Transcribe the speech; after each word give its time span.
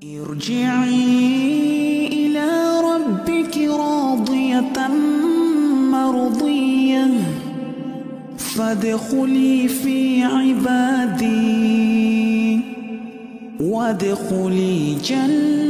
ارجعي 0.00 0.96
إلى 2.08 2.48
ربك 2.80 3.56
راضية 3.58 4.88
مرضية. 5.92 7.06
فادخلي 8.36 9.68
في 9.68 10.22
عبادي. 10.22 11.40
وادخلي 13.60 14.96
جنتي. 15.04 15.60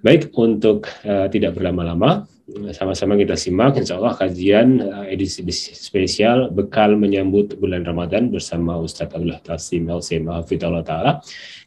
Baik, 0.00 0.34
untuk 0.34 0.90
uh, 1.06 1.28
tidak 1.30 1.54
berlama-lama, 1.54 2.26
sama-sama 2.74 3.14
kita 3.14 3.34
simak 3.34 3.78
insya 3.78 3.98
Allah 3.98 4.14
kajian 4.14 4.82
uh, 4.82 5.06
edisi 5.06 5.42
spesial 5.74 6.50
bekal 6.50 6.94
menyambut 6.94 7.54
bulan 7.56 7.86
Ramadan 7.86 8.30
bersama 8.30 8.78
Ustadz 8.78 9.14
Abdullah 9.14 9.40
Taslim 9.42 9.88
LC 9.88 10.22
Mahafidullah 10.22 10.82
Ta'ala. 10.82 11.12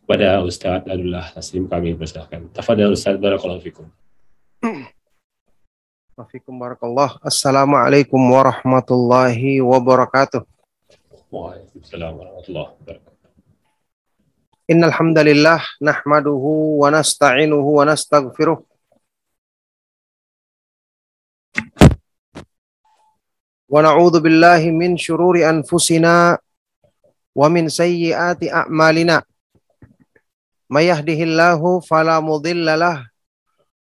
Kepada 0.04 0.44
Ustadz 0.44 0.90
Abdullah 0.90 1.32
Taslim 1.32 1.72
kami 1.72 1.96
persilahkan. 1.96 2.52
Tafadhal 2.52 2.94
Ustadz, 2.94 3.20
Barakallahu 3.20 3.64
Fikum. 3.64 3.88
Wafikum 6.14 6.62
barakallah. 6.62 7.18
Assalamualaikum 7.26 8.22
warahmatullahi 8.22 9.66
wabarakatuh. 9.66 10.46
Waalaikumsalam 11.34 12.14
warahmatullahi 12.14 12.70
wabarakatuh. 12.78 13.14
Innal 14.70 14.94
hamdalillah 14.94 15.60
nahmaduhu 15.82 16.86
wa 16.86 16.94
nasta'inuhu 16.94 17.82
wa 17.82 17.90
nastaghfiruh. 17.90 18.62
Wa 23.73 23.85
na'udzu 23.85 24.21
billahi 24.25 24.73
min 24.73 24.97
syururi 24.97 25.45
anfusina 25.45 26.41
wa 27.37 27.47
min 27.53 27.69
sayyiati 27.69 28.49
a'malina. 28.49 29.23
May 30.69 30.89
yahdihillahu 30.89 31.85
fala 31.85 32.21
mudhillalah 32.21 33.09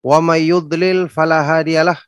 wa 0.04 0.18
may 0.24 0.48
yudlil 0.52 1.08
fala 1.12 1.44
hadiyalah. 1.44 2.00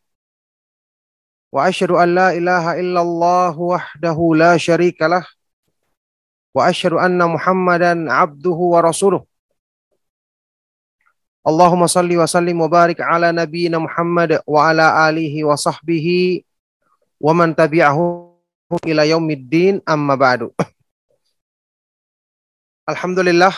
Wa 1.52 1.67
asyhadu 1.72 2.00
an 2.00 2.11
la 2.11 2.28
ilaha 2.36 2.75
illallah 2.80 3.56
wahdahu 3.56 4.36
la 4.36 4.59
syarikalah 4.59 5.23
واشهد 6.56 6.94
ان 6.94 7.20
محمدا 7.20 8.14
عبده 8.14 8.59
ورسوله 8.73 9.25
اللهم 11.48 11.88
صل 11.88 12.17
وسلم 12.17 12.61
وبارك 12.61 13.02
على 13.02 13.31
نبينا 13.31 13.78
محمد 13.78 14.39
وعلى 14.48 15.09
اله 15.09 15.44
وصحبه 15.44 16.08
wa 17.21 17.33
man 17.37 17.53
tabi'ahu 17.53 18.33
ila 18.89 19.05
yaumiddin 19.05 19.85
amma 19.85 20.17
ba'du. 20.17 20.49
Alhamdulillah 22.89 23.55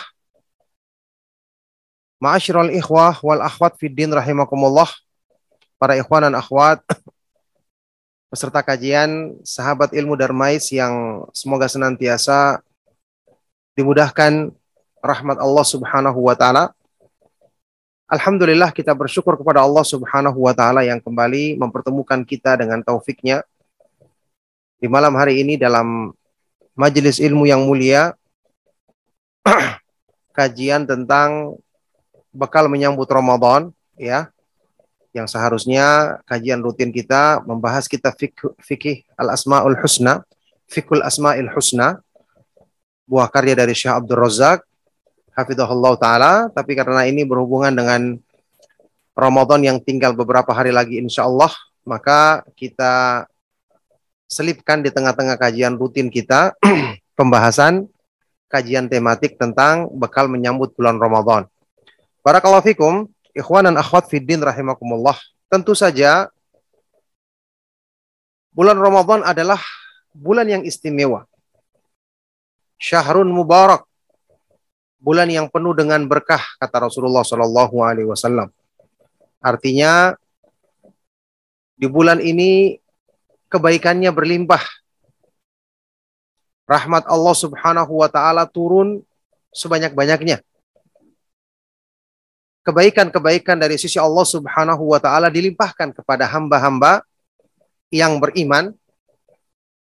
Ma'asyiral 2.23 2.71
ikhwah 2.71 3.19
wal 3.19 3.43
akhwat 3.43 3.75
fid 3.75 3.91
din 3.91 4.07
rahimakumullah. 4.07 4.87
Para 5.75 5.99
ikhwan 5.99 6.23
dan 6.23 6.39
akhwat 6.39 6.79
peserta 8.31 8.63
kajian 8.63 9.35
sahabat 9.43 9.91
ilmu 9.91 10.15
Darmais 10.15 10.71
yang 10.71 11.27
semoga 11.35 11.67
senantiasa 11.67 12.63
dimudahkan 13.75 14.55
rahmat 15.03 15.35
Allah 15.35 15.65
Subhanahu 15.67 16.23
wa 16.23 16.31
taala. 16.31 16.71
Alhamdulillah 18.07 18.71
kita 18.71 18.95
bersyukur 18.95 19.35
kepada 19.35 19.59
Allah 19.59 19.83
Subhanahu 19.83 20.47
wa 20.47 20.55
taala 20.55 20.87
yang 20.87 21.03
kembali 21.03 21.59
mempertemukan 21.59 22.23
kita 22.23 22.55
dengan 22.55 22.79
taufiknya 22.79 23.43
di 24.83 24.91
malam 24.91 25.15
hari 25.15 25.39
ini 25.39 25.55
dalam 25.55 26.11
majelis 26.75 27.23
ilmu 27.23 27.47
yang 27.47 27.63
mulia 27.63 28.11
kajian 30.35 30.83
tentang 30.83 31.55
bekal 32.35 32.67
menyambut 32.67 33.07
Ramadan 33.07 33.71
ya 33.95 34.27
yang 35.15 35.23
seharusnya 35.23 36.19
kajian 36.27 36.59
rutin 36.59 36.91
kita 36.91 37.39
membahas 37.47 37.87
kita 37.87 38.11
fikih, 38.59 39.07
al-asmaul 39.15 39.79
husna 39.79 40.27
fikul 40.67 40.99
asmaul 40.99 41.47
husna 41.55 42.03
buah 43.07 43.31
karya 43.31 43.55
dari 43.55 43.71
Syekh 43.71 44.03
Abdul 44.03 44.19
Razak 44.19 44.67
hafizahullah 45.31 45.95
taala. 45.95 46.33
Tapi 46.51 46.75
karena 46.75 47.07
ini 47.07 47.23
berhubungan 47.23 47.71
dengan 47.71 48.19
Ramadan 49.15 49.63
yang 49.63 49.77
tinggal 49.79 50.11
beberapa 50.11 50.51
hari 50.51 50.75
lagi 50.75 50.99
insya 50.99 51.23
Allah 51.23 51.53
maka 51.87 52.43
kita 52.57 53.23
selipkan 54.33 54.81
di 54.81 54.89
tengah-tengah 54.89 55.37
kajian 55.37 55.77
rutin 55.77 56.09
kita 56.09 56.57
pembahasan 57.19 57.85
kajian 58.49 58.89
tematik 58.89 59.37
tentang 59.37 59.89
bekal 59.93 60.25
menyambut 60.25 60.73
bulan 60.73 60.97
Ramadan. 60.97 61.45
Barakallahu 62.25 62.65
fikum, 62.65 63.05
ikhwan 63.37 63.69
dan 63.69 63.77
akhwat 63.77 64.09
fiddin 64.09 64.41
rahimakumullah. 64.41 65.17
Tentu 65.49 65.77
saja 65.77 66.33
bulan 68.49 68.77
Ramadan 68.81 69.21
adalah 69.21 69.61
bulan 70.13 70.49
yang 70.49 70.65
istimewa 70.65 71.29
syahrun 72.83 73.31
mubarak. 73.31 73.87
Bulan 75.03 75.27
yang 75.27 75.51
penuh 75.51 75.75
dengan 75.75 75.99
berkah 76.07 76.39
kata 76.63 76.87
Rasulullah 76.87 77.27
Shallallahu 77.27 77.75
alaihi 77.83 78.07
wasallam. 78.07 78.47
Artinya 79.43 80.15
di 81.75 81.91
bulan 81.91 82.23
ini 82.23 82.79
kebaikannya 83.53 84.09
berlimpah. 84.09 84.65
Rahmat 86.65 87.05
Allah 87.05 87.35
Subhanahu 87.37 88.01
wa 88.01 88.09
taala 88.09 88.49
turun 88.49 89.05
sebanyak-banyaknya. 89.53 90.41
Kebaikan-kebaikan 92.65 93.59
dari 93.61 93.77
sisi 93.77 94.01
Allah 94.01 94.25
Subhanahu 94.25 94.89
wa 94.89 94.97
taala 94.97 95.29
dilimpahkan 95.29 95.93
kepada 95.93 96.25
hamba-hamba 96.25 97.05
yang 97.93 98.17
beriman 98.17 98.73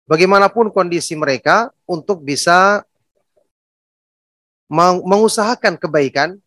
bagaimanapun 0.07 0.71
kondisi 0.71 1.17
mereka 1.19 1.73
untuk 1.83 2.23
bisa 2.23 2.87
mengusahakan 5.03 5.75
kebaikan 5.75 6.39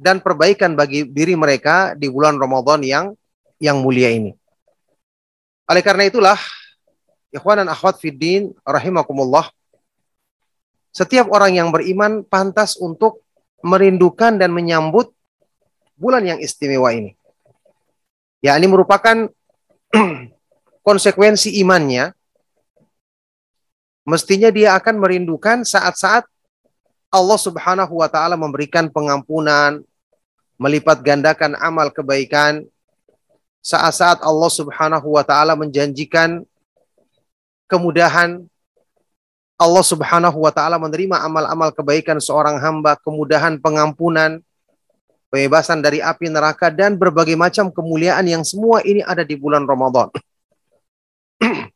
dan 0.00 0.24
perbaikan 0.24 0.72
bagi 0.72 1.04
diri 1.04 1.36
mereka 1.36 1.92
di 1.92 2.08
bulan 2.08 2.40
Ramadan 2.40 2.80
yang 2.80 3.06
yang 3.60 3.84
mulia 3.84 4.08
ini. 4.08 4.39
Oleh 5.70 5.86
karena 5.86 6.10
itulah, 6.10 6.34
ikhwan 7.30 7.62
dan 7.62 7.70
akhwat 7.70 8.02
fiddin 8.02 8.50
rahimakumullah, 8.66 9.54
setiap 10.90 11.30
orang 11.30 11.54
yang 11.54 11.70
beriman 11.70 12.26
pantas 12.26 12.74
untuk 12.74 13.22
merindukan 13.62 14.34
dan 14.34 14.50
menyambut 14.50 15.14
bulan 15.94 16.26
yang 16.26 16.42
istimewa 16.42 16.90
ini. 16.90 17.14
Ya, 18.42 18.58
ini 18.58 18.66
merupakan 18.66 19.30
konsekuensi 20.88 21.60
imannya. 21.62 22.10
Mestinya 24.08 24.50
dia 24.50 24.74
akan 24.74 24.98
merindukan 24.98 25.62
saat-saat 25.62 26.26
Allah 27.14 27.38
Subhanahu 27.38 28.00
wa 28.02 28.08
taala 28.10 28.34
memberikan 28.34 28.90
pengampunan, 28.90 29.86
melipat 30.58 31.04
gandakan 31.04 31.54
amal 31.62 31.94
kebaikan. 31.94 32.66
Saat-saat 33.60 34.24
Allah 34.24 34.50
Subhanahu 34.50 35.20
wa 35.20 35.24
taala 35.24 35.52
menjanjikan 35.52 36.44
kemudahan 37.68 38.48
Allah 39.60 39.84
Subhanahu 39.84 40.40
wa 40.40 40.48
taala 40.48 40.80
menerima 40.80 41.20
amal-amal 41.20 41.68
kebaikan 41.76 42.16
seorang 42.16 42.56
hamba, 42.56 42.96
kemudahan 42.96 43.60
pengampunan, 43.60 44.40
pembebasan 45.28 45.84
dari 45.84 46.00
api 46.00 46.32
neraka 46.32 46.72
dan 46.72 46.96
berbagai 46.96 47.36
macam 47.36 47.68
kemuliaan 47.68 48.24
yang 48.24 48.40
semua 48.40 48.80
ini 48.80 49.04
ada 49.04 49.20
di 49.20 49.36
bulan 49.36 49.68
Ramadan. 49.68 50.08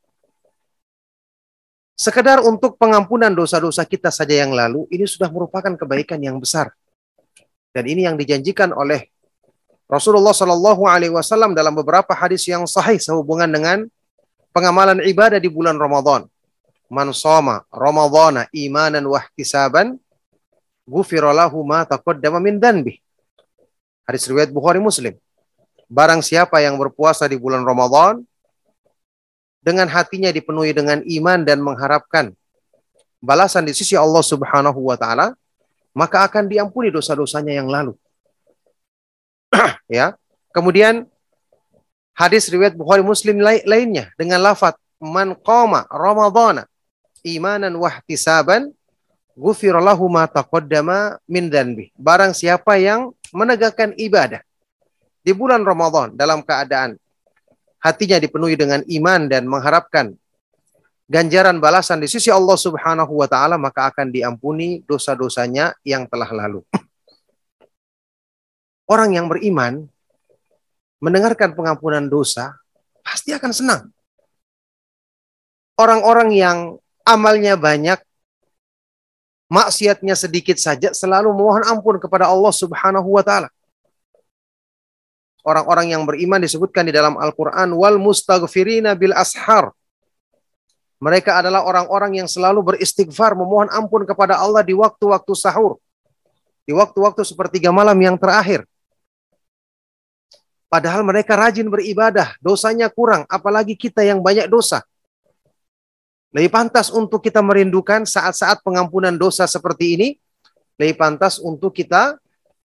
Sekedar 2.05 2.43
untuk 2.43 2.75
pengampunan 2.81 3.31
dosa-dosa 3.31 3.87
kita 3.87 4.11
saja 4.11 4.43
yang 4.43 4.57
lalu, 4.57 4.89
ini 4.91 5.07
sudah 5.07 5.31
merupakan 5.31 5.77
kebaikan 5.79 6.19
yang 6.19 6.43
besar. 6.43 6.75
Dan 7.71 7.85
ini 7.87 8.09
yang 8.09 8.19
dijanjikan 8.19 8.75
oleh 8.75 9.14
Rasulullah 9.85 10.33
Shallallahu 10.33 10.89
Alaihi 10.89 11.13
Wasallam 11.13 11.53
dalam 11.53 11.77
beberapa 11.77 12.17
hadis 12.17 12.49
yang 12.49 12.65
sahih 12.65 12.97
sehubungan 12.97 13.49
dengan 13.49 13.85
pengamalan 14.55 15.05
ibadah 15.05 15.37
di 15.37 15.53
bulan 15.53 15.77
Ramadan. 15.77 16.25
Man 16.89 17.13
soma 17.13 17.65
Ramadana 17.69 18.49
imanan 18.53 19.05
wahtisaban 19.09 19.97
gufirolahu 20.89 21.61
ma 21.65 21.85
taqaddama 21.85 22.41
min 22.41 22.57
danbi. 22.61 23.01
Hadis 24.05 24.29
riwayat 24.29 24.53
Bukhari 24.53 24.81
Muslim. 24.81 25.17
Barang 25.89 26.25
siapa 26.25 26.61
yang 26.65 26.81
berpuasa 26.81 27.29
di 27.29 27.37
bulan 27.37 27.65
Ramadan 27.65 28.25
dengan 29.65 29.89
hatinya 29.89 30.29
dipenuhi 30.29 30.77
dengan 30.77 31.01
iman 31.01 31.41
dan 31.45 31.61
mengharapkan 31.65 32.33
balasan 33.25 33.65
di 33.65 33.73
sisi 33.73 33.97
Allah 33.97 34.21
Subhanahu 34.21 34.77
wa 34.77 34.97
taala, 35.01 35.33
maka 35.97 36.29
akan 36.29 36.45
diampuni 36.49 36.93
dosa-dosanya 36.93 37.65
yang 37.65 37.69
lalu. 37.69 37.97
ya. 39.91 40.19
Kemudian 40.55 41.07
hadis 42.15 42.47
riwayat 42.51 42.79
Bukhari 42.79 43.03
Muslim 43.03 43.43
lainnya 43.43 44.11
dengan 44.19 44.43
lafaz 44.43 44.79
man 45.03 45.35
qama 45.35 45.87
ramadhana 45.91 46.67
imanan 47.27 47.75
wahtisaban 47.75 48.71
ghufira 49.35 49.83
lahu 49.83 50.07
ma 50.07 50.29
taqaddama 50.31 51.19
min 51.27 51.51
dhanbi. 51.51 51.91
Barang 51.99 52.37
siapa 52.37 52.79
yang 52.79 53.11
menegakkan 53.35 53.97
ibadah 53.99 54.41
di 55.25 55.33
bulan 55.35 55.67
Ramadan 55.67 56.15
dalam 56.15 56.45
keadaan 56.45 56.95
hatinya 57.83 58.21
dipenuhi 58.23 58.55
dengan 58.55 58.81
iman 58.87 59.27
dan 59.27 59.49
mengharapkan 59.51 60.15
ganjaran 61.11 61.61
balasan 61.61 62.01
di 62.01 62.09
sisi 62.09 62.33
Allah 62.33 62.57
Subhanahu 62.57 63.21
wa 63.21 63.29
taala 63.29 63.61
maka 63.61 63.91
akan 63.93 64.09
diampuni 64.09 64.81
dosa-dosanya 64.87 65.75
yang 65.85 66.09
telah 66.09 66.31
lalu. 66.31 66.63
Orang 68.85 69.17
yang 69.17 69.33
beriman 69.33 69.89
mendengarkan 71.01 71.57
pengampunan 71.57 72.05
dosa 72.05 72.57
pasti 73.01 73.33
akan 73.33 73.53
senang. 73.53 73.83
Orang-orang 75.75 76.31
yang 76.37 76.59
amalnya 77.03 77.59
banyak 77.59 77.99
maksiatnya 79.53 80.17
sedikit 80.17 80.57
saja 80.57 80.93
selalu 80.97 81.33
mohon 81.33 81.65
ampun 81.69 82.01
kepada 82.01 82.29
Allah 82.29 82.53
Subhanahu 82.53 83.09
wa 83.09 83.25
taala. 83.25 83.49
Orang-orang 85.45 85.93
yang 85.93 86.09
beriman 86.09 86.41
disebutkan 86.41 86.89
di 86.89 86.93
dalam 86.97 87.21
Al-Qur'an 87.21 87.69
wal 87.77 88.01
mustaghfirina 88.01 88.97
bil 88.97 89.13
ashar. 89.13 89.77
Mereka 91.05 91.37
adalah 91.45 91.69
orang-orang 91.69 92.25
yang 92.25 92.29
selalu 92.29 92.73
beristighfar 92.73 93.37
memohon 93.37 93.69
ampun 93.69 94.09
kepada 94.09 94.41
Allah 94.41 94.65
di 94.65 94.73
waktu-waktu 94.73 95.33
sahur. 95.37 95.77
Di 96.65 96.73
waktu-waktu 96.73 97.21
sepertiga 97.29 97.69
malam 97.69 98.01
yang 98.01 98.17
terakhir. 98.17 98.65
Padahal 100.75 101.07
mereka 101.07 101.39
rajin 101.39 101.71
beribadah, 101.71 102.35
dosanya 102.43 102.91
kurang, 102.91 103.23
apalagi 103.31 103.79
kita 103.79 104.03
yang 104.03 104.19
banyak 104.19 104.51
dosa. 104.51 104.83
Lebih 106.35 106.51
pantas 106.51 106.91
untuk 106.91 107.23
kita 107.23 107.39
merindukan 107.39 108.03
saat-saat 108.03 108.59
pengampunan 108.67 109.15
dosa 109.15 109.47
seperti 109.47 109.95
ini, 109.95 110.09
lebih 110.75 110.99
pantas 110.99 111.39
untuk 111.39 111.71
kita 111.71 112.19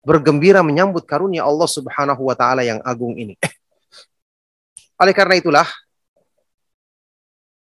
bergembira 0.04 0.60
menyambut 0.60 1.08
karunia 1.08 1.48
Allah 1.48 1.64
Subhanahu 1.64 2.20
wa 2.20 2.37
taala 2.37 2.69
yang 2.69 2.84
agung 2.84 3.16
ini. 3.16 3.32
Oleh 5.00 5.16
karena 5.16 5.40
itulah 5.40 5.64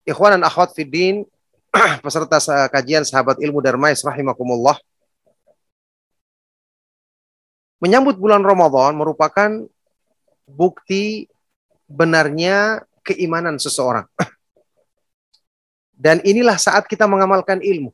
ikhwan 0.05 0.37
dan 0.37 0.45
akhwat 0.45 0.77
fiddin 0.77 1.25
peserta 2.05 2.37
kajian 2.69 3.01
sahabat 3.01 3.41
ilmu 3.41 3.57
Darmais 3.57 4.05
rahimakumullah 4.05 4.77
menyambut 7.81 8.21
bulan 8.21 8.45
Ramadan 8.45 8.93
merupakan 8.93 9.65
bukti 10.51 11.31
benarnya 11.87 12.83
keimanan 13.01 13.55
seseorang. 13.57 14.05
Dan 15.95 16.19
inilah 16.25 16.57
saat 16.57 16.89
kita 16.89 17.05
mengamalkan 17.05 17.61
ilmu. 17.61 17.93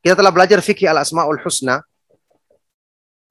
Kita 0.00 0.16
telah 0.16 0.32
belajar 0.32 0.60
fikih 0.64 0.88
al-asma'ul 0.88 1.40
husna 1.44 1.84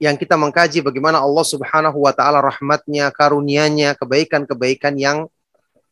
yang 0.00 0.14
kita 0.16 0.38
mengkaji 0.38 0.80
bagaimana 0.80 1.18
Allah 1.18 1.44
Subhanahu 1.44 2.06
wa 2.06 2.12
taala 2.14 2.40
rahmatnya, 2.40 3.10
karunia-Nya, 3.10 3.98
kebaikan-kebaikan 3.98 4.94
yang 4.96 5.26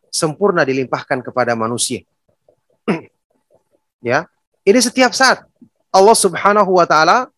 sempurna 0.09 0.65
dilimpahkan 0.65 1.21
kepada 1.21 1.53
manusia. 1.59 2.07
ya. 4.01 4.25
Ini 4.65 4.79
setiap 4.81 5.13
saat 5.13 5.45
Allah 5.93 6.17
Subhanahu 6.17 6.79
wa 6.79 6.87
taala 6.89 7.29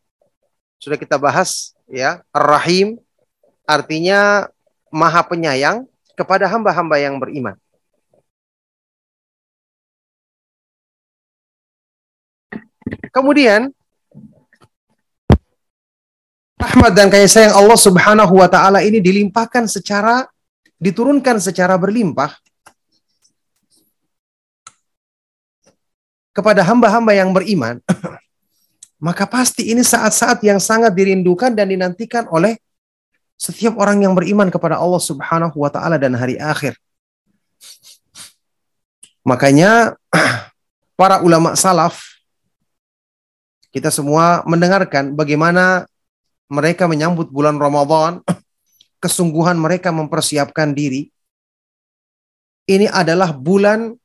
sudah 0.81 0.97
kita 0.97 1.19
bahas 1.21 1.75
ya, 1.91 2.23
Ar-Rahim 2.31 2.97
artinya 3.67 4.47
Maha 4.89 5.23
Penyayang 5.27 5.87
kepada 6.15 6.47
hamba-hamba 6.47 6.97
yang 7.03 7.19
beriman. 7.19 7.59
Kemudian 13.11 13.75
rahmat 16.61 16.93
dan 16.95 17.11
kasih 17.11 17.31
sayang 17.31 17.55
Allah 17.59 17.79
Subhanahu 17.79 18.35
wa 18.39 18.47
taala 18.47 18.87
ini 18.87 19.03
dilimpahkan 19.03 19.67
secara 19.67 20.29
diturunkan 20.79 21.43
secara 21.43 21.75
berlimpah 21.75 22.37
kepada 26.31 26.63
hamba-hamba 26.63 27.13
yang 27.13 27.35
beriman, 27.35 27.83
maka 29.01 29.25
pasti 29.25 29.73
ini 29.73 29.81
saat-saat 29.81 30.45
yang 30.45 30.61
sangat 30.61 30.93
dirindukan 30.93 31.57
dan 31.57 31.73
dinantikan 31.73 32.29
oleh 32.29 32.61
setiap 33.41 33.81
orang 33.81 34.05
yang 34.05 34.13
beriman 34.13 34.53
kepada 34.53 34.77
Allah 34.77 35.01
Subhanahu 35.01 35.57
wa 35.57 35.73
taala 35.73 35.97
dan 35.97 36.13
hari 36.13 36.37
akhir. 36.37 36.77
Makanya 39.25 39.97
para 41.01 41.25
ulama 41.25 41.57
salaf 41.57 42.05
kita 43.73 43.89
semua 43.89 44.45
mendengarkan 44.45 45.17
bagaimana 45.17 45.89
mereka 46.53 46.85
menyambut 46.85 47.33
bulan 47.33 47.57
Ramadan, 47.57 48.21
kesungguhan 49.03 49.57
mereka 49.57 49.89
mempersiapkan 49.89 50.77
diri. 50.77 51.09
Ini 52.69 52.93
adalah 52.93 53.33
bulan 53.33 53.97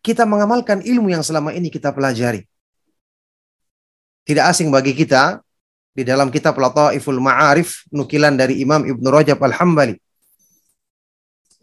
kita 0.00 0.24
mengamalkan 0.24 0.80
ilmu 0.80 1.12
yang 1.12 1.20
selama 1.20 1.52
ini 1.52 1.68
kita 1.68 1.92
pelajari. 1.92 2.48
Tidak 4.28 4.44
asing 4.44 4.68
bagi 4.68 4.92
kita 4.92 5.40
di 5.96 6.04
dalam 6.04 6.28
kitab 6.28 6.60
Lataiful 6.60 7.16
Ma'arif 7.16 7.88
nukilan 7.88 8.36
dari 8.36 8.60
Imam 8.60 8.84
Ibnu 8.84 9.08
Rajab 9.08 9.40
Al-Hambali 9.40 9.96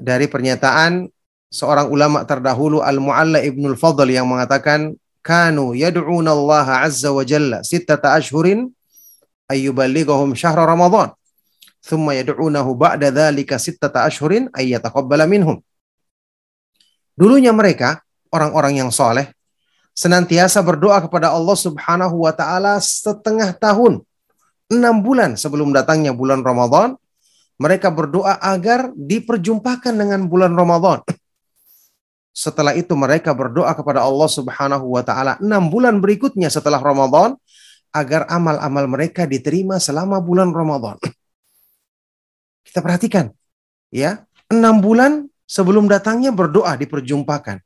dari 0.01 0.25
pernyataan 0.25 1.05
seorang 1.53 1.93
ulama 1.93 2.25
terdahulu 2.25 2.81
Al-Mu'alla 2.81 3.45
Ibnul 3.45 3.77
Fadl 3.77 4.09
yang 4.09 4.25
mengatakan 4.25 4.97
kanu 5.21 5.77
yad'una 5.77 6.33
Allah 6.33 6.89
azza 6.89 7.13
wa 7.13 7.21
jalla 7.21 7.61
sittata 7.61 8.17
ashhurin 8.17 8.73
ayyuballighahum 9.45 10.33
syahra 10.33 10.65
Ramadan 10.65 11.13
thumma 11.85 12.17
yad'unahu 12.17 12.73
ba'da 12.73 13.13
dhalika 13.13 13.61
sittata 13.61 14.09
ashhurin 14.09 14.49
ayyataqabbala 14.57 15.29
minhum. 15.29 15.61
Dulunya 17.13 17.53
mereka 17.53 18.01
orang-orang 18.33 18.81
yang 18.81 18.89
soleh 18.89 19.34
senantiasa 19.95 20.59
berdoa 20.59 20.99
kepada 21.01 21.31
Allah 21.31 21.55
Subhanahu 21.55 22.27
wa 22.27 22.33
taala 22.35 22.77
setengah 22.83 23.55
tahun 23.55 24.03
enam 24.67 24.95
bulan 24.99 25.39
sebelum 25.39 25.71
datangnya 25.71 26.11
bulan 26.11 26.43
Ramadan 26.43 26.99
mereka 27.55 27.87
berdoa 27.87 28.35
agar 28.43 28.91
diperjumpakan 28.93 29.95
dengan 29.95 30.27
bulan 30.27 30.51
Ramadan 30.51 30.99
setelah 32.35 32.75
itu 32.75 32.91
mereka 32.99 33.31
berdoa 33.31 33.71
kepada 33.71 34.03
Allah 34.03 34.27
Subhanahu 34.27 34.99
wa 34.99 35.01
taala 35.01 35.39
enam 35.39 35.71
bulan 35.71 36.03
berikutnya 36.03 36.51
setelah 36.51 36.83
Ramadan 36.83 37.39
agar 37.95 38.27
amal-amal 38.27 38.91
mereka 38.91 39.23
diterima 39.23 39.79
selama 39.79 40.19
bulan 40.19 40.51
Ramadan. 40.51 40.99
Kita 42.67 42.83
perhatikan, 42.83 43.31
ya, 43.87 44.27
enam 44.51 44.83
bulan 44.83 45.31
sebelum 45.47 45.87
datangnya 45.87 46.35
berdoa 46.35 46.75
diperjumpakan. 46.75 47.63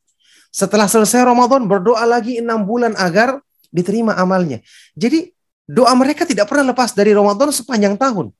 Setelah 0.49 0.89
selesai 0.89 1.21
Ramadan 1.21 1.69
berdoa 1.69 2.01
lagi 2.09 2.41
enam 2.41 2.65
bulan 2.65 2.97
agar 2.97 3.37
diterima 3.69 4.17
amalnya. 4.17 4.65
Jadi 4.97 5.29
doa 5.69 5.93
mereka 5.93 6.25
tidak 6.25 6.49
pernah 6.49 6.73
lepas 6.73 6.97
dari 6.97 7.13
Ramadan 7.13 7.53
sepanjang 7.53 7.95
tahun. 7.95 8.33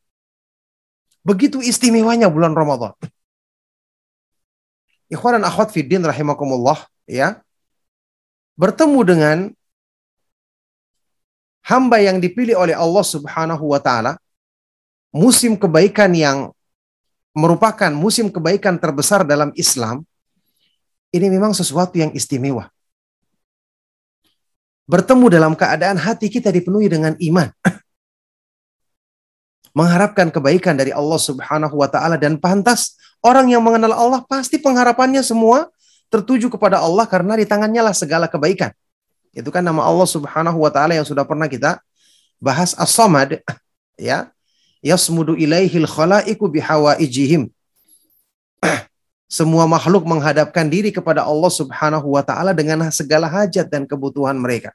Begitu 1.21 1.61
istimewanya 1.61 2.25
bulan 2.25 2.57
Ramadan. 2.57 2.97
Ikhwan 5.09 5.41
dan 5.41 5.45
akhwat 5.45 5.69
fiddin 5.73 6.01
rahimakumullah 6.01 6.85
ya. 7.05 7.41
Bertemu 8.57 8.99
dengan 9.05 9.37
hamba 11.69 12.01
yang 12.01 12.17
dipilih 12.17 12.57
oleh 12.57 12.73
Allah 12.73 13.05
Subhanahu 13.05 13.69
wa 13.69 13.77
taala 13.77 14.17
musim 15.13 15.53
kebaikan 15.53 16.09
yang 16.17 16.49
merupakan 17.37 17.93
musim 17.93 18.33
kebaikan 18.33 18.81
terbesar 18.81 19.21
dalam 19.21 19.53
Islam 19.53 20.05
ini 21.09 21.27
memang 21.29 21.53
sesuatu 21.55 21.97
yang 21.97 22.13
istimewa. 22.13 22.69
Bertemu 24.89 25.25
dalam 25.29 25.53
keadaan 25.53 26.01
hati 26.01 26.33
kita 26.33 26.49
dipenuhi 26.49 26.89
dengan 26.89 27.13
iman. 27.17 27.49
Mengharapkan 29.77 30.33
kebaikan 30.33 30.73
dari 30.73 30.89
Allah 30.89 31.21
Subhanahu 31.21 31.77
wa 31.77 31.85
taala 31.85 32.17
dan 32.17 32.41
pantas 32.41 32.97
Orang 33.19 33.51
yang 33.51 33.59
mengenal 33.59 33.91
Allah 33.91 34.23
pasti 34.23 34.55
pengharapannya 34.55 35.19
semua 35.19 35.67
tertuju 36.07 36.47
kepada 36.47 36.79
Allah 36.79 37.03
karena 37.03 37.35
di 37.35 37.43
tangannya 37.43 37.83
lah 37.83 37.91
segala 37.91 38.31
kebaikan. 38.31 38.71
Itu 39.35 39.51
kan 39.51 39.59
nama 39.59 39.83
Allah 39.83 40.07
Subhanahu 40.07 40.63
wa 40.63 40.71
taala 40.71 40.95
yang 40.95 41.03
sudah 41.03 41.27
pernah 41.27 41.51
kita 41.51 41.83
bahas 42.39 42.71
As-Samad 42.79 43.43
ya. 43.99 44.31
Yasmudu 44.79 45.35
ilaihil 45.35 45.83
khalaiqu 45.83 46.39
bihawaijihim. 46.47 47.51
Semua 49.29 49.69
makhluk 49.69 50.09
menghadapkan 50.09 50.65
diri 50.65 50.89
kepada 50.89 51.21
Allah 51.21 51.53
Subhanahu 51.53 52.17
wa 52.17 52.25
taala 52.25 52.49
dengan 52.49 52.89
segala 52.89 53.29
hajat 53.29 53.69
dan 53.69 53.85
kebutuhan 53.85 54.33
mereka. 54.33 54.73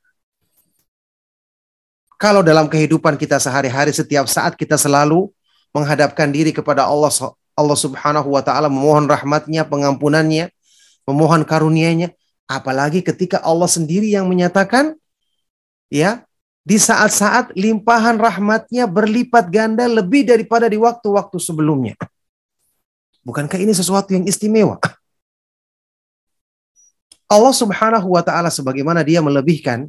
Kalau 2.15 2.47
dalam 2.47 2.71
kehidupan 2.71 3.19
kita 3.19 3.43
sehari-hari 3.43 3.91
setiap 3.91 4.31
saat 4.31 4.55
kita 4.55 4.79
selalu 4.79 5.27
menghadapkan 5.75 6.31
diri 6.31 6.55
kepada 6.55 6.87
Allah 6.87 7.11
Allah 7.59 7.79
Subhanahu 7.79 8.31
wa 8.31 8.43
taala 8.47 8.71
memohon 8.71 9.11
rahmatnya, 9.11 9.67
pengampunannya, 9.67 10.55
memohon 11.03 11.43
karunia-Nya, 11.43 12.15
apalagi 12.47 13.03
ketika 13.03 13.43
Allah 13.43 13.67
sendiri 13.67 14.07
yang 14.07 14.31
menyatakan 14.31 14.95
ya, 15.91 16.23
di 16.63 16.79
saat-saat 16.79 17.59
limpahan 17.59 18.23
rahmatnya 18.23 18.87
berlipat 18.87 19.51
ganda 19.51 19.91
lebih 19.91 20.31
daripada 20.31 20.71
di 20.71 20.79
waktu-waktu 20.79 21.43
sebelumnya. 21.43 21.99
Bukankah 23.25 23.57
ini 23.57 23.73
sesuatu 23.73 24.12
yang 24.12 24.28
istimewa? 24.28 24.76
Allah 27.25 27.54
Subhanahu 27.57 28.12
wa 28.12 28.21
taala 28.21 28.52
sebagaimana 28.52 29.00
dia 29.00 29.25
melebihkan 29.25 29.88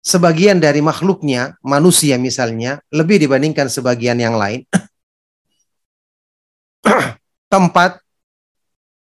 sebagian 0.00 0.62
dari 0.62 0.78
makhluknya, 0.80 1.58
manusia 1.60 2.16
misalnya, 2.16 2.78
lebih 2.94 3.18
dibandingkan 3.20 3.66
sebagian 3.66 4.22
yang 4.22 4.38
lain. 4.38 4.64
tempat 7.52 7.98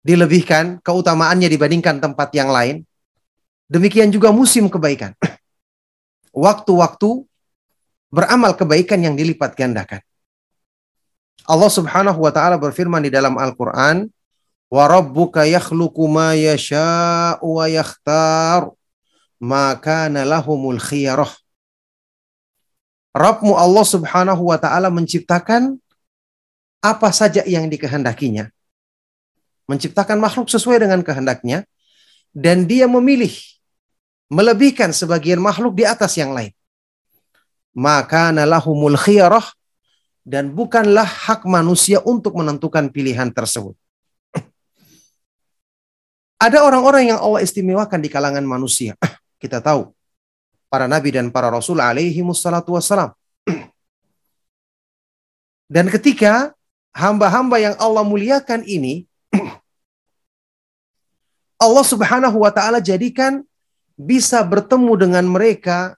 dilebihkan, 0.04 0.82
keutamaannya 0.84 1.48
dibandingkan 1.48 2.02
tempat 2.02 2.28
yang 2.36 2.50
lain. 2.52 2.84
Demikian 3.70 4.12
juga 4.12 4.28
musim 4.34 4.68
kebaikan. 4.68 5.16
Waktu-waktu 6.34 7.24
beramal 8.12 8.58
kebaikan 8.58 9.00
yang 9.00 9.14
dilipat 9.16 9.54
gandakan. 9.56 10.02
Allah 11.42 11.70
Subhanahu 11.70 12.22
wa 12.22 12.30
taala 12.30 12.54
berfirman 12.54 13.02
di 13.02 13.10
dalam 13.10 13.34
Al-Qur'an, 13.34 14.06
"Wa 14.70 14.86
rabbuka 14.86 15.42
yakhluqu 15.42 16.06
ma 16.06 16.38
yasha'u 16.38 17.42
wa 17.42 17.66
yakhtar." 17.66 18.70
maka 19.44 20.08
nalahumul 20.08 20.80
khiyarah. 20.80 21.28
Rabbmu 23.14 23.54
Allah 23.54 23.84
subhanahu 23.86 24.50
wa 24.50 24.58
ta'ala 24.58 24.90
menciptakan 24.90 25.78
apa 26.82 27.08
saja 27.14 27.46
yang 27.46 27.70
dikehendakinya. 27.70 28.50
Menciptakan 29.70 30.18
makhluk 30.18 30.50
sesuai 30.50 30.82
dengan 30.82 31.00
kehendaknya. 31.04 31.62
Dan 32.34 32.66
dia 32.66 32.90
memilih 32.90 33.30
melebihkan 34.26 34.90
sebagian 34.90 35.38
makhluk 35.38 35.78
di 35.78 35.86
atas 35.86 36.18
yang 36.18 36.34
lain. 36.34 36.50
Maka 37.70 38.34
nalahumul 38.34 38.98
khiyarah 38.98 39.46
dan 40.24 40.56
bukanlah 40.56 41.04
hak 41.04 41.44
manusia 41.44 42.00
untuk 42.00 42.40
menentukan 42.40 42.88
pilihan 42.88 43.28
tersebut. 43.28 43.76
Ada 46.40 46.64
orang-orang 46.64 47.12
yang 47.12 47.20
Allah 47.20 47.44
istimewakan 47.44 48.00
di 48.00 48.08
kalangan 48.08 48.44
manusia. 48.44 48.96
Kita 49.42 49.60
tahu 49.60 49.92
para 50.72 50.88
nabi 50.88 51.12
dan 51.12 51.28
para 51.28 51.52
rasul 51.52 51.78
alaihi 51.78 52.24
wassalatu 52.24 52.74
wassalam. 52.74 53.12
Dan 55.74 55.88
ketika 55.88 56.52
hamba-hamba 56.92 57.56
yang 57.60 57.74
Allah 57.80 58.04
muliakan 58.04 58.60
ini 58.64 59.08
Allah 61.64 61.84
Subhanahu 61.84 62.44
wa 62.44 62.52
taala 62.52 62.80
jadikan 62.80 63.40
bisa 63.94 64.42
bertemu 64.42 64.92
dengan 64.98 65.24
mereka, 65.24 65.96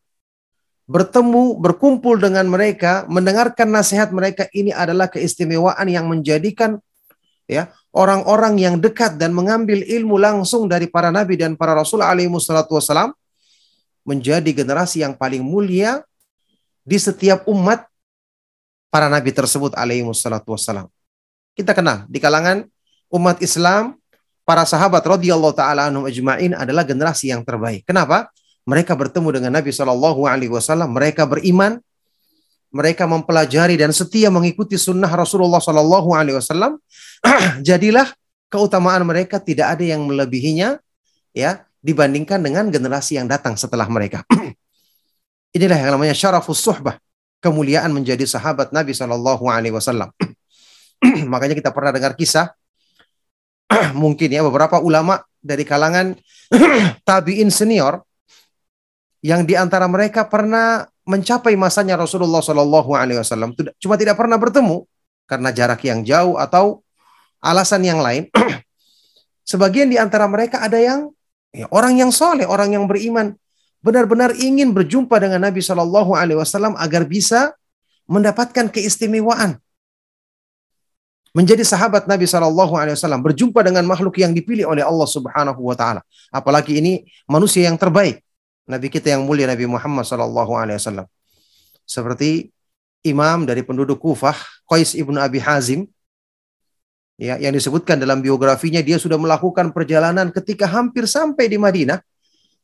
bertemu, 0.86 1.58
berkumpul 1.58 2.16
dengan 2.16 2.46
mereka, 2.46 3.04
mendengarkan 3.10 3.66
nasihat 3.74 4.14
mereka 4.14 4.46
ini 4.54 4.70
adalah 4.70 5.10
keistimewaan 5.10 5.90
yang 5.90 6.06
menjadikan 6.06 6.78
ya 7.50 7.70
orang-orang 7.90 8.58
yang 8.58 8.74
dekat 8.78 9.18
dan 9.18 9.34
mengambil 9.34 9.82
ilmu 9.82 10.18
langsung 10.18 10.70
dari 10.70 10.86
para 10.86 11.10
nabi 11.10 11.38
dan 11.38 11.54
para 11.58 11.74
rasul 11.74 12.02
alaihi 12.02 12.30
wassalam 12.30 13.14
menjadi 14.06 14.46
generasi 14.54 15.02
yang 15.02 15.18
paling 15.18 15.42
mulia 15.42 16.06
di 16.86 16.98
setiap 16.98 17.42
umat 17.50 17.82
para 18.86 19.10
nabi 19.10 19.34
tersebut 19.34 19.74
alaihi 19.74 20.06
wassalam. 20.06 20.86
Kita 21.58 21.74
kenal 21.74 22.06
di 22.06 22.22
kalangan 22.22 22.62
umat 23.10 23.42
Islam 23.42 23.98
para 24.46 24.62
sahabat 24.62 25.02
radhiyallahu 25.02 25.56
taala 25.58 25.90
anhum 25.90 26.06
ajmain 26.06 26.54
adalah 26.54 26.86
generasi 26.86 27.34
yang 27.34 27.42
terbaik. 27.42 27.82
Kenapa? 27.82 28.30
Mereka 28.66 28.98
bertemu 28.98 29.28
dengan 29.30 29.52
Nabi 29.54 29.70
Shallallahu 29.70 30.26
alaihi 30.26 30.50
wasallam, 30.50 30.90
mereka 30.90 31.22
beriman, 31.22 31.78
mereka 32.74 33.06
mempelajari 33.06 33.78
dan 33.78 33.94
setia 33.94 34.26
mengikuti 34.26 34.74
sunnah 34.74 35.08
Rasulullah 35.08 35.62
Shallallahu 35.62 36.10
alaihi 36.12 36.34
wasallam. 36.34 36.82
Jadilah 37.68 38.10
keutamaan 38.50 39.06
mereka 39.06 39.38
tidak 39.38 39.78
ada 39.78 39.84
yang 39.86 40.02
melebihinya 40.06 40.82
ya 41.30 41.62
dibandingkan 41.78 42.42
dengan 42.42 42.66
generasi 42.66 43.22
yang 43.22 43.30
datang 43.30 43.54
setelah 43.54 43.86
mereka. 43.86 44.26
Inilah 45.56 45.78
yang 45.78 45.94
namanya 45.94 46.12
syarafus 46.18 46.58
suhbah, 46.58 46.98
kemuliaan 47.38 47.94
menjadi 47.94 48.26
sahabat 48.26 48.74
Nabi 48.74 48.92
Shallallahu 48.92 49.46
Alaihi 49.46 49.72
Wasallam. 49.72 50.10
Makanya 51.32 51.54
kita 51.54 51.70
pernah 51.70 51.94
dengar 51.94 52.18
kisah, 52.18 52.50
mungkin 53.94 54.26
ya 54.30 54.42
beberapa 54.42 54.82
ulama 54.82 55.22
dari 55.38 55.62
kalangan 55.62 56.18
tabiin 57.08 57.50
senior 57.50 58.05
yang 59.26 59.42
di 59.42 59.58
antara 59.58 59.90
mereka 59.90 60.22
pernah 60.30 60.86
mencapai 61.02 61.58
masanya 61.58 61.98
Rasulullah 61.98 62.38
Shallallahu 62.38 62.94
Alaihi 62.94 63.18
Wasallam, 63.18 63.58
cuma 63.82 63.98
tidak 63.98 64.14
pernah 64.14 64.38
bertemu 64.38 64.86
karena 65.26 65.50
jarak 65.50 65.82
yang 65.82 66.06
jauh 66.06 66.38
atau 66.38 66.86
alasan 67.42 67.82
yang 67.82 67.98
lain. 67.98 68.30
Sebagian 69.50 69.90
di 69.90 69.98
antara 69.98 70.26
mereka 70.30 70.62
ada 70.62 70.78
yang 70.78 71.10
Ya, 71.56 71.64
orang 71.72 71.96
yang 71.96 72.12
soleh, 72.12 72.44
orang 72.44 72.76
yang 72.76 72.84
beriman, 72.84 73.32
benar-benar 73.80 74.36
ingin 74.36 74.76
berjumpa 74.76 75.16
dengan 75.16 75.40
Nabi 75.40 75.64
Shallallahu 75.64 76.12
Alaihi 76.12 76.36
Wasallam 76.36 76.76
agar 76.76 77.08
bisa 77.08 77.56
mendapatkan 78.04 78.68
keistimewaan 78.68 79.56
menjadi 81.32 81.64
sahabat 81.64 82.04
Nabi 82.04 82.28
Shallallahu 82.28 82.76
Alaihi 82.76 82.92
Wasallam, 83.00 83.24
berjumpa 83.24 83.64
dengan 83.64 83.88
makhluk 83.88 84.20
yang 84.20 84.36
dipilih 84.36 84.68
oleh 84.68 84.84
Allah 84.84 85.08
Subhanahu 85.08 85.60
Wa 85.72 85.76
Taala. 85.80 86.00
Apalagi 86.28 86.76
ini 86.76 87.08
manusia 87.24 87.64
yang 87.64 87.80
terbaik, 87.80 88.20
Nabi 88.66 88.90
kita 88.90 89.14
yang 89.14 89.22
mulia 89.22 89.46
Nabi 89.46 89.64
Muhammad 89.70 90.02
Shallallahu 90.02 90.52
Alaihi 90.58 90.76
Wasallam. 90.82 91.06
Seperti 91.86 92.50
imam 93.06 93.46
dari 93.46 93.62
penduduk 93.62 94.02
Kufah, 94.02 94.34
Qais 94.66 94.98
ibnu 94.98 95.14
Abi 95.22 95.38
Hazim, 95.38 95.86
ya 97.14 97.38
yang 97.38 97.54
disebutkan 97.54 97.96
dalam 97.96 98.18
biografinya 98.18 98.82
dia 98.82 98.98
sudah 98.98 99.16
melakukan 99.16 99.70
perjalanan 99.70 100.34
ketika 100.34 100.66
hampir 100.66 101.06
sampai 101.06 101.46
di 101.46 101.56
Madinah 101.56 102.02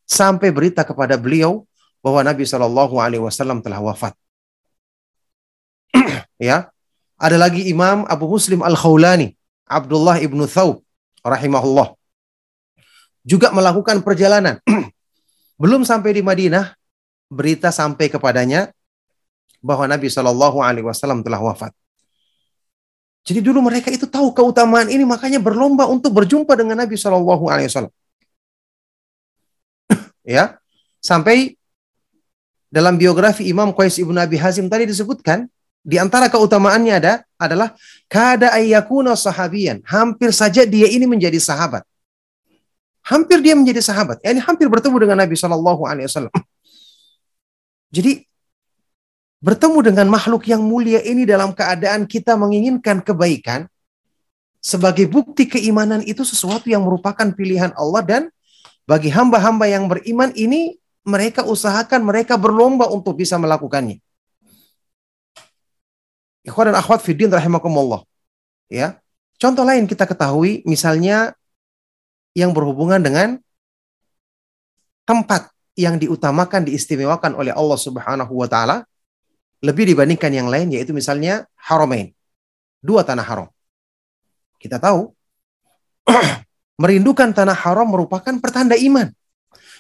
sampai 0.05 0.51
berita 0.51 0.83
kepada 0.83 1.15
beliau 1.15 1.65
bahwa 2.03 2.27
Nabi 2.27 2.43
Shallallahu 2.43 2.99
Alaihi 2.99 3.23
Wasallam 3.23 3.63
telah 3.63 3.79
wafat. 3.79 4.19
ya, 6.51 6.67
ada 7.15 7.37
lagi 7.39 7.71
Imam 7.71 8.03
Abu 8.11 8.27
Muslim 8.27 8.67
Al 8.67 8.75
Khawlani, 8.75 9.39
Abdullah 9.71 10.19
ibnu 10.19 10.51
Thawb, 10.51 10.83
rahimahullah, 11.23 11.95
juga 13.23 13.55
melakukan 13.55 14.03
perjalanan. 14.03 14.59
Belum 15.63 15.87
sampai 15.87 16.11
di 16.11 16.27
Madinah, 16.27 16.75
berita 17.31 17.71
sampai 17.71 18.11
kepadanya 18.11 18.75
bahwa 19.63 19.87
Nabi 19.87 20.11
Shallallahu 20.11 20.59
Alaihi 20.59 20.83
Wasallam 20.83 21.23
telah 21.23 21.39
wafat. 21.39 21.71
Jadi 23.23 23.39
dulu 23.39 23.63
mereka 23.63 23.87
itu 23.95 24.11
tahu 24.11 24.35
keutamaan 24.35 24.91
ini, 24.91 25.07
makanya 25.07 25.39
berlomba 25.39 25.87
untuk 25.87 26.11
berjumpa 26.19 26.59
dengan 26.59 26.83
Nabi 26.83 26.99
Shallallahu 26.99 27.47
Alaihi 27.47 27.71
Wasallam. 27.71 27.95
ya, 30.35 30.59
sampai 30.99 31.55
dalam 32.67 32.99
biografi 32.99 33.47
Imam 33.47 33.71
Qais 33.71 34.03
ibnu 34.03 34.19
Abi 34.19 34.43
Hazim 34.43 34.67
tadi 34.67 34.91
disebutkan 34.91 35.47
di 35.87 35.95
antara 35.95 36.27
keutamaannya 36.27 36.95
ada 36.99 37.15
adalah 37.39 37.79
kada 38.11 38.51
ayyakuna 38.51 39.15
sahabian. 39.15 39.79
Hampir 39.87 40.35
saja 40.35 40.67
dia 40.67 40.91
ini 40.91 41.07
menjadi 41.07 41.39
sahabat. 41.39 41.87
Hampir 43.03 43.43
dia 43.43 43.59
menjadi 43.59 43.83
sahabat. 43.83 44.23
Yani 44.23 44.39
hampir 44.39 44.71
bertemu 44.71 44.97
dengan 45.03 45.19
Nabi 45.27 45.35
Shallallahu 45.35 45.83
Alaihi 45.87 46.07
Wasallam. 46.07 46.35
Jadi 47.93 48.25
bertemu 49.43 49.79
dengan 49.93 50.07
makhluk 50.07 50.47
yang 50.47 50.63
mulia 50.63 51.03
ini 51.03 51.27
dalam 51.27 51.51
keadaan 51.51 52.07
kita 52.07 52.39
menginginkan 52.39 53.03
kebaikan, 53.03 53.67
sebagai 54.63 55.11
bukti 55.11 55.51
keimanan 55.51 56.01
itu 56.07 56.23
sesuatu 56.23 56.71
yang 56.71 56.87
merupakan 56.87 57.27
pilihan 57.35 57.75
Allah 57.75 58.03
dan 58.07 58.23
bagi 58.87 59.11
hamba-hamba 59.11 59.67
yang 59.67 59.91
beriman 59.91 60.31
ini 60.39 60.79
mereka 61.03 61.43
usahakan, 61.43 62.07
mereka 62.07 62.39
berlomba 62.39 62.87
untuk 62.87 63.19
bisa 63.19 63.35
melakukannya. 63.35 63.99
Ikhwan 66.47 66.71
dan 66.71 66.79
akhwat 66.79 67.03
fiddin 67.03 67.31
rahimakumullah. 67.31 68.07
Ya. 68.71 69.03
Contoh 69.39 69.67
lain 69.67 69.91
kita 69.91 70.07
ketahui 70.07 70.63
misalnya 70.63 71.35
yang 72.33 72.57
berhubungan 72.57 73.01
dengan 73.01 73.41
tempat 75.05 75.53
yang 75.77 75.97
diutamakan 75.97 76.69
diistimewakan 76.69 77.33
oleh 77.37 77.53
Allah 77.53 77.79
Subhanahu 77.81 78.33
wa 78.33 78.49
taala 78.49 78.85
lebih 79.63 79.89
dibandingkan 79.95 80.33
yang 80.35 80.49
lain 80.51 80.75
yaitu 80.75 80.93
misalnya 80.93 81.47
Haramain. 81.57 82.11
Dua 82.83 83.07
tanah 83.07 83.23
haram. 83.23 83.47
Kita 84.59 84.83
tahu 84.83 85.15
merindukan 86.83 87.31
tanah 87.31 87.55
haram 87.55 87.87
merupakan 87.87 88.35
pertanda 88.43 88.75
iman. 88.75 89.15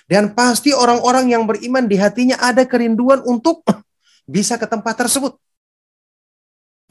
Dan 0.06 0.34
pasti 0.38 0.70
orang-orang 0.70 1.34
yang 1.34 1.42
beriman 1.46 1.86
di 1.86 1.98
hatinya 1.98 2.38
ada 2.38 2.62
kerinduan 2.62 3.26
untuk 3.26 3.66
bisa 4.30 4.54
ke 4.54 4.70
tempat 4.70 4.94
tersebut. 5.02 5.34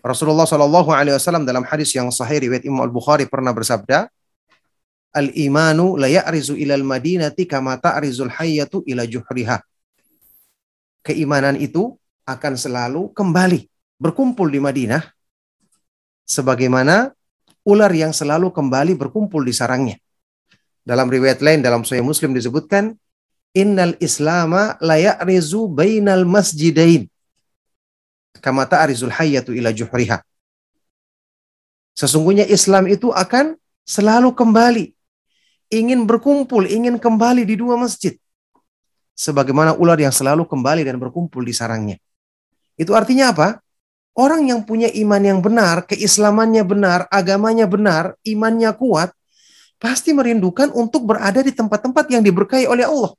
Rasulullah 0.02 0.50
Shallallahu 0.50 0.92
Alaihi 0.92 1.16
Wasallam 1.16 1.46
dalam 1.46 1.64
hadis 1.64 1.94
yang 1.94 2.10
sahih 2.10 2.44
riwayat 2.50 2.66
Imam 2.66 2.82
Al 2.82 2.90
Bukhari 2.90 3.30
pernah 3.30 3.54
bersabda, 3.54 4.10
al 5.12 5.32
imanu 5.36 6.00
la 6.00 6.08
ya'rizu 6.08 6.56
ilal 6.56 6.84
madinati 6.88 7.44
kama 7.48 7.78
ta'rizul 7.78 8.32
hayyatu 8.32 8.84
ila 8.88 9.04
juhriha. 9.04 9.60
Keimanan 11.04 11.58
itu 11.60 11.98
akan 12.24 12.54
selalu 12.56 13.12
kembali 13.12 13.68
berkumpul 13.98 14.48
di 14.48 14.62
Madinah 14.62 15.02
sebagaimana 16.26 17.12
ular 17.66 17.92
yang 17.92 18.14
selalu 18.14 18.54
kembali 18.54 18.94
berkumpul 18.96 19.42
di 19.42 19.54
sarangnya. 19.54 19.98
Dalam 20.82 21.10
riwayat 21.10 21.42
lain 21.46 21.62
dalam 21.62 21.86
Sahih 21.86 22.06
Muslim 22.06 22.34
disebutkan 22.34 22.98
innal 23.54 23.98
islama 24.02 24.78
la 24.82 24.98
ya'rizu 24.98 25.70
bainal 25.70 26.26
masjidain 26.26 27.06
kama 28.42 28.66
ta'rizul 28.66 29.14
hayyatu 29.14 29.54
ila 29.54 29.70
juhriha. 29.70 30.24
Sesungguhnya 31.94 32.48
Islam 32.48 32.90
itu 32.90 33.14
akan 33.14 33.60
selalu 33.86 34.34
kembali 34.34 34.86
ingin 35.72 36.04
berkumpul, 36.04 36.68
ingin 36.68 37.00
kembali 37.00 37.48
di 37.48 37.56
dua 37.58 37.80
masjid. 37.80 38.20
Sebagaimana 39.16 39.80
ular 39.80 39.98
yang 39.98 40.12
selalu 40.12 40.44
kembali 40.46 40.84
dan 40.84 41.00
berkumpul 41.00 41.42
di 41.42 41.56
sarangnya. 41.56 41.98
Itu 42.76 42.94
artinya 42.94 43.32
apa? 43.32 43.64
Orang 44.12 44.44
yang 44.52 44.68
punya 44.68 44.92
iman 44.92 45.24
yang 45.24 45.40
benar, 45.40 45.88
keislamannya 45.88 46.68
benar, 46.68 47.08
agamanya 47.08 47.64
benar, 47.64 48.20
imannya 48.28 48.76
kuat, 48.76 49.16
pasti 49.80 50.12
merindukan 50.12 50.68
untuk 50.76 51.08
berada 51.08 51.40
di 51.40 51.56
tempat-tempat 51.56 52.12
yang 52.12 52.22
diberkahi 52.22 52.68
oleh 52.68 52.84
Allah. 52.84 53.16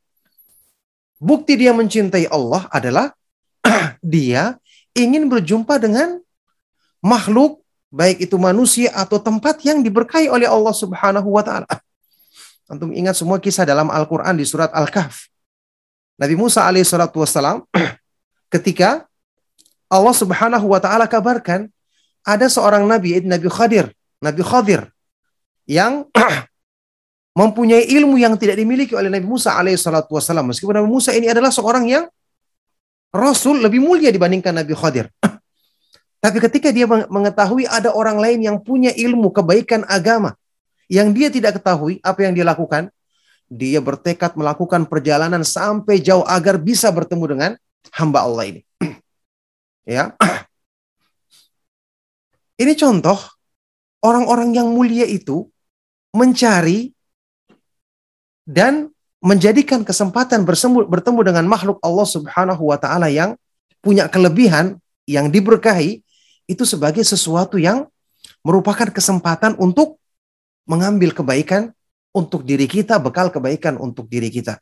Bukti 1.17 1.57
dia 1.57 1.73
mencintai 1.73 2.29
Allah 2.29 2.69
adalah 2.69 3.15
dia 4.05 4.61
ingin 4.93 5.33
berjumpa 5.33 5.81
dengan 5.81 6.21
makhluk 7.01 7.63
baik 7.93 8.25
itu 8.25 8.37
manusia 8.37 8.89
atau 8.93 9.21
tempat 9.21 9.61
yang 9.65 9.81
diberkahi 9.85 10.29
oleh 10.29 10.49
Allah 10.49 10.73
Subhanahu 10.73 11.29
wa 11.29 11.45
taala. 11.45 11.69
Antum 12.73 12.89
ingat 12.97 13.21
semua 13.21 13.37
kisah 13.37 13.69
dalam 13.69 13.93
Al-Qur'an 13.93 14.33
di 14.33 14.49
surat 14.49 14.73
Al-Kahf. 14.73 15.29
Nabi 16.17 16.41
Musa 16.41 16.65
alaihi 16.65 16.89
salatu 16.89 17.21
wassalam 17.21 17.69
ketika 18.55 19.05
Allah 19.93 20.17
Subhanahu 20.17 20.73
wa 20.73 20.81
taala 20.81 21.05
kabarkan 21.05 21.69
ada 22.25 22.49
seorang 22.49 22.89
nabi 22.89 23.21
Nabi 23.21 23.45
Khadir, 23.53 23.93
Nabi 24.25 24.41
Khadir 24.41 24.89
yang 25.69 26.09
mempunyai 27.41 27.93
ilmu 27.93 28.17
yang 28.17 28.41
tidak 28.41 28.57
dimiliki 28.57 28.97
oleh 28.97 29.13
Nabi 29.13 29.29
Musa 29.29 29.53
alaihi 29.53 29.77
salatu 29.77 30.17
wassalam. 30.17 30.49
Meskipun 30.49 30.73
Nabi 30.73 30.89
Musa 30.89 31.13
ini 31.13 31.29
adalah 31.29 31.53
seorang 31.53 31.85
yang 31.85 32.09
Rasul 33.13 33.61
lebih 33.61 33.85
mulia 33.85 34.09
dibandingkan 34.09 34.57
Nabi 34.57 34.73
Khadir. 34.73 35.13
Tapi 36.25 36.39
ketika 36.41 36.73
dia 36.73 36.89
mengetahui 36.89 37.69
ada 37.69 37.93
orang 37.93 38.17
lain 38.17 38.41
yang 38.41 38.57
punya 38.65 38.97
ilmu 38.97 39.29
kebaikan 39.29 39.85
agama 39.85 40.33
yang 40.93 41.17
dia 41.17 41.33
tidak 41.33 41.57
ketahui 41.57 42.05
apa 42.05 42.21
yang 42.21 42.37
dia 42.37 42.45
lakukan, 42.45 42.93
dia 43.49 43.81
bertekad 43.81 44.37
melakukan 44.37 44.85
perjalanan 44.85 45.41
sampai 45.41 46.05
jauh 46.05 46.21
agar 46.29 46.61
bisa 46.61 46.93
bertemu 46.93 47.25
dengan 47.33 47.51
hamba 47.97 48.29
Allah 48.29 48.45
ini. 48.53 48.61
ya. 49.97 50.13
Ini 52.63 52.79
contoh 52.79 53.19
orang-orang 54.05 54.55
yang 54.55 54.71
mulia 54.71 55.03
itu 55.03 55.51
mencari 56.15 56.95
dan 58.47 58.93
menjadikan 59.19 59.83
kesempatan 59.83 60.47
bersemu, 60.47 60.87
bertemu 60.87 61.21
dengan 61.27 61.45
makhluk 61.49 61.83
Allah 61.83 62.07
Subhanahu 62.07 62.71
wa 62.71 62.79
taala 62.79 63.11
yang 63.11 63.35
punya 63.83 64.07
kelebihan 64.07 64.79
yang 65.11 65.27
diberkahi 65.27 66.07
itu 66.47 66.63
sebagai 66.63 67.03
sesuatu 67.03 67.59
yang 67.59 67.89
merupakan 68.47 68.87
kesempatan 68.95 69.59
untuk 69.59 70.02
mengambil 70.69 71.11
kebaikan 71.13 71.73
untuk 72.13 72.45
diri 72.45 72.69
kita, 72.69 73.01
bekal 73.01 73.33
kebaikan 73.33 73.81
untuk 73.81 74.07
diri 74.07 74.29
kita. 74.29 74.61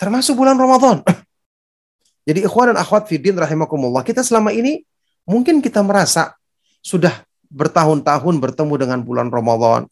Termasuk 0.00 0.34
bulan 0.34 0.56
Ramadan. 0.56 1.04
Jadi 2.28 2.46
ikhwan 2.46 2.72
dan 2.72 2.78
akhwat 2.80 3.06
fiddin 3.10 3.36
rahimakumullah, 3.36 4.02
kita 4.02 4.24
selama 4.24 4.50
ini 4.54 4.82
mungkin 5.28 5.60
kita 5.60 5.82
merasa 5.84 6.34
sudah 6.82 7.22
bertahun-tahun 7.52 8.40
bertemu 8.40 8.74
dengan 8.78 8.98
bulan 9.04 9.28
Ramadan. 9.28 9.86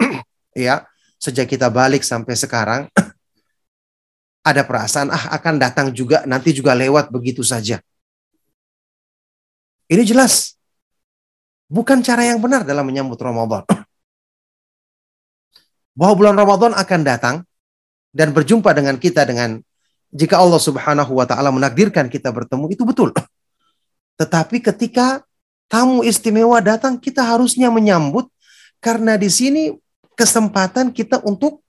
ya, 0.56 0.86
sejak 1.20 1.46
kita 1.46 1.68
balik 1.68 2.02
sampai 2.06 2.34
sekarang 2.34 2.82
ada 4.48 4.62
perasaan 4.64 5.12
ah 5.12 5.34
akan 5.36 5.54
datang 5.60 5.92
juga 5.92 6.24
nanti 6.24 6.56
juga 6.56 6.72
lewat 6.72 7.12
begitu 7.12 7.44
saja. 7.44 7.82
Ini 9.88 10.04
jelas 10.04 10.56
bukan 11.68 12.00
cara 12.04 12.24
yang 12.24 12.40
benar 12.40 12.64
dalam 12.64 12.84
menyambut 12.84 13.16
Ramadan. 13.20 13.64
Bahwa 15.98 16.14
bulan 16.14 16.38
Ramadan 16.38 16.78
akan 16.78 17.00
datang 17.02 17.36
dan 18.14 18.30
berjumpa 18.30 18.70
dengan 18.70 18.94
kita 18.94 19.26
dengan 19.26 19.58
jika 20.14 20.38
Allah 20.38 20.62
Subhanahu 20.62 21.12
wa 21.18 21.26
taala 21.26 21.50
menakdirkan 21.50 22.06
kita 22.06 22.30
bertemu 22.30 22.70
itu 22.70 22.86
betul. 22.86 23.10
Tetapi 24.20 24.62
ketika 24.62 25.26
tamu 25.66 26.06
istimewa 26.06 26.62
datang 26.62 26.96
kita 26.96 27.26
harusnya 27.26 27.68
menyambut 27.68 28.30
karena 28.78 29.18
di 29.18 29.28
sini 29.28 29.74
kesempatan 30.14 30.94
kita 30.94 31.20
untuk 31.26 31.60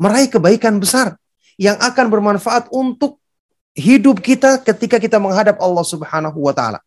meraih 0.00 0.32
kebaikan 0.32 0.80
besar 0.80 1.20
yang 1.60 1.76
akan 1.78 2.06
bermanfaat 2.08 2.70
untuk 2.72 3.18
hidup 3.78 4.18
kita 4.18 4.58
ketika 4.62 4.98
kita 4.98 5.18
menghadap 5.22 5.58
Allah 5.62 5.86
Subhanahu 5.86 6.38
wa 6.42 6.54
taala. 6.54 6.82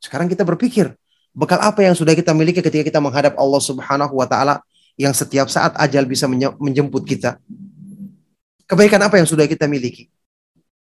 Sekarang 0.00 0.28
kita 0.28 0.44
berpikir, 0.44 0.92
bekal 1.32 1.60
apa 1.64 1.80
yang 1.80 1.96
sudah 1.96 2.12
kita 2.12 2.36
miliki 2.36 2.60
ketika 2.60 2.84
kita 2.84 3.00
menghadap 3.00 3.32
Allah 3.40 3.60
Subhanahu 3.60 4.20
wa 4.20 4.28
taala 4.28 4.60
yang 4.94 5.14
setiap 5.14 5.50
saat 5.50 5.74
ajal 5.78 6.06
bisa 6.06 6.30
menjemput 6.58 7.02
kita? 7.02 7.38
Kebaikan 8.64 9.00
apa 9.04 9.20
yang 9.20 9.28
sudah 9.28 9.44
kita 9.44 9.68
miliki? 9.68 10.08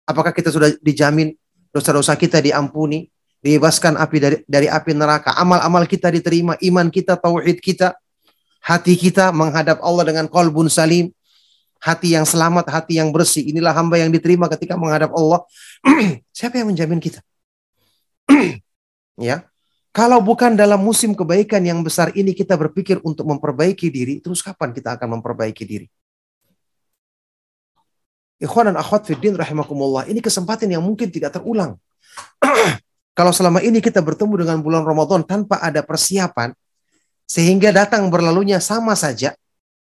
Apakah 0.07 0.31
kita 0.31 0.51
sudah 0.51 0.70
dijamin 0.83 1.35
dosa-dosa 1.75 2.14
kita 2.14 2.38
diampuni, 2.38 3.09
dibebaskan 3.42 3.98
api 3.98 4.16
dari 4.22 4.37
dari 4.46 4.68
api 4.70 4.92
neraka, 4.94 5.35
amal-amal 5.35 5.88
kita 5.88 6.12
diterima, 6.12 6.55
iman 6.62 6.87
kita, 6.92 7.18
tauhid 7.18 7.59
kita, 7.59 7.96
hati 8.62 8.94
kita 8.94 9.35
menghadap 9.35 9.83
Allah 9.83 10.05
dengan 10.07 10.27
kolbun 10.31 10.70
salim, 10.70 11.11
hati 11.83 12.14
yang 12.14 12.22
selamat, 12.22 12.70
hati 12.70 13.03
yang 13.03 13.11
bersih. 13.11 13.42
Inilah 13.42 13.75
hamba 13.75 13.98
yang 13.98 14.14
diterima 14.14 14.46
ketika 14.46 14.79
menghadap 14.79 15.11
Allah. 15.11 15.42
Siapa 16.37 16.62
yang 16.62 16.70
menjamin 16.70 17.03
kita? 17.03 17.18
ya. 19.18 19.42
Kalau 19.92 20.24
bukan 20.24 20.57
dalam 20.57 20.81
musim 20.81 21.12
kebaikan 21.12 21.61
yang 21.61 21.85
besar 21.85 22.16
ini 22.16 22.33
kita 22.33 22.57
berpikir 22.57 22.96
untuk 23.05 23.28
memperbaiki 23.28 23.92
diri, 23.92 24.24
terus 24.24 24.40
kapan 24.40 24.72
kita 24.72 24.96
akan 24.96 25.20
memperbaiki 25.20 25.64
diri? 25.68 25.87
Ikhwan 28.40 28.72
dan 28.72 28.81
akhwat 28.81 29.05
fiddin 29.05 29.37
rahimakumullah, 29.37 30.09
ini 30.09 30.24
kesempatan 30.24 30.72
yang 30.72 30.81
mungkin 30.81 31.12
tidak 31.12 31.37
terulang. 31.37 31.76
Kalau 33.18 33.37
selama 33.37 33.61
ini 33.61 33.85
kita 33.85 34.00
bertemu 34.00 34.48
dengan 34.48 34.59
bulan 34.64 34.83
Ramadan 34.88 35.28
tanpa 35.28 35.61
ada 35.61 35.85
persiapan, 35.85 36.57
sehingga 37.28 37.72
datang 37.72 38.09
berlalunya 38.09 38.61
sama 38.61 38.92
saja 38.92 39.37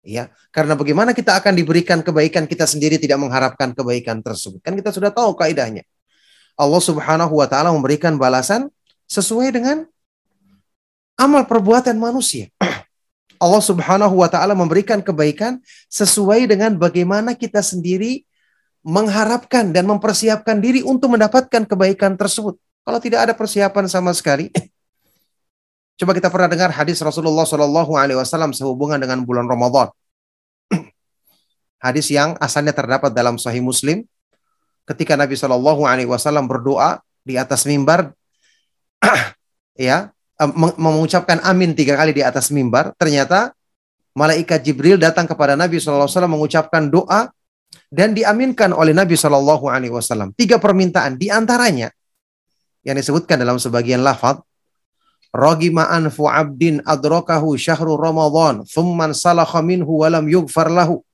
ya 0.04 0.30
karena 0.52 0.76
bagaimana 0.76 1.16
kita 1.16 1.36
akan 1.36 1.52
diberikan 1.56 2.00
kebaikan 2.04 2.44
kita 2.48 2.64
sendiri 2.64 3.00
tidak 3.00 3.18
mengharapkan 3.20 3.72
kebaikan 3.72 4.20
tersebut 4.20 4.60
kan 4.60 4.76
kita 4.76 4.92
sudah 4.92 5.08
tahu 5.08 5.32
kaidahnya 5.32 5.84
Allah 6.58 6.82
Subhanahu 6.82 7.34
wa 7.38 7.46
taala 7.48 7.72
memberikan 7.72 8.16
balasan 8.20 8.68
sesuai 9.08 9.52
dengan 9.52 9.88
amal 11.18 11.44
perbuatan 11.44 11.98
manusia. 11.98 12.48
Allah 13.44 13.62
Subhanahu 13.62 14.22
wa 14.22 14.30
taala 14.30 14.54
memberikan 14.54 15.02
kebaikan 15.02 15.58
sesuai 15.90 16.46
dengan 16.46 16.78
bagaimana 16.78 17.34
kita 17.34 17.60
sendiri 17.60 18.22
mengharapkan 18.86 19.74
dan 19.74 19.84
mempersiapkan 19.84 20.62
diri 20.62 20.80
untuk 20.86 21.12
mendapatkan 21.18 21.66
kebaikan 21.66 22.14
tersebut. 22.14 22.56
Kalau 22.86 22.98
tidak 23.02 23.28
ada 23.28 23.34
persiapan 23.36 23.84
sama 23.90 24.14
sekali 24.16 24.48
Coba 25.98 26.14
kita 26.14 26.30
pernah 26.30 26.46
dengar 26.46 26.70
hadis 26.70 27.02
Rasulullah 27.02 27.42
Shallallahu 27.42 27.98
Alaihi 27.98 28.14
Wasallam 28.14 28.54
sehubungan 28.54 29.02
dengan 29.02 29.18
bulan 29.26 29.50
Ramadan. 29.50 29.90
hadis 31.84 32.06
yang 32.14 32.38
asalnya 32.38 32.70
terdapat 32.70 33.10
dalam 33.10 33.34
Sahih 33.34 33.58
Muslim, 33.58 34.06
ketika 34.86 35.18
Nabi 35.18 35.34
Shallallahu 35.34 35.82
Alaihi 35.90 36.06
Wasallam 36.06 36.46
berdoa 36.46 37.02
di 37.26 37.34
atas 37.34 37.66
mimbar, 37.66 38.14
ya 39.74 40.14
mengucapkan 40.78 41.42
amin 41.42 41.74
tiga 41.74 41.98
kali 41.98 42.14
di 42.14 42.22
atas 42.22 42.54
mimbar, 42.54 42.94
ternyata 42.94 43.50
malaikat 44.14 44.62
Jibril 44.62 44.94
datang 44.94 45.26
kepada 45.26 45.58
Nabi 45.58 45.82
Wasallam 45.82 46.38
mengucapkan 46.38 46.86
doa 46.86 47.30
dan 47.90 48.14
diaminkan 48.14 48.70
oleh 48.70 48.94
Nabi 48.94 49.18
Shallallahu 49.18 49.66
Alaihi 49.66 49.90
Wasallam. 49.90 50.30
Tiga 50.38 50.62
permintaan, 50.62 51.18
di 51.18 51.26
antaranya 51.28 51.90
yang 52.86 52.94
disebutkan 52.94 53.42
dalam 53.42 53.58
sebagian 53.58 54.00
lafaz 54.06 54.38
Ragima 55.28 55.92
anfu 55.92 56.24
abdin 56.24 56.80
adrakahu 56.88 57.52
syahru 57.60 58.00
Ramadan, 58.00 58.64
thumman 58.64 59.12
salakha 59.12 59.60
minhu 59.60 60.00
walam 60.00 60.24
yugfar 60.24 60.72
lahu. 60.72 61.04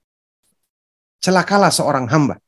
Celakalah 1.18 1.74
seorang 1.74 2.06
hamba 2.06 2.38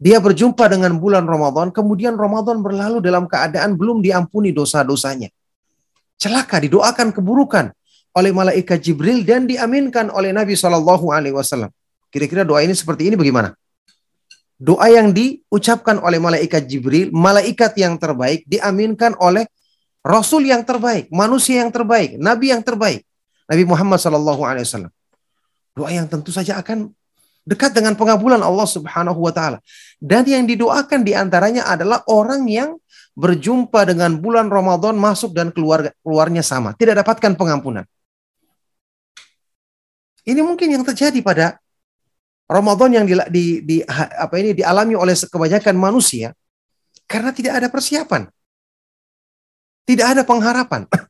Dia 0.00 0.16
berjumpa 0.16 0.64
dengan 0.72 0.96
bulan 0.96 1.28
Ramadan, 1.28 1.68
kemudian 1.68 2.16
Ramadan 2.16 2.64
berlalu 2.64 3.04
dalam 3.04 3.28
keadaan 3.28 3.76
belum 3.76 4.00
diampuni 4.00 4.48
dosa-dosanya. 4.48 5.28
Celaka, 6.16 6.56
didoakan 6.56 7.12
keburukan 7.12 7.68
oleh 8.16 8.32
malaikat 8.32 8.80
Jibril 8.80 9.28
dan 9.28 9.44
diaminkan 9.44 10.08
oleh 10.08 10.32
Nabi 10.32 10.56
Shallallahu 10.56 11.12
Alaihi 11.12 11.36
Wasallam. 11.36 11.68
Kira-kira 12.08 12.48
doa 12.48 12.64
ini 12.64 12.72
seperti 12.72 13.12
ini 13.12 13.14
bagaimana? 13.20 13.52
Doa 14.56 14.88
yang 14.88 15.12
diucapkan 15.12 16.00
oleh 16.00 16.16
malaikat 16.16 16.64
Jibril, 16.64 17.12
malaikat 17.12 17.76
yang 17.76 18.00
terbaik, 18.00 18.48
diaminkan 18.48 19.12
oleh 19.20 19.44
Rasul 20.00 20.48
yang 20.48 20.64
terbaik, 20.64 21.12
manusia 21.12 21.60
yang 21.60 21.68
terbaik, 21.68 22.16
Nabi 22.16 22.56
yang 22.56 22.64
terbaik, 22.64 23.04
Nabi 23.44 23.64
Muhammad 23.68 24.00
Shallallahu 24.00 24.42
Alaihi 24.48 24.64
Wasallam. 24.64 24.92
Doa 25.76 25.92
yang 25.92 26.08
tentu 26.08 26.32
saja 26.32 26.56
akan 26.56 26.88
dekat 27.44 27.72
dengan 27.72 27.96
pengabulan 27.96 28.40
Allah 28.40 28.68
Subhanahu 28.68 29.20
wa 29.20 29.32
taala. 29.32 29.58
Dan 30.00 30.24
yang 30.24 30.44
didoakan 30.48 31.04
di 31.04 31.12
antaranya 31.12 31.68
adalah 31.68 32.04
orang 32.08 32.48
yang 32.48 32.76
berjumpa 33.18 33.84
dengan 33.84 34.16
bulan 34.16 34.48
Ramadan 34.48 34.96
masuk 34.96 35.34
dan 35.36 35.52
keluar 35.52 35.92
keluarnya 36.00 36.40
sama, 36.40 36.72
tidak 36.78 37.04
dapatkan 37.04 37.36
pengampunan. 37.36 37.84
Ini 40.24 40.40
mungkin 40.44 40.68
yang 40.70 40.84
terjadi 40.84 41.18
pada 41.24 41.58
Ramadan 42.50 42.90
yang 43.02 43.04
di, 43.06 43.14
di, 43.30 43.44
di 43.62 43.76
apa 43.86 44.34
ini 44.38 44.54
dialami 44.54 44.94
oleh 44.98 45.14
kebanyakan 45.14 45.74
manusia 45.78 46.34
karena 47.06 47.30
tidak 47.34 47.58
ada 47.62 47.68
persiapan. 47.70 48.30
Tidak 49.86 50.06
ada 50.06 50.22
pengharapan. 50.22 50.86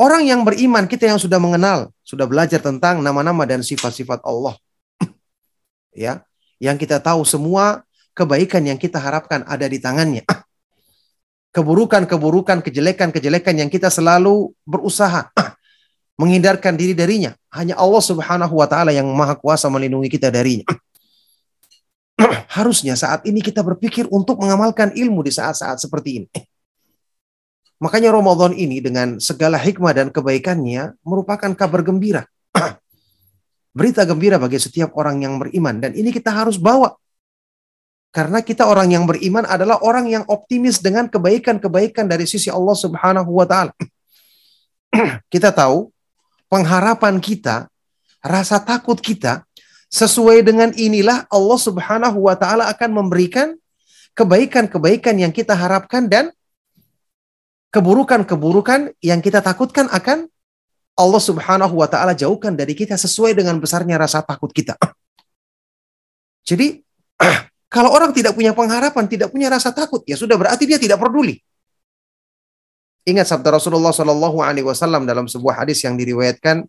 Orang 0.00 0.24
yang 0.24 0.48
beriman, 0.48 0.88
kita 0.88 1.12
yang 1.12 1.20
sudah 1.20 1.36
mengenal, 1.36 1.92
sudah 2.00 2.24
belajar 2.24 2.56
tentang 2.56 3.04
nama-nama 3.04 3.44
dan 3.44 3.60
sifat-sifat 3.60 4.24
Allah. 4.24 4.56
ya, 5.92 6.24
yang 6.56 6.80
kita 6.80 6.96
tahu 7.04 7.20
semua 7.28 7.84
kebaikan 8.16 8.64
yang 8.64 8.80
kita 8.80 8.96
harapkan 8.96 9.44
ada 9.44 9.68
di 9.68 9.76
tangannya. 9.76 10.24
Keburukan-keburukan, 11.54 12.64
kejelekan-kejelekan 12.64 13.60
yang 13.60 13.68
kita 13.68 13.92
selalu 13.92 14.56
berusaha 14.64 15.28
menghindarkan 16.20 16.80
diri 16.80 16.96
darinya. 16.96 17.36
Hanya 17.52 17.76
Allah 17.76 18.00
Subhanahu 18.00 18.56
wa 18.56 18.64
taala 18.64 18.96
yang 18.96 19.04
Maha 19.04 19.36
Kuasa 19.36 19.68
melindungi 19.68 20.08
kita 20.08 20.32
darinya. 20.32 20.64
Harusnya 22.48 22.96
saat 22.96 23.28
ini 23.28 23.44
kita 23.44 23.60
berpikir 23.60 24.08
untuk 24.08 24.40
mengamalkan 24.40 24.96
ilmu 24.96 25.20
di 25.20 25.32
saat-saat 25.36 25.76
seperti 25.76 26.24
ini. 26.24 26.28
Makanya 27.80 28.12
Ramadan 28.12 28.52
ini 28.52 28.84
dengan 28.84 29.16
segala 29.16 29.56
hikmah 29.56 29.96
dan 29.96 30.08
kebaikannya 30.12 31.00
merupakan 31.00 31.48
kabar 31.56 31.80
gembira. 31.80 32.28
Berita 33.78 34.04
gembira 34.04 34.36
bagi 34.36 34.60
setiap 34.60 34.92
orang 35.00 35.24
yang 35.24 35.40
beriman. 35.40 35.80
Dan 35.80 35.96
ini 35.96 36.12
kita 36.12 36.28
harus 36.28 36.60
bawa. 36.60 36.92
Karena 38.12 38.44
kita 38.44 38.68
orang 38.68 38.92
yang 38.92 39.08
beriman 39.08 39.48
adalah 39.48 39.80
orang 39.80 40.12
yang 40.12 40.28
optimis 40.28 40.82
dengan 40.84 41.08
kebaikan-kebaikan 41.08 42.04
dari 42.04 42.28
sisi 42.28 42.52
Allah 42.52 42.76
subhanahu 42.76 43.30
wa 43.32 43.46
ta'ala. 43.48 43.72
kita 45.32 45.48
tahu 45.48 45.88
pengharapan 46.52 47.16
kita, 47.22 47.70
rasa 48.20 48.60
takut 48.60 48.98
kita, 49.00 49.46
sesuai 49.88 50.44
dengan 50.44 50.74
inilah 50.76 51.24
Allah 51.32 51.58
subhanahu 51.58 52.28
wa 52.28 52.36
ta'ala 52.36 52.68
akan 52.74 52.90
memberikan 52.92 53.56
kebaikan-kebaikan 54.18 55.16
yang 55.16 55.32
kita 55.32 55.54
harapkan 55.54 56.10
dan 56.10 56.34
keburukan-keburukan 57.70 58.98
yang 59.02 59.22
kita 59.22 59.38
takutkan 59.40 59.86
akan 59.90 60.26
Allah 60.98 61.22
Subhanahu 61.22 61.80
wa 61.80 61.88
taala 61.88 62.12
jauhkan 62.12 62.52
dari 62.52 62.76
kita 62.76 62.98
sesuai 62.98 63.32
dengan 63.32 63.56
besarnya 63.56 63.96
rasa 63.96 64.20
takut 64.20 64.50
kita. 64.50 64.76
Jadi 66.48 66.82
kalau 67.74 67.94
orang 67.94 68.10
tidak 68.10 68.34
punya 68.34 68.52
pengharapan, 68.52 69.06
tidak 69.06 69.32
punya 69.32 69.48
rasa 69.48 69.70
takut, 69.70 70.02
ya 70.04 70.18
sudah 70.18 70.34
berarti 70.34 70.66
dia 70.66 70.76
tidak 70.76 71.00
peduli. 71.00 71.40
Ingat 73.08 73.32
sabda 73.32 73.56
Rasulullah 73.56 73.96
Shallallahu 73.96 74.44
Alaihi 74.44 74.66
Wasallam 74.68 75.08
dalam 75.08 75.24
sebuah 75.24 75.64
hadis 75.64 75.80
yang 75.80 75.96
diriwayatkan 75.96 76.68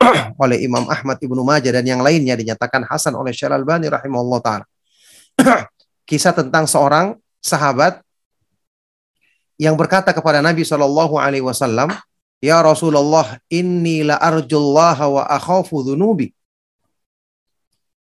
oleh 0.42 0.64
Imam 0.64 0.88
Ahmad 0.88 1.20
ibnu 1.20 1.44
Majah 1.44 1.68
dan 1.68 1.84
yang 1.84 2.00
lainnya 2.00 2.32
dinyatakan 2.32 2.88
Hasan 2.88 3.12
oleh 3.12 3.36
Syekh 3.36 3.52
Al-Albani 3.52 3.92
rahimahullah 3.92 4.40
taala. 4.40 4.66
Kisah 6.08 6.32
tentang 6.32 6.64
seorang 6.64 7.20
sahabat 7.44 8.00
yang 9.60 9.78
berkata 9.78 10.10
kepada 10.10 10.42
Nabi 10.42 10.66
Shallallahu 10.66 11.14
Alaihi 11.18 11.44
Wasallam, 11.44 11.94
Ya 12.44 12.60
Rasulullah, 12.60 13.40
inni 13.48 14.04
la 14.04 14.20
arjullah 14.20 14.98
wa 15.08 15.24
akhafu 15.24 15.80
dhunubi. 15.80 16.34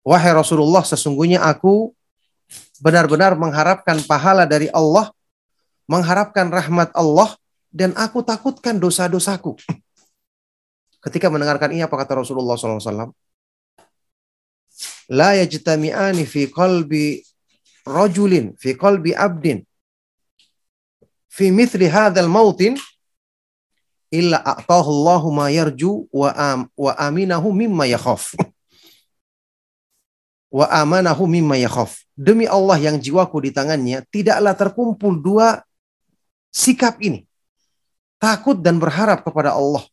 Wahai 0.06 0.36
Rasulullah, 0.36 0.84
sesungguhnya 0.86 1.42
aku 1.42 1.90
benar-benar 2.78 3.34
mengharapkan 3.34 3.98
pahala 4.06 4.46
dari 4.46 4.70
Allah, 4.70 5.10
mengharapkan 5.90 6.46
rahmat 6.52 6.94
Allah, 6.94 7.34
dan 7.74 7.90
aku 7.98 8.22
takutkan 8.22 8.78
dosa-dosaku. 8.78 9.58
Ketika 11.02 11.26
mendengarkan 11.26 11.74
ini, 11.74 11.82
apa 11.82 11.98
kata 11.98 12.22
Rasulullah 12.22 12.54
SAW? 12.54 13.10
La 15.10 15.34
yajtami'ani 15.38 16.22
fi 16.22 16.46
qalbi 16.50 17.18
rajulin, 17.82 18.54
fi 18.58 18.78
qalbi 18.78 19.10
abdin, 19.10 19.65
fi 21.36 21.52
mithli 21.52 21.84
hadzal 21.84 22.32
mautin 22.32 22.80
illa 24.08 24.40
a'tahu 24.40 24.88
Allahu 24.88 25.28
ma 25.28 25.52
yarju 25.52 26.08
wa 26.08 26.32
am, 26.32 26.60
wa 26.72 26.92
aminahu 26.96 27.52
mimma 27.52 27.84
yakhaf. 27.84 28.32
wa 30.56 30.64
amanahu 30.72 31.28
mimma 31.28 31.60
yakhaf. 31.60 32.00
Demi 32.16 32.48
Allah 32.48 32.80
yang 32.80 32.96
jiwaku 32.96 33.44
di 33.44 33.50
tangannya, 33.52 34.00
tidaklah 34.08 34.56
terkumpul 34.56 35.20
dua 35.20 35.60
sikap 36.48 36.96
ini. 37.04 37.28
Takut 38.16 38.56
dan 38.56 38.80
berharap 38.80 39.20
kepada 39.20 39.52
Allah. 39.52 39.84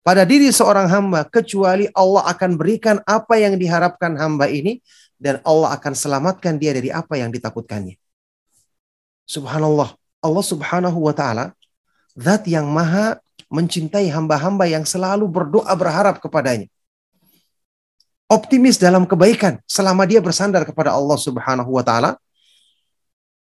Pada 0.00 0.24
diri 0.24 0.48
seorang 0.48 0.88
hamba, 0.88 1.28
kecuali 1.28 1.90
Allah 1.92 2.24
akan 2.30 2.56
berikan 2.56 2.96
apa 3.04 3.36
yang 3.36 3.60
diharapkan 3.60 4.16
hamba 4.16 4.48
ini, 4.48 4.80
dan 5.20 5.44
Allah 5.44 5.76
akan 5.76 5.92
selamatkan 5.92 6.56
dia 6.56 6.72
dari 6.72 6.88
apa 6.88 7.20
yang 7.20 7.28
ditakutkannya. 7.28 8.00
Subhanallah. 9.28 9.92
Allah 10.20 10.44
Subhanahu 10.44 10.98
wa 10.98 11.14
taala 11.16 11.52
zat 12.16 12.48
yang 12.48 12.66
maha 12.68 13.20
mencintai 13.52 14.10
hamba-hamba 14.10 14.66
yang 14.66 14.82
selalu 14.82 15.28
berdoa 15.28 15.70
berharap 15.76 16.18
kepadanya. 16.18 16.66
Optimis 18.26 18.74
dalam 18.74 19.06
kebaikan 19.06 19.62
selama 19.70 20.02
dia 20.02 20.18
bersandar 20.18 20.66
kepada 20.66 20.90
Allah 20.90 21.14
Subhanahu 21.14 21.70
wa 21.70 21.84
taala 21.86 22.18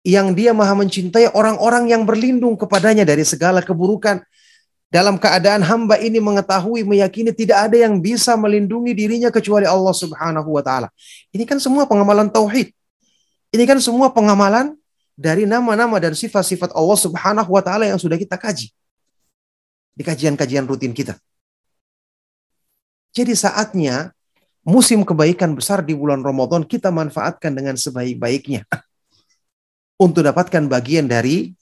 yang 0.05 0.37
dia 0.37 0.53
maha 0.53 0.77
mencintai 0.77 1.33
orang-orang 1.33 1.89
yang 1.89 2.05
berlindung 2.05 2.61
kepadanya 2.61 3.09
dari 3.09 3.25
segala 3.25 3.65
keburukan 3.65 4.21
dalam 4.93 5.17
keadaan 5.17 5.65
hamba 5.65 5.99
ini 5.99 6.21
mengetahui 6.21 6.85
meyakini 6.87 7.33
tidak 7.33 7.67
ada 7.67 7.89
yang 7.89 7.99
bisa 7.99 8.37
melindungi 8.37 8.93
dirinya 8.95 9.33
kecuali 9.33 9.65
Allah 9.65 9.91
Subhanahu 9.91 10.55
wa 10.55 10.63
taala. 10.63 10.93
Ini 11.33 11.49
kan 11.49 11.59
semua 11.59 11.89
pengamalan 11.89 12.29
tauhid. 12.29 12.71
Ini 13.51 13.65
kan 13.65 13.81
semua 13.81 14.13
pengamalan 14.13 14.77
dari 15.15 15.47
nama-nama 15.47 16.03
dan 16.03 16.13
sifat-sifat 16.13 16.75
Allah 16.75 16.99
Subhanahu 16.99 17.51
wa 17.51 17.63
taala 17.63 17.87
yang 17.87 17.99
sudah 17.99 18.19
kita 18.19 18.35
kaji 18.35 18.75
di 19.95 20.03
kajian-kajian 20.03 20.67
rutin 20.67 20.91
kita. 20.91 21.15
Jadi 23.15 23.31
saatnya 23.39 24.11
musim 24.67 25.07
kebaikan 25.07 25.55
besar 25.55 25.87
di 25.87 25.95
bulan 25.95 26.19
Ramadan 26.27 26.67
kita 26.67 26.91
manfaatkan 26.91 27.55
dengan 27.55 27.79
sebaik-baiknya 27.79 28.67
untuk 30.05 30.27
dapatkan 30.27 30.67
bagian 30.67 31.07
dari 31.07 31.55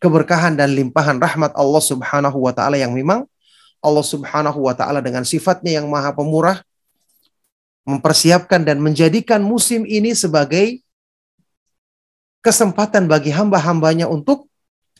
keberkahan 0.00 0.56
dan 0.56 0.72
limpahan 0.72 1.20
rahmat 1.20 1.52
Allah 1.52 1.82
Subhanahu 1.84 2.40
wa 2.40 2.56
taala 2.56 2.80
yang 2.80 2.96
memang 2.96 3.28
Allah 3.84 4.06
Subhanahu 4.06 4.64
wa 4.64 4.72
taala 4.72 5.04
dengan 5.04 5.28
sifatnya 5.28 5.82
yang 5.82 5.86
maha 5.92 6.16
pemurah 6.16 6.64
mempersiapkan 7.82 8.62
dan 8.62 8.78
menjadikan 8.78 9.42
musim 9.42 9.82
ini 9.84 10.14
sebagai 10.14 10.80
kesempatan 12.42 13.06
bagi 13.06 13.30
hamba-hambanya 13.30 14.10
untuk 14.10 14.50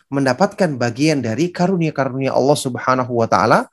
mendapatkan 0.08 0.78
bagian 0.78 1.20
dari 1.20 1.50
karunia-karunia 1.50 2.30
Allah 2.32 2.56
Subhanahu 2.56 3.12
wa 3.18 3.26
taala 3.26 3.66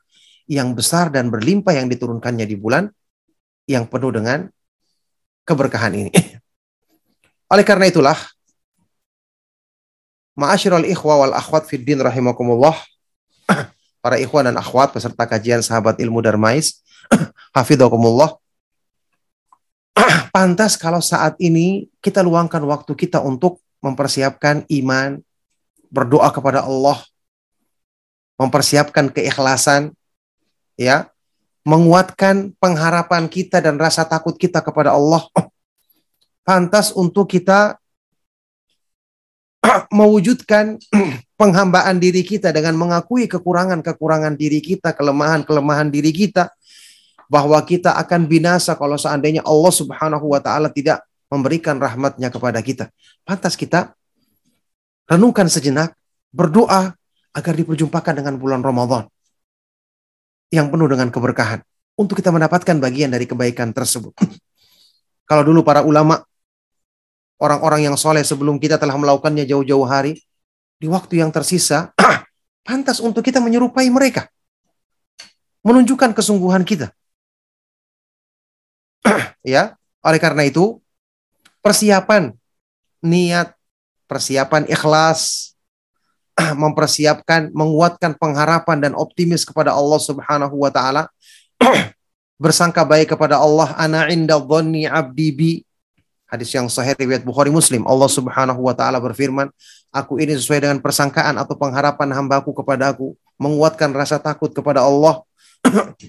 yang 0.50 0.74
besar 0.74 1.08
dan 1.14 1.30
berlimpah 1.30 1.78
yang 1.78 1.86
diturunkannya 1.86 2.44
di 2.44 2.58
bulan 2.58 2.90
yang 3.70 3.86
penuh 3.86 4.10
dengan 4.10 4.50
keberkahan 5.46 5.94
ini. 5.94 6.10
Oleh 7.52 7.64
karena 7.64 7.86
itulah 7.86 8.18
Ma'asyiral 10.38 10.88
ikhwa 10.88 11.26
wal 11.26 11.34
akhwat 11.36 11.68
fid 11.68 11.84
din 11.84 12.00
rahimakumullah 12.00 12.72
para 14.02 14.16
ikhwan 14.16 14.48
dan 14.48 14.56
akhwat 14.56 14.94
peserta 14.96 15.28
kajian 15.28 15.60
sahabat 15.60 16.00
ilmu 16.00 16.24
Darmais 16.24 16.80
hafidhakumullah 17.56 18.40
pantas 20.34 20.78
kalau 20.78 21.02
saat 21.02 21.36
ini 21.42 21.90
kita 21.98 22.22
luangkan 22.22 22.62
waktu 22.66 22.92
kita 22.94 23.18
untuk 23.22 23.58
mempersiapkan 23.80 24.68
iman, 24.68 25.18
berdoa 25.90 26.28
kepada 26.30 26.62
Allah, 26.64 27.00
mempersiapkan 28.36 29.10
keikhlasan, 29.10 29.92
ya, 30.78 31.08
menguatkan 31.64 32.56
pengharapan 32.56 33.28
kita 33.28 33.60
dan 33.60 33.76
rasa 33.76 34.06
takut 34.06 34.36
kita 34.36 34.64
kepada 34.64 34.96
Allah. 34.96 35.24
Pantas 36.46 36.92
untuk 36.96 37.28
kita 37.28 37.76
mewujudkan 39.98 40.80
penghambaan 41.40 42.00
diri 42.00 42.24
kita 42.24 42.52
dengan 42.52 42.76
mengakui 42.76 43.28
kekurangan-kekurangan 43.28 44.36
diri 44.36 44.60
kita, 44.60 44.92
kelemahan-kelemahan 44.96 45.88
diri 45.88 46.12
kita, 46.12 46.52
bahwa 47.30 47.62
kita 47.62 47.94
akan 47.94 48.26
binasa 48.26 48.74
kalau 48.74 48.98
seandainya 48.98 49.46
Allah 49.46 49.70
Subhanahu 49.70 50.34
wa 50.34 50.42
taala 50.42 50.66
tidak 50.66 51.06
memberikan 51.30 51.78
rahmatnya 51.78 52.26
kepada 52.26 52.58
kita. 52.58 52.90
Pantas 53.22 53.54
kita 53.54 53.94
renungkan 55.06 55.46
sejenak, 55.46 55.94
berdoa 56.34 56.90
agar 57.30 57.54
diperjumpakan 57.54 58.18
dengan 58.18 58.34
bulan 58.34 58.66
Ramadan 58.66 59.06
yang 60.50 60.66
penuh 60.74 60.90
dengan 60.90 61.14
keberkahan 61.14 61.62
untuk 61.94 62.18
kita 62.18 62.34
mendapatkan 62.34 62.74
bagian 62.82 63.14
dari 63.14 63.30
kebaikan 63.30 63.70
tersebut. 63.70 64.10
Kalau 65.30 65.46
dulu 65.46 65.62
para 65.62 65.86
ulama, 65.86 66.18
orang-orang 67.38 67.86
yang 67.86 67.94
soleh 67.94 68.26
sebelum 68.26 68.58
kita 68.58 68.74
telah 68.74 68.98
melakukannya 68.98 69.46
jauh-jauh 69.46 69.86
hari, 69.86 70.18
di 70.82 70.90
waktu 70.90 71.22
yang 71.22 71.30
tersisa, 71.30 71.94
pantas 72.66 72.98
untuk 72.98 73.22
kita 73.22 73.38
menyerupai 73.38 73.86
mereka. 73.86 74.26
Menunjukkan 75.62 76.10
kesungguhan 76.10 76.66
kita. 76.66 76.90
Ya, 79.44 79.76
oleh 80.00 80.20
karena 80.20 80.48
itu, 80.48 80.80
persiapan 81.60 82.32
niat, 83.04 83.52
persiapan 84.08 84.68
ikhlas, 84.68 85.52
mempersiapkan, 86.62 87.52
menguatkan 87.52 88.16
pengharapan 88.16 88.78
dan 88.80 88.92
optimis 88.96 89.44
kepada 89.44 89.76
Allah 89.76 90.00
Subhanahu 90.00 90.56
wa 90.56 90.70
taala. 90.72 91.08
Bersangka 92.40 92.88
baik 92.88 93.12
kepada 93.12 93.36
Allah, 93.36 93.76
ana 93.76 94.08
inda 94.08 94.40
dhanni 94.40 94.88
abdi 94.88 95.28
bi. 95.28 95.52
Hadis 96.30 96.54
yang 96.54 96.70
sahih 96.70 96.94
riwayat 96.96 97.26
Bukhari 97.26 97.52
Muslim. 97.52 97.84
Allah 97.84 98.08
Subhanahu 98.08 98.64
wa 98.64 98.72
taala 98.72 98.96
berfirman, 99.02 99.52
aku 99.92 100.16
ini 100.22 100.38
sesuai 100.38 100.64
dengan 100.64 100.78
persangkaan 100.80 101.36
atau 101.36 101.58
pengharapan 101.58 102.08
hambaku 102.16 102.56
kepada 102.56 102.94
aku, 102.96 103.12
menguatkan 103.36 103.92
rasa 103.92 104.16
takut 104.16 104.48
kepada 104.54 104.80
Allah. 104.80 105.20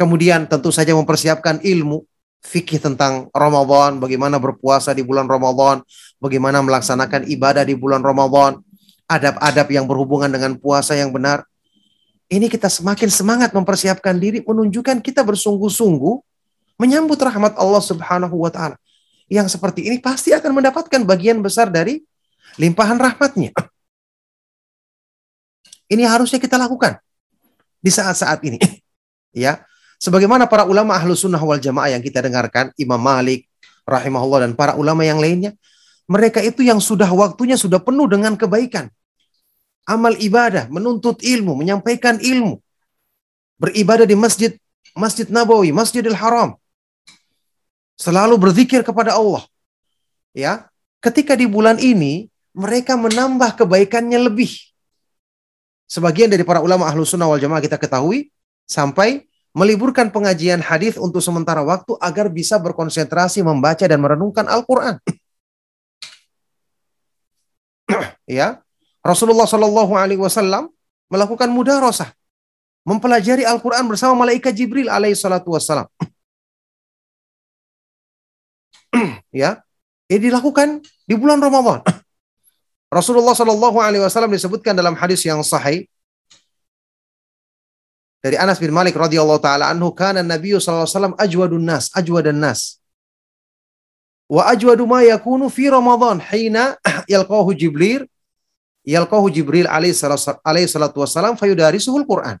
Kemudian 0.00 0.44
tentu 0.50 0.68
saja 0.74 0.92
mempersiapkan 0.92 1.62
ilmu 1.62 2.04
fikih 2.42 2.82
tentang 2.82 3.30
Ramadan, 3.30 4.02
bagaimana 4.02 4.36
berpuasa 4.42 4.90
di 4.92 5.06
bulan 5.06 5.30
Ramadan, 5.30 5.80
bagaimana 6.18 6.58
melaksanakan 6.60 7.30
ibadah 7.30 7.62
di 7.62 7.78
bulan 7.78 8.02
Ramadan, 8.02 8.58
adab-adab 9.06 9.70
yang 9.70 9.86
berhubungan 9.86 10.28
dengan 10.28 10.58
puasa 10.58 10.98
yang 10.98 11.14
benar. 11.14 11.46
Ini 12.26 12.50
kita 12.50 12.66
semakin 12.66 13.08
semangat 13.12 13.50
mempersiapkan 13.54 14.18
diri, 14.18 14.42
menunjukkan 14.42 15.04
kita 15.04 15.22
bersungguh-sungguh 15.22 16.14
menyambut 16.80 17.20
rahmat 17.20 17.54
Allah 17.54 17.82
Subhanahu 17.84 18.34
wa 18.34 18.50
taala. 18.50 18.76
Yang 19.30 19.56
seperti 19.56 19.86
ini 19.86 20.02
pasti 20.02 20.34
akan 20.34 20.50
mendapatkan 20.60 21.00
bagian 21.06 21.38
besar 21.40 21.70
dari 21.70 22.02
limpahan 22.58 22.98
rahmatnya. 22.98 23.54
Ini 25.92 26.08
harusnya 26.08 26.40
kita 26.40 26.56
lakukan 26.56 26.98
di 27.78 27.90
saat-saat 27.92 28.40
ini. 28.48 28.58
ya, 29.44 29.60
sebagaimana 30.02 30.50
para 30.50 30.66
ulama 30.66 30.98
ahlu 30.98 31.14
sunnah 31.14 31.38
wal 31.38 31.62
jamaah 31.62 31.94
yang 31.94 32.02
kita 32.02 32.18
dengarkan, 32.18 32.74
Imam 32.74 32.98
Malik, 32.98 33.46
rahimahullah 33.86 34.50
dan 34.50 34.58
para 34.58 34.74
ulama 34.74 35.06
yang 35.06 35.22
lainnya, 35.22 35.54
mereka 36.10 36.42
itu 36.42 36.66
yang 36.66 36.82
sudah 36.82 37.06
waktunya 37.14 37.54
sudah 37.54 37.78
penuh 37.78 38.10
dengan 38.10 38.34
kebaikan 38.34 38.90
amal 39.86 40.14
ibadah, 40.18 40.70
menuntut 40.70 41.22
ilmu, 41.22 41.58
menyampaikan 41.58 42.18
ilmu, 42.18 42.58
beribadah 43.58 44.06
di 44.06 44.14
masjid 44.18 44.52
Masjid 44.92 45.24
Nabawi, 45.24 45.72
Masjidil 45.72 46.12
Haram. 46.12 46.52
Selalu 47.96 48.36
berzikir 48.36 48.84
kepada 48.84 49.16
Allah. 49.16 49.48
Ya, 50.36 50.68
ketika 51.00 51.32
di 51.32 51.48
bulan 51.48 51.80
ini 51.80 52.28
mereka 52.52 52.96
menambah 53.00 53.56
kebaikannya 53.56 54.20
lebih. 54.20 54.52
Sebagian 55.88 56.28
dari 56.28 56.44
para 56.44 56.60
ulama 56.60 56.88
ahlu 56.88 57.08
sunnah 57.08 57.28
wal 57.28 57.40
jamaah 57.40 57.64
kita 57.64 57.80
ketahui 57.80 58.28
sampai 58.68 59.28
meliburkan 59.52 60.08
pengajian 60.08 60.64
hadis 60.64 60.96
untuk 60.96 61.20
sementara 61.20 61.60
waktu 61.60 61.92
agar 62.00 62.32
bisa 62.32 62.56
berkonsentrasi 62.56 63.44
membaca 63.44 63.84
dan 63.84 64.00
merenungkan 64.00 64.48
Al-Quran. 64.48 64.96
ya, 68.40 68.64
Rasulullah 69.04 69.44
Shallallahu 69.44 69.92
Alaihi 69.92 70.20
Wasallam 70.20 70.72
melakukan 71.12 71.52
mudarosah, 71.52 72.08
mempelajari 72.88 73.44
Al-Quran 73.44 73.84
bersama 73.84 74.24
malaikat 74.24 74.56
Jibril 74.56 74.88
alaihi 74.88 75.12
salatu 75.12 75.52
wassalam. 75.52 75.84
ya, 79.30 79.60
ini 80.08 80.32
dilakukan 80.32 80.80
di 81.04 81.12
bulan 81.12 81.44
Ramadan. 81.44 81.84
Rasulullah 82.92 83.36
Shallallahu 83.36 83.80
Alaihi 83.80 84.04
Wasallam 84.04 84.32
disebutkan 84.32 84.72
dalam 84.76 84.92
hadis 84.96 85.24
yang 85.24 85.40
sahih 85.44 85.88
dari 88.22 88.38
Anas 88.38 88.62
bin 88.62 88.70
Malik 88.70 88.94
radhiyallahu 88.94 89.42
taala 89.42 89.66
anhu 89.66 89.90
kana 89.90 90.22
Nabi 90.22 90.54
sallallahu 90.54 90.86
alaihi 90.86 90.94
wasallam 90.94 91.16
ajwadun 91.18 91.64
nas 91.66 91.90
ajwadan 91.90 92.38
nas 92.38 92.78
wa 94.30 94.46
ajwadu 94.48 94.86
ma 94.86 95.02
yakunu 95.02 95.50
fi 95.50 95.68
Ramadan 95.68 96.22
hina 96.22 96.78
yalqahu 97.12 97.50
Jibril 97.52 98.06
yalqahu 98.86 99.26
Jibril 99.28 99.66
alaihi 99.66 99.94
salatu 99.94 101.02
wassalam 101.02 101.38
fayudarisuhul 101.38 102.06
Quran. 102.06 102.38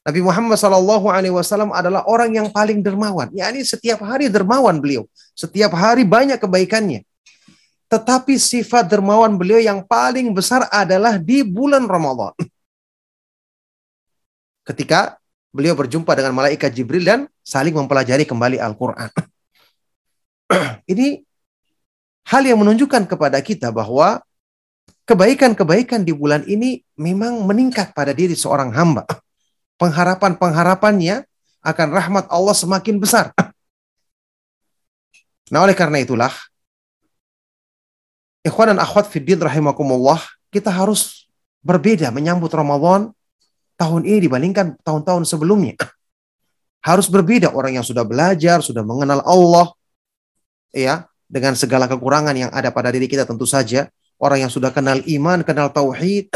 Nabi 0.00 0.20
Muhammad 0.24 0.56
sallallahu 0.56 1.12
alaihi 1.12 1.32
wasallam 1.36 1.76
adalah 1.76 2.08
orang 2.08 2.32
yang 2.32 2.48
paling 2.48 2.80
dermawan. 2.80 3.28
yakni 3.36 3.60
setiap 3.68 4.00
hari 4.00 4.32
dermawan 4.32 4.80
beliau. 4.80 5.04
Setiap 5.36 5.76
hari 5.76 6.08
banyak 6.08 6.40
kebaikannya. 6.40 7.04
Tetapi 7.92 8.40
sifat 8.40 8.88
dermawan 8.88 9.36
beliau 9.36 9.60
yang 9.60 9.84
paling 9.84 10.32
besar 10.32 10.64
adalah 10.72 11.20
di 11.20 11.44
bulan 11.44 11.84
Ramadan. 11.84 12.32
Ketika 14.70 15.18
beliau 15.50 15.74
berjumpa 15.74 16.14
dengan 16.14 16.30
malaikat 16.30 16.70
Jibril 16.70 17.02
dan 17.02 17.26
saling 17.42 17.74
mempelajari 17.74 18.22
kembali 18.22 18.62
Al-Quran. 18.62 19.10
Ini 20.94 21.26
hal 22.30 22.42
yang 22.46 22.62
menunjukkan 22.62 23.10
kepada 23.10 23.42
kita 23.42 23.74
bahwa 23.74 24.22
kebaikan-kebaikan 25.10 26.06
di 26.06 26.14
bulan 26.14 26.46
ini 26.46 26.86
memang 26.94 27.42
meningkat 27.42 27.90
pada 27.90 28.14
diri 28.14 28.38
seorang 28.38 28.70
hamba. 28.70 29.02
Pengharapan-pengharapannya 29.82 31.26
akan 31.66 31.88
rahmat 31.90 32.24
Allah 32.30 32.54
semakin 32.54 33.02
besar. 33.02 33.34
Nah, 35.50 35.66
oleh 35.66 35.74
karena 35.74 35.98
itulah, 35.98 36.30
ikhwan 38.46 38.70
dan 38.70 38.78
akhwat 38.78 39.10
fiddin 39.10 39.34
rahimakumullah, 39.34 40.22
kita 40.54 40.70
harus 40.70 41.26
berbeda 41.58 42.14
menyambut 42.14 42.54
Ramadan 42.54 43.10
tahun 43.80 44.04
ini 44.04 44.28
dibandingkan 44.28 44.76
tahun-tahun 44.84 45.24
sebelumnya. 45.24 45.80
Harus 46.84 47.08
berbeda 47.08 47.56
orang 47.56 47.80
yang 47.80 47.84
sudah 47.84 48.04
belajar, 48.04 48.60
sudah 48.60 48.84
mengenal 48.84 49.24
Allah, 49.24 49.72
ya, 50.76 51.08
dengan 51.24 51.56
segala 51.56 51.88
kekurangan 51.88 52.36
yang 52.36 52.50
ada 52.52 52.68
pada 52.68 52.92
diri 52.92 53.08
kita 53.08 53.24
tentu 53.24 53.48
saja 53.48 53.88
orang 54.20 54.44
yang 54.44 54.52
sudah 54.52 54.68
kenal 54.68 55.00
iman, 55.00 55.40
kenal 55.40 55.72
tauhid, 55.72 56.28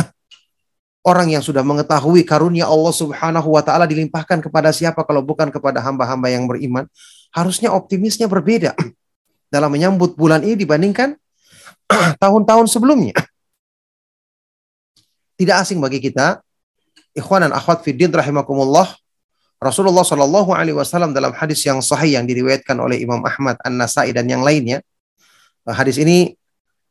orang 1.10 1.36
yang 1.36 1.44
sudah 1.44 1.60
mengetahui 1.60 2.24
karunia 2.24 2.64
Allah 2.64 2.94
Subhanahu 2.96 3.52
wa 3.52 3.60
taala 3.60 3.84
dilimpahkan 3.84 4.40
kepada 4.40 4.72
siapa 4.72 5.04
kalau 5.04 5.20
bukan 5.20 5.52
kepada 5.52 5.84
hamba-hamba 5.84 6.32
yang 6.32 6.48
beriman, 6.48 6.88
harusnya 7.30 7.70
optimisnya 7.70 8.24
berbeda 8.24 8.72
dalam 9.54 9.68
menyambut 9.68 10.16
bulan 10.16 10.40
ini 10.40 10.56
dibandingkan 10.64 11.14
tahun-tahun 12.22 12.66
sebelumnya. 12.72 13.14
Tidak 15.34 15.56
asing 15.58 15.82
bagi 15.82 15.98
kita, 15.98 16.40
ikhwan 17.14 17.46
dan 17.48 17.52
akhwat 17.54 17.86
fiddin 17.86 18.10
rahimakumullah, 18.10 18.90
Rasulullah 19.62 20.04
Shallallahu 20.04 20.52
alaihi 20.52 20.76
wasallam 20.76 21.16
dalam 21.16 21.32
hadis 21.32 21.64
yang 21.64 21.80
sahih 21.80 22.20
yang 22.20 22.28
diriwayatkan 22.28 22.76
oleh 22.76 23.00
Imam 23.00 23.22
Ahmad, 23.24 23.56
An-Nasai 23.64 24.12
dan 24.12 24.28
yang 24.28 24.44
lainnya. 24.44 24.84
Hadis 25.64 25.96
ini 25.96 26.36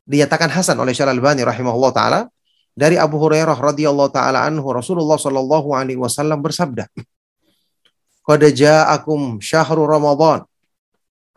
dinyatakan 0.09 0.49
hasan 0.49 0.79
oleh 0.81 0.91
Syarah 0.91 1.13
Al-Bani 1.13 1.45
rahimahullah 1.45 1.91
taala 1.93 2.19
dari 2.73 2.97
Abu 2.97 3.21
Hurairah 3.21 3.55
radhiyallahu 3.55 4.09
taala 4.09 4.43
anhu 4.49 4.65
Rasulullah 4.73 5.15
sallallahu 5.15 5.77
alaihi 5.77 6.01
wasallam 6.01 6.41
bersabda 6.41 6.89
Qad 8.23 8.41
ja'akum 8.41 9.37
syahrul 9.39 9.85
Ramadan 9.85 10.43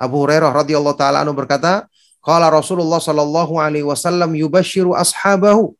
Abu 0.00 0.24
Hurairah 0.24 0.50
radhiyallahu 0.64 0.96
taala 0.96 1.22
anhu 1.22 1.36
berkata 1.36 1.86
qala 2.24 2.48
Rasulullah 2.48 2.98
sallallahu 2.98 3.60
alaihi 3.60 3.86
wasallam 3.86 4.32
yubashiru 4.34 4.96
ashabahu 4.96 5.76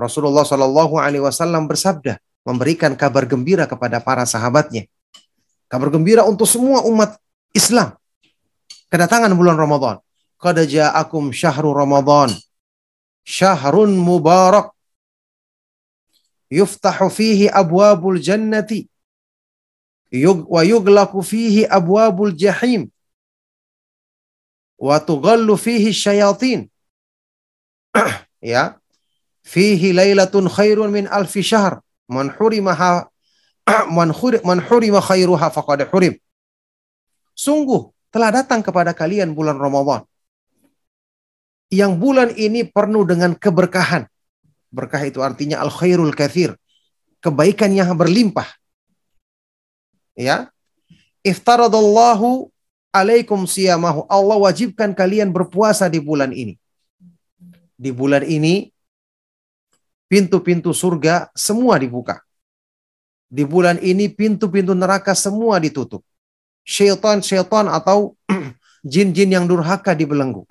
Rasulullah 0.00 0.48
sallallahu 0.48 0.96
alaihi 0.96 1.20
wasallam 1.20 1.68
bersabda 1.68 2.16
memberikan 2.48 2.96
kabar 2.96 3.28
gembira 3.28 3.68
kepada 3.68 4.00
para 4.00 4.24
sahabatnya. 4.24 4.88
Kabar 5.68 5.92
gembira 5.92 6.24
untuk 6.24 6.48
semua 6.48 6.82
umat 6.88 7.20
Islam. 7.52 7.94
Kedatangan 8.90 9.30
bulan 9.36 9.54
Ramadan. 9.54 10.02
Qad 10.40 10.56
ja'akum 10.66 11.30
syahrul 11.30 11.76
Ramadan. 11.76 12.32
Syahrun 13.22 13.94
mubarak. 13.94 14.72
Yuftahu 16.50 17.06
fihi 17.12 17.46
abwabul 17.46 18.18
jannati. 18.18 18.88
Wa 20.26 20.66
yuglaku 20.66 21.22
fihi 21.22 21.68
abwabul 21.68 22.34
jahim. 22.34 22.90
Wa 24.74 24.98
tughallu 24.98 25.54
fihi 25.54 25.94
syayatin. 25.94 26.66
ya. 28.42 28.79
Fihi 29.46 29.96
lailatun 29.96 30.46
khairun 30.46 30.92
min 30.92 31.06
alfi 31.08 31.40
syahr. 31.40 31.80
Man 32.10 32.30
hurimaha 32.34 33.08
man, 33.96 34.10
huri, 34.10 34.42
man 34.44 34.60
hurima 34.60 35.00
khairuha 35.00 35.48
faqad 35.50 35.88
hurim. 35.90 36.18
Sungguh 37.34 37.88
telah 38.10 38.34
datang 38.34 38.60
kepada 38.60 38.92
kalian 38.92 39.32
bulan 39.32 39.56
Ramadan. 39.56 40.04
Yang 41.70 41.92
bulan 42.02 42.28
ini 42.34 42.66
penuh 42.66 43.06
dengan 43.06 43.32
keberkahan. 43.38 44.10
Berkah 44.74 45.02
itu 45.06 45.22
artinya 45.22 45.62
al 45.62 45.70
khairul 45.70 46.10
kathir. 46.12 46.58
Kebaikan 47.22 47.70
yang 47.70 47.94
berlimpah 47.94 48.48
ya 50.20 50.52
iftaradallahu 51.24 52.52
alaikum 52.92 53.48
siyamahu 53.48 54.04
Allah 54.04 54.36
wajibkan 54.36 54.92
kalian 54.92 55.32
berpuasa 55.32 55.88
di 55.88 55.96
bulan 56.02 56.34
ini 56.36 56.60
di 57.80 57.90
bulan 57.94 58.26
ini 58.28 58.68
pintu-pintu 60.10 60.74
surga 60.74 61.30
semua 61.38 61.78
dibuka. 61.78 62.18
Di 63.30 63.46
bulan 63.46 63.78
ini 63.78 64.10
pintu-pintu 64.10 64.74
neraka 64.74 65.14
semua 65.14 65.62
ditutup. 65.62 66.02
Syaitan-syaitan 66.66 67.70
atau 67.70 68.18
jin-jin 68.90 69.30
yang 69.30 69.46
durhaka 69.46 69.94
dibelenggu 69.94 70.42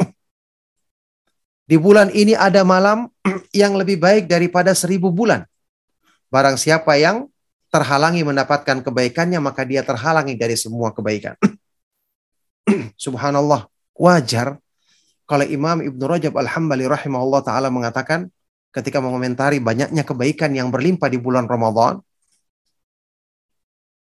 di 1.70 1.78
bulan 1.78 2.10
ini 2.10 2.34
ada 2.34 2.66
malam 2.66 3.14
yang 3.62 3.78
lebih 3.78 4.02
baik 4.02 4.26
daripada 4.26 4.74
seribu 4.74 5.14
bulan. 5.14 5.46
Barang 6.34 6.58
siapa 6.58 6.98
yang 6.98 7.30
terhalangi 7.70 8.26
mendapatkan 8.26 8.82
kebaikannya, 8.82 9.38
maka 9.38 9.62
dia 9.70 9.86
terhalangi 9.86 10.34
dari 10.34 10.58
semua 10.58 10.90
kebaikan. 10.90 11.38
Subhanallah, 13.06 13.70
wajar. 13.94 14.58
Kalau 15.30 15.46
Imam 15.46 15.86
Ibnu 15.86 16.10
Rajab 16.10 16.34
Al-Hambali 16.34 16.90
rahimahullah 16.90 17.46
taala 17.46 17.70
mengatakan 17.70 18.34
ketika 18.70 19.02
mengomentari 19.02 19.58
banyaknya 19.58 20.06
kebaikan 20.06 20.54
yang 20.54 20.70
berlimpah 20.70 21.10
di 21.10 21.18
bulan 21.18 21.46
Ramadan, 21.50 22.02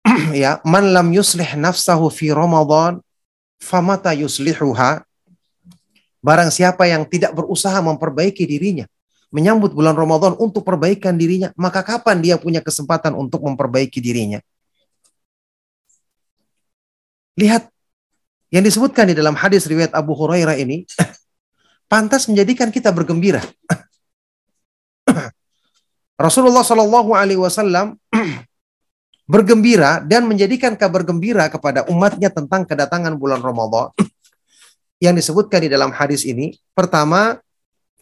ya, 0.35 0.59
man 0.67 0.91
lam 0.91 1.11
yuslih 1.11 1.47
nafsahu 1.55 2.11
fi 2.11 2.31
Ramadan, 2.31 2.99
famata 3.59 4.11
yuslihuha. 4.15 5.03
Barang 6.17 6.51
siapa 6.51 6.89
yang 6.89 7.07
tidak 7.07 7.31
berusaha 7.37 7.77
memperbaiki 7.79 8.43
dirinya 8.43 8.89
menyambut 9.27 9.75
bulan 9.75 9.95
Ramadan 9.95 10.39
untuk 10.39 10.63
perbaikan 10.63 11.19
dirinya, 11.19 11.51
maka 11.59 11.83
kapan 11.83 12.23
dia 12.23 12.35
punya 12.39 12.63
kesempatan 12.63 13.11
untuk 13.11 13.43
memperbaiki 13.43 13.99
dirinya? 13.99 14.39
Lihat 17.37 17.69
yang 18.49 18.63
disebutkan 18.63 19.11
di 19.11 19.15
dalam 19.15 19.35
hadis 19.35 19.67
riwayat 19.67 19.91
Abu 19.93 20.15
Hurairah 20.15 20.57
ini 20.57 20.87
pantas 21.91 22.25
menjadikan 22.31 22.71
kita 22.71 22.89
bergembira. 22.95 23.43
Rasulullah 26.25 26.63
Shallallahu 26.65 27.15
Alaihi 27.15 27.39
Wasallam 27.39 27.95
bergembira 29.33 30.03
dan 30.03 30.27
menjadikan 30.27 30.75
kabar 30.75 31.03
gembira 31.03 31.47
kepada 31.51 31.83
umatnya 31.87 32.31
tentang 32.31 32.63
kedatangan 32.63 33.15
bulan 33.15 33.39
Ramadan 33.39 33.91
yang 35.03 35.15
disebutkan 35.15 35.65
di 35.65 35.69
dalam 35.71 35.93
hadis 35.93 36.23
ini. 36.23 36.55
Pertama, 36.75 37.39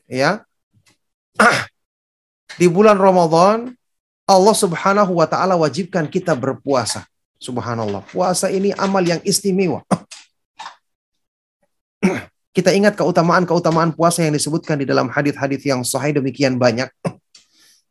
ya 0.05 0.45
di 2.55 2.67
bulan 2.71 2.95
Ramadan 2.95 3.75
Allah 4.25 4.55
Subhanahu 4.57 5.21
wa 5.21 5.27
taala 5.29 5.53
wajibkan 5.53 6.09
kita 6.09 6.33
berpuasa. 6.33 7.05
Subhanallah. 7.37 8.01
Puasa 8.09 8.49
ini 8.49 8.73
amal 8.73 9.05
yang 9.05 9.21
istimewa. 9.21 9.85
Kita 12.55 12.71
ingat 12.71 12.95
keutamaan-keutamaan 12.95 13.91
puasa 13.91 14.23
yang 14.23 14.31
disebutkan 14.31 14.79
di 14.79 14.87
dalam 14.87 15.11
hadis-hadis 15.11 15.59
yang 15.67 15.83
sahih 15.83 16.15
demikian 16.15 16.55
banyak. 16.55 16.87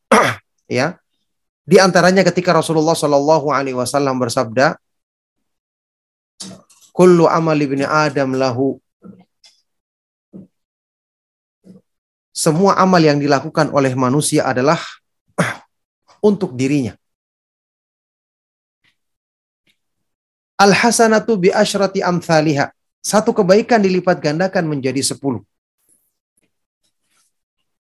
ya. 0.80 0.96
Di 1.68 1.76
antaranya 1.76 2.24
ketika 2.24 2.56
Rasulullah 2.56 2.96
Shallallahu 2.96 3.52
alaihi 3.52 3.76
wasallam 3.76 4.16
bersabda, 4.16 4.80
"Kullu 6.96 7.28
amal 7.28 7.60
ibni 7.60 7.84
Adam 7.84 8.32
lahu 8.32 8.80
semua 12.34 12.74
amal 12.82 12.98
yang 12.98 13.22
dilakukan 13.22 13.70
oleh 13.70 13.94
manusia 13.94 14.42
adalah 14.42 14.82
untuk 16.28 16.58
dirinya. 16.58 16.98
Al-hasanatu 20.58 21.38
bi 21.38 21.54
asyrati 21.54 22.02
amthaliha. 22.02 22.73
Satu 23.04 23.36
kebaikan 23.36 23.84
dilipat 23.84 24.16
gandakan 24.16 24.64
menjadi 24.64 25.04
sepuluh. 25.04 25.44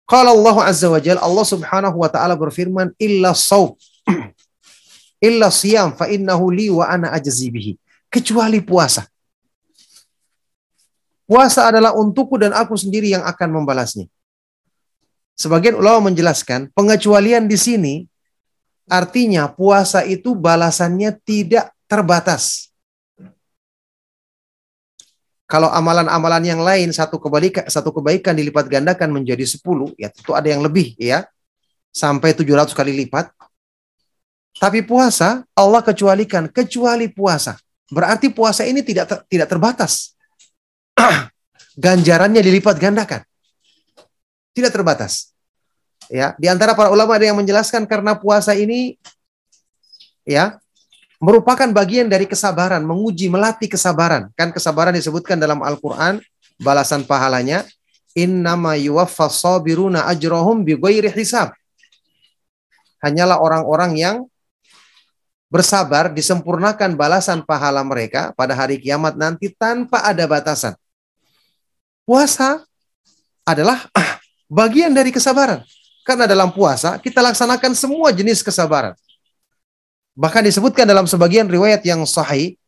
Kalau 0.08 0.32
Allah 0.32 0.72
Azza 0.72 0.88
wa 0.88 0.98
Allah 0.98 1.46
Subhanahu 1.46 1.98
wa 2.00 2.10
taala 2.10 2.40
berfirman, 2.40 2.96
"Illa 2.96 3.36
saum." 3.36 3.76
Illa 5.28 5.52
siyam 5.52 5.92
fa 6.00 6.08
innahu 6.08 6.48
li 6.48 6.72
wa 6.72 6.88
ana 6.88 7.12
ajzi 7.12 7.52
bihi. 7.52 7.76
Kecuali 8.08 8.64
puasa. 8.64 9.04
Puasa 11.28 11.70
adalah 11.70 11.94
untukku 11.94 12.40
dan 12.42 12.56
aku 12.56 12.74
sendiri 12.74 13.12
yang 13.14 13.22
akan 13.22 13.62
membalasnya. 13.62 14.10
Sebagian 15.38 15.78
ulama 15.78 16.10
menjelaskan 16.10 16.74
pengecualian 16.74 17.46
di 17.46 17.60
sini 17.60 17.94
artinya 18.90 19.46
puasa 19.46 20.02
itu 20.08 20.34
balasannya 20.34 21.14
tidak 21.22 21.70
terbatas. 21.86 22.69
Kalau 25.50 25.66
amalan-amalan 25.74 26.46
yang 26.46 26.62
lain 26.62 26.94
satu 26.94 27.18
kebaikan 27.18 27.66
satu 27.66 27.90
kebaikan 27.90 28.38
dilipat 28.38 28.70
gandakan 28.70 29.10
menjadi 29.10 29.42
10, 29.42 29.98
ya 29.98 30.14
tentu 30.14 30.38
ada 30.38 30.46
yang 30.46 30.62
lebih 30.62 30.94
ya. 31.02 31.26
Sampai 31.90 32.38
700 32.38 32.78
kali 32.78 32.94
lipat. 32.94 33.34
Tapi 34.62 34.86
puasa 34.86 35.42
Allah 35.58 35.82
kecualikan 35.82 36.54
kecuali 36.54 37.10
puasa. 37.10 37.58
Berarti 37.90 38.30
puasa 38.30 38.62
ini 38.70 38.86
tidak 38.86 39.10
ter, 39.10 39.18
tidak 39.26 39.50
terbatas. 39.50 40.14
Ganjarannya 41.82 42.46
dilipat 42.46 42.78
gandakan. 42.78 43.26
Tidak 44.54 44.70
terbatas. 44.70 45.34
Ya, 46.14 46.38
di 46.38 46.46
antara 46.46 46.78
para 46.78 46.94
ulama 46.94 47.18
ada 47.18 47.26
yang 47.26 47.38
menjelaskan 47.42 47.90
karena 47.90 48.14
puasa 48.14 48.54
ini 48.54 48.98
ya 50.26 50.62
merupakan 51.20 51.68
bagian 51.76 52.08
dari 52.08 52.26
kesabaran, 52.26 52.82
menguji, 52.82 53.28
melatih 53.28 53.68
kesabaran. 53.68 54.32
Kan 54.40 54.56
kesabaran 54.56 54.96
disebutkan 54.96 55.36
dalam 55.36 55.60
Al-Qur'an 55.60 56.24
balasan 56.60 57.04
pahalanya 57.04 57.68
innama 58.16 58.80
yuwaffas 58.80 59.44
sabiruna 59.44 60.08
ajrohum 60.08 60.64
hisab. 61.14 61.52
Hanyalah 63.04 63.40
orang-orang 63.40 63.92
yang 63.96 64.18
bersabar 65.52 66.12
disempurnakan 66.12 66.96
balasan 66.96 67.44
pahala 67.44 67.84
mereka 67.84 68.32
pada 68.36 68.56
hari 68.56 68.80
kiamat 68.80 69.16
nanti 69.16 69.52
tanpa 69.52 70.04
ada 70.04 70.24
batasan. 70.28 70.76
Puasa 72.04 72.64
adalah 73.44 73.88
bagian 74.48 74.96
dari 74.96 75.12
kesabaran. 75.12 75.64
Karena 76.04 76.26
dalam 76.26 76.50
puasa 76.50 76.98
kita 76.98 77.22
laksanakan 77.22 77.76
semua 77.78 78.10
jenis 78.10 78.42
kesabaran. 78.42 78.98
Bahkan 80.20 80.44
disebutkan 80.44 80.84
dalam 80.84 81.08
sebagian 81.08 81.48
riwayat 81.48 81.80
yang 81.88 82.04
sahih, 82.04 82.60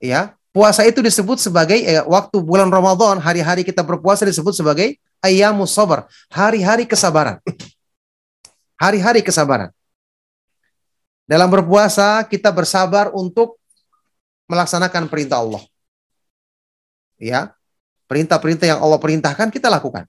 ya 0.00 0.32
puasa 0.48 0.80
itu 0.88 1.04
disebut 1.04 1.36
sebagai 1.36 1.76
eh, 1.76 2.00
waktu 2.08 2.40
bulan 2.40 2.72
Ramadan, 2.72 3.20
hari-hari 3.20 3.68
kita 3.68 3.84
berpuasa 3.84 4.24
disebut 4.24 4.56
sebagai 4.56 4.96
ayamus 5.20 5.76
sabar, 5.76 6.08
hari-hari 6.32 6.88
kesabaran. 6.88 7.36
Hari-hari 8.80 9.20
kesabaran. 9.20 9.68
Dalam 11.28 11.52
berpuasa 11.52 12.24
kita 12.24 12.48
bersabar 12.48 13.12
untuk 13.12 13.60
melaksanakan 14.48 15.04
perintah 15.12 15.44
Allah. 15.44 15.60
Ya, 17.20 17.52
perintah-perintah 18.08 18.64
yang 18.64 18.80
Allah 18.80 18.96
perintahkan 18.96 19.52
kita 19.52 19.68
lakukan 19.68 20.08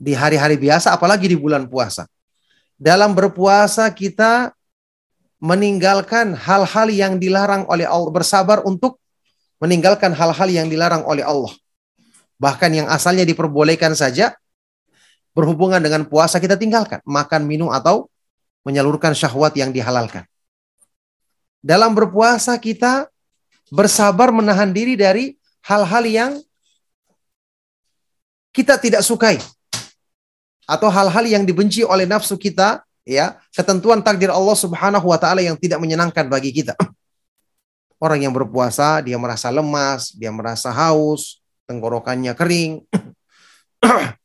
di 0.00 0.16
hari-hari 0.16 0.56
biasa, 0.56 0.96
apalagi 0.96 1.28
di 1.28 1.36
bulan 1.36 1.68
puasa. 1.68 2.08
Dalam 2.78 3.10
berpuasa 3.10 3.90
kita 3.90 4.54
meninggalkan 5.42 6.34
hal-hal 6.38 6.86
yang 6.94 7.18
dilarang 7.18 7.66
oleh 7.66 7.82
Allah, 7.82 8.10
bersabar 8.14 8.62
untuk 8.62 9.02
meninggalkan 9.58 10.14
hal-hal 10.14 10.46
yang 10.46 10.70
dilarang 10.70 11.02
oleh 11.02 11.26
Allah. 11.26 11.50
Bahkan 12.38 12.70
yang 12.70 12.86
asalnya 12.86 13.26
diperbolehkan 13.26 13.98
saja, 13.98 14.38
berhubungan 15.34 15.82
dengan 15.82 16.06
puasa 16.06 16.38
kita 16.38 16.54
tinggalkan. 16.54 17.02
Makan, 17.02 17.50
minum, 17.50 17.66
atau 17.74 18.06
menyalurkan 18.62 19.10
syahwat 19.10 19.58
yang 19.58 19.74
dihalalkan. 19.74 20.22
Dalam 21.58 21.98
berpuasa 21.98 22.54
kita 22.62 23.10
bersabar 23.74 24.30
menahan 24.30 24.70
diri 24.70 24.94
dari 24.94 25.34
hal-hal 25.66 26.04
yang 26.06 26.32
kita 28.54 28.78
tidak 28.78 29.02
sukai 29.02 29.42
atau 30.68 30.92
hal-hal 30.92 31.24
yang 31.24 31.48
dibenci 31.48 31.80
oleh 31.80 32.04
nafsu 32.04 32.36
kita 32.36 32.84
ya 33.08 33.40
ketentuan 33.56 34.04
takdir 34.04 34.28
Allah 34.28 34.52
Subhanahu 34.52 35.08
wa 35.08 35.16
taala 35.16 35.40
yang 35.40 35.56
tidak 35.56 35.80
menyenangkan 35.80 36.28
bagi 36.28 36.52
kita. 36.52 36.76
Orang 38.04 38.20
yang 38.20 38.36
berpuasa 38.36 39.00
dia 39.00 39.16
merasa 39.16 39.48
lemas, 39.48 40.12
dia 40.12 40.28
merasa 40.28 40.68
haus, 40.68 41.40
tenggorokannya 41.64 42.36
kering. 42.36 42.84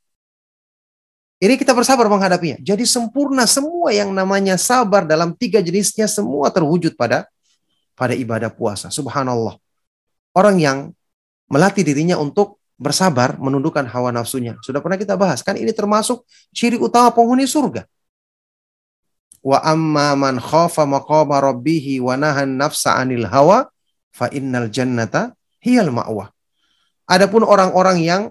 Ini 1.43 1.59
kita 1.59 1.75
bersabar 1.75 2.07
menghadapinya. 2.07 2.55
Jadi 2.63 2.87
sempurna 2.87 3.43
semua 3.43 3.91
yang 3.91 4.15
namanya 4.15 4.55
sabar 4.55 5.03
dalam 5.03 5.35
tiga 5.35 5.59
jenisnya 5.59 6.07
semua 6.07 6.47
terwujud 6.47 6.95
pada 6.95 7.27
pada 7.99 8.15
ibadah 8.15 8.47
puasa. 8.47 8.87
Subhanallah. 8.87 9.59
Orang 10.31 10.63
yang 10.63 10.95
melatih 11.51 11.83
dirinya 11.83 12.15
untuk 12.15 12.62
bersabar 12.77 13.37
menundukkan 13.37 13.85
hawa 13.85 14.09
nafsunya. 14.09 14.57
Sudah 14.65 14.81
pernah 14.81 14.97
kita 14.97 15.13
bahas 15.15 15.45
kan 15.45 15.55
ini 15.55 15.71
termasuk 15.71 16.25
ciri 16.51 16.77
utama 16.77 17.13
penghuni 17.13 17.45
surga. 17.45 17.85
Wa 19.43 19.59
amma 19.59 20.15
man 20.15 20.39
khafa 20.39 20.87
maqama 20.87 21.39
rabbih 21.43 21.99
wa 21.99 22.15
nahan 22.15 22.55
nafsa 22.55 22.95
'anil 22.95 23.27
hawa 23.27 23.67
fa 24.15 24.31
innal 24.31 24.71
jannata 24.71 25.35
hiyal 25.59 25.91
ma'wa. 25.91 26.31
Adapun 27.03 27.43
orang-orang 27.43 27.99
yang 27.99 28.21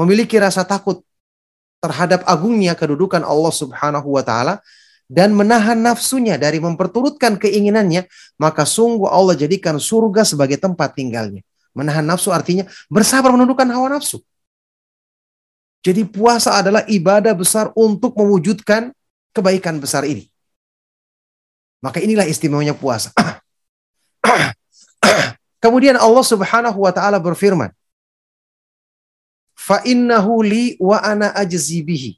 memiliki 0.00 0.40
rasa 0.40 0.64
takut 0.64 1.04
terhadap 1.84 2.24
agungnya 2.24 2.72
kedudukan 2.72 3.20
Allah 3.24 3.52
Subhanahu 3.52 4.16
wa 4.16 4.24
taala 4.24 4.64
dan 5.10 5.34
menahan 5.34 5.76
nafsunya 5.76 6.38
dari 6.38 6.62
memperturutkan 6.62 7.34
keinginannya, 7.36 8.06
maka 8.38 8.62
sungguh 8.62 9.10
Allah 9.10 9.34
jadikan 9.34 9.76
surga 9.76 10.22
sebagai 10.22 10.54
tempat 10.54 10.94
tinggalnya. 10.94 11.42
Menahan 11.70 12.02
nafsu 12.02 12.34
artinya 12.34 12.66
bersabar 12.90 13.30
menundukkan 13.30 13.66
hawa 13.70 13.98
nafsu. 13.98 14.18
Jadi 15.80 16.04
puasa 16.04 16.60
adalah 16.60 16.84
ibadah 16.84 17.32
besar 17.32 17.72
untuk 17.72 18.12
mewujudkan 18.18 18.92
kebaikan 19.32 19.80
besar 19.80 20.04
ini. 20.04 20.28
Maka 21.80 22.04
inilah 22.04 22.28
istimewanya 22.28 22.76
puasa. 22.76 23.16
Kemudian 25.64 25.96
Allah 25.96 26.24
Subhanahu 26.24 26.84
wa 26.84 26.92
taala 26.92 27.16
berfirman, 27.16 27.72
fa 29.56 29.80
innahu 29.88 30.44
li 30.44 30.76
wa 30.76 31.00
ana 31.00 31.32
ajzi 31.32 31.80
bihi. 31.80 32.12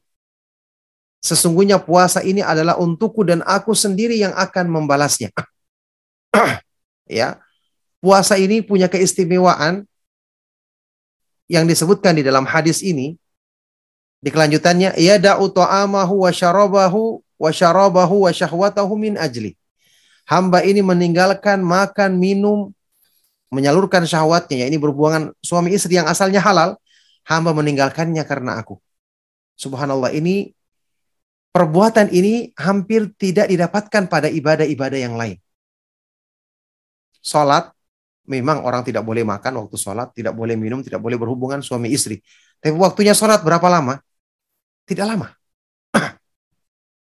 Sesungguhnya 1.23 1.79
puasa 1.79 2.19
ini 2.27 2.43
adalah 2.43 2.83
untukku 2.83 3.23
dan 3.23 3.47
aku 3.47 3.79
sendiri 3.79 4.19
yang 4.19 4.35
akan 4.35 4.67
membalasnya. 4.67 5.31
ya. 7.07 7.39
Puasa 8.03 8.35
ini 8.35 8.59
punya 8.67 8.91
keistimewaan 8.91 9.87
yang 11.47 11.71
disebutkan 11.71 12.19
di 12.19 12.27
dalam 12.27 12.43
hadis 12.43 12.83
ini. 12.83 13.15
Di 14.23 14.31
kelanjutannya, 14.31 14.99
ya 14.99 15.23
da'u 15.23 15.51
ta'amahu 15.51 16.27
wa 16.27 16.31
syarabahu 16.35 17.23
wa 17.39 17.51
syarabahu 17.51 18.27
wa 18.27 18.31
syahwatahu 18.35 18.95
min 18.99 19.15
ajli. 19.15 19.55
Hamba 20.27 20.63
ini 20.63 20.83
meninggalkan 20.83 21.63
makan, 21.63 22.19
minum, 22.19 22.75
menyalurkan 23.51 24.07
syahwatnya. 24.07 24.63
Ya, 24.63 24.67
ini 24.71 24.79
berhubungan 24.79 25.35
suami 25.43 25.75
istri 25.75 25.99
yang 25.99 26.07
asalnya 26.07 26.39
halal 26.39 26.79
hamba 27.27 27.51
meninggalkannya 27.55 28.23
karena 28.27 28.63
aku. 28.63 28.79
Subhanallah 29.59 30.15
ini 30.15 30.55
perbuatan 31.51 32.11
ini 32.11 32.51
hampir 32.59 33.11
tidak 33.19 33.51
didapatkan 33.51 34.07
pada 34.07 34.27
ibadah-ibadah 34.27 34.99
yang 34.99 35.15
lain. 35.15 35.39
Salat 37.23 37.71
memang 38.27 38.63
orang 38.63 38.87
tidak 38.87 39.03
boleh 39.03 39.27
makan 39.27 39.67
waktu 39.67 39.77
sholat, 39.79 40.15
tidak 40.15 40.35
boleh 40.37 40.55
minum, 40.55 40.79
tidak 40.83 41.03
boleh 41.03 41.19
berhubungan 41.19 41.59
suami 41.59 41.91
istri. 41.91 42.23
Tapi 42.63 42.75
waktunya 42.79 43.15
sholat 43.15 43.43
berapa 43.43 43.67
lama? 43.67 43.99
Tidak 44.87 45.03
lama. 45.03 45.31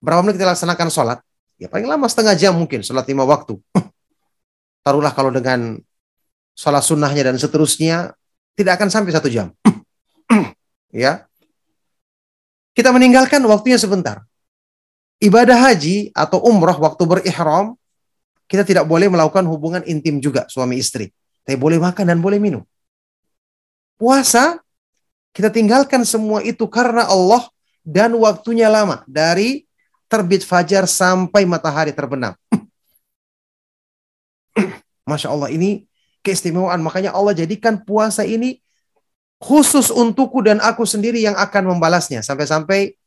berapa 0.05 0.21
menit 0.25 0.41
kita 0.41 0.49
laksanakan 0.57 0.89
sholat? 0.89 1.19
Ya 1.61 1.69
paling 1.69 1.85
lama 1.85 2.09
setengah 2.09 2.33
jam 2.37 2.57
mungkin, 2.57 2.81
sholat 2.81 3.05
lima 3.05 3.29
waktu. 3.29 3.61
Taruhlah 4.85 5.13
kalau 5.13 5.29
dengan 5.29 5.77
sholat 6.57 6.81
sunnahnya 6.81 7.29
dan 7.29 7.37
seterusnya, 7.37 8.17
tidak 8.57 8.81
akan 8.81 8.89
sampai 8.89 9.13
satu 9.13 9.29
jam 9.29 9.53
ya. 10.93 11.25
Kita 12.73 12.97
meninggalkan 12.97 13.45
waktunya 13.45 13.77
sebentar. 13.77 14.25
Ibadah 15.21 15.69
haji 15.69 16.17
atau 16.17 16.41
umroh 16.41 16.81
waktu 16.81 17.05
berihram, 17.05 17.77
kita 18.51 18.67
tidak 18.67 18.83
boleh 18.91 19.07
melakukan 19.07 19.47
hubungan 19.47 19.87
intim 19.87 20.19
juga 20.19 20.51
suami 20.51 20.83
istri. 20.83 21.15
Tapi 21.47 21.55
boleh 21.55 21.79
makan 21.79 22.03
dan 22.11 22.19
boleh 22.19 22.43
minum. 22.43 22.67
Puasa, 23.95 24.59
kita 25.31 25.55
tinggalkan 25.55 26.03
semua 26.03 26.43
itu 26.43 26.67
karena 26.67 27.07
Allah 27.07 27.47
dan 27.87 28.11
waktunya 28.19 28.67
lama. 28.67 29.07
Dari 29.07 29.71
terbit 30.11 30.43
fajar 30.43 30.91
sampai 30.91 31.47
matahari 31.47 31.95
terbenam. 31.95 32.35
Masya 35.11 35.31
Allah 35.31 35.55
ini 35.55 35.87
keistimewaan. 36.27 36.83
Makanya 36.83 37.15
Allah 37.15 37.39
jadikan 37.39 37.79
puasa 37.79 38.27
ini 38.27 38.59
khusus 39.39 39.95
untukku 39.95 40.43
dan 40.43 40.59
aku 40.59 40.83
sendiri 40.83 41.23
yang 41.23 41.39
akan 41.39 41.71
membalasnya. 41.71 42.27
Sampai-sampai 42.27 42.99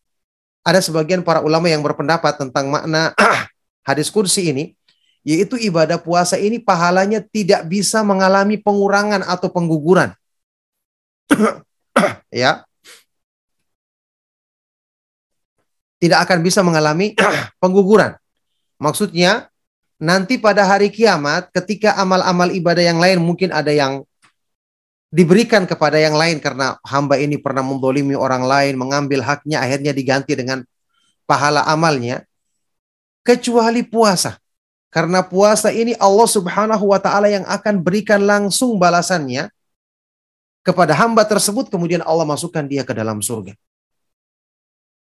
ada 0.63 0.79
sebagian 0.79 1.21
para 1.21 1.43
ulama 1.43 1.67
yang 1.67 1.83
berpendapat 1.83 2.39
tentang 2.39 2.71
makna 2.71 3.11
hadis 3.87 4.07
kursi 4.07 4.55
ini, 4.55 4.71
yaitu 5.24 5.55
ibadah 5.55 5.95
puasa 5.95 6.36
ini 6.36 6.59
pahalanya 6.59 7.24
tidak 7.24 7.63
bisa 7.71 8.03
mengalami 8.03 8.59
pengurangan 8.59 9.24
atau 9.24 9.47
pengguguran. 9.47 10.11
ya. 12.32 12.67
Tidak 16.03 16.19
akan 16.19 16.39
bisa 16.43 16.59
mengalami 16.59 17.15
pengguguran. 17.63 18.19
Maksudnya, 18.76 19.47
nanti 19.95 20.36
pada 20.36 20.67
hari 20.67 20.91
kiamat 20.91 21.47
ketika 21.55 21.95
amal-amal 21.95 22.51
ibadah 22.51 22.84
yang 22.84 22.99
lain 22.99 23.24
mungkin 23.24 23.55
ada 23.55 23.71
yang 23.71 24.03
diberikan 25.07 25.63
kepada 25.63 25.95
yang 25.95 26.19
lain 26.19 26.43
karena 26.43 26.76
hamba 26.84 27.15
ini 27.15 27.39
pernah 27.39 27.63
membolimi 27.63 28.11
orang 28.11 28.43
lain, 28.43 28.76
mengambil 28.76 29.24
haknya, 29.24 29.63
akhirnya 29.63 29.95
diganti 29.95 30.36
dengan 30.36 30.67
pahala 31.24 31.63
amalnya, 31.63 32.28
kecuali 33.24 33.88
puasa. 33.88 34.42
Karena 34.93 35.25
puasa 35.25 35.73
ini 35.73 35.97
Allah 35.97 36.29
subhanahu 36.29 36.85
wa 36.93 37.01
ta'ala 37.01 37.25
yang 37.25 37.41
akan 37.49 37.81
berikan 37.81 38.21
langsung 38.21 38.77
balasannya 38.77 39.49
kepada 40.61 40.93
hamba 40.93 41.25
tersebut, 41.25 41.73
kemudian 41.73 42.05
Allah 42.05 42.29
masukkan 42.29 42.61
dia 42.61 42.85
ke 42.85 42.93
dalam 42.93 43.17
surga. 43.17 43.57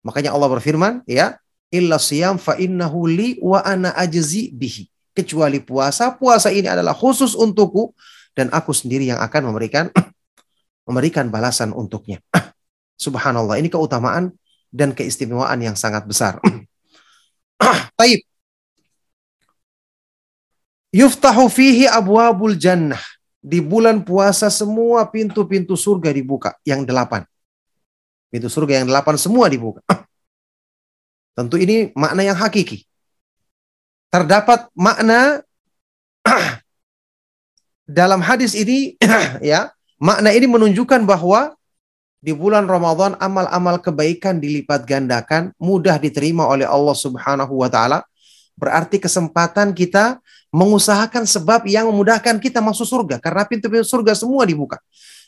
Makanya 0.07 0.31
Allah 0.31 0.47
berfirman, 0.47 1.03
ya, 1.03 1.35
illa 1.75 1.99
siyam 1.99 2.39
fa 2.39 2.55
innahu 2.55 3.03
li 3.03 3.35
wa 3.43 3.59
ana 3.67 3.91
ajzi 3.99 4.55
bihi. 4.55 4.87
Kecuali 5.11 5.59
puasa, 5.59 6.15
puasa 6.15 6.55
ini 6.55 6.71
adalah 6.71 6.95
khusus 6.95 7.35
untukku 7.35 7.91
dan 8.31 8.47
aku 8.55 8.71
sendiri 8.71 9.11
yang 9.11 9.19
akan 9.19 9.51
memberikan 9.51 9.91
memberikan 10.87 11.27
balasan 11.27 11.75
untuknya. 11.75 12.23
Subhanallah, 13.05 13.59
ini 13.59 13.67
keutamaan 13.67 14.31
dan 14.71 14.95
keistimewaan 14.95 15.59
yang 15.59 15.75
sangat 15.75 16.07
besar. 16.07 16.39
Taib. 17.99 18.23
Yuftahu 20.95 21.51
fihi 21.51 21.91
abwabul 21.91 22.55
jannah. 22.55 23.01
Di 23.43 23.59
bulan 23.59 24.01
puasa 24.07 24.47
semua 24.47 25.03
pintu-pintu 25.11 25.75
surga 25.75 26.15
dibuka. 26.15 26.55
Yang 26.63 26.87
delapan. 26.87 27.27
Pintu 28.31 28.47
surga 28.47 28.79
yang 28.79 28.87
delapan 28.87 29.19
semua 29.19 29.51
dibuka. 29.51 29.83
Tentu 31.35 31.59
ini 31.59 31.91
makna 31.99 32.23
yang 32.23 32.39
hakiki. 32.39 32.87
Terdapat 34.07 34.71
makna 34.71 35.43
dalam 37.99 38.23
hadis 38.23 38.55
ini 38.55 38.95
ya, 39.43 39.75
makna 39.99 40.31
ini 40.31 40.47
menunjukkan 40.47 41.03
bahwa 41.03 41.59
di 42.23 42.33
bulan 42.33 42.65
Ramadan 42.65 43.19
amal-amal 43.21 43.77
kebaikan 43.83 44.41
dilipat 44.41 44.87
gandakan, 44.87 45.53
mudah 45.61 45.99
diterima 46.01 46.47
oleh 46.47 46.65
Allah 46.65 46.95
Subhanahu 46.97 47.61
wa 47.61 47.69
taala. 47.69 48.01
Berarti 48.55 48.97
kesempatan 49.03 49.75
kita 49.75 50.23
mengusahakan 50.55 51.27
sebab 51.27 51.67
yang 51.67 51.91
memudahkan 51.91 52.39
kita 52.39 52.63
masuk 52.63 52.87
surga 52.87 53.19
karena 53.19 53.43
pintu-pintu 53.43 53.83
surga 53.83 54.15
semua 54.15 54.47
dibuka. 54.47 54.79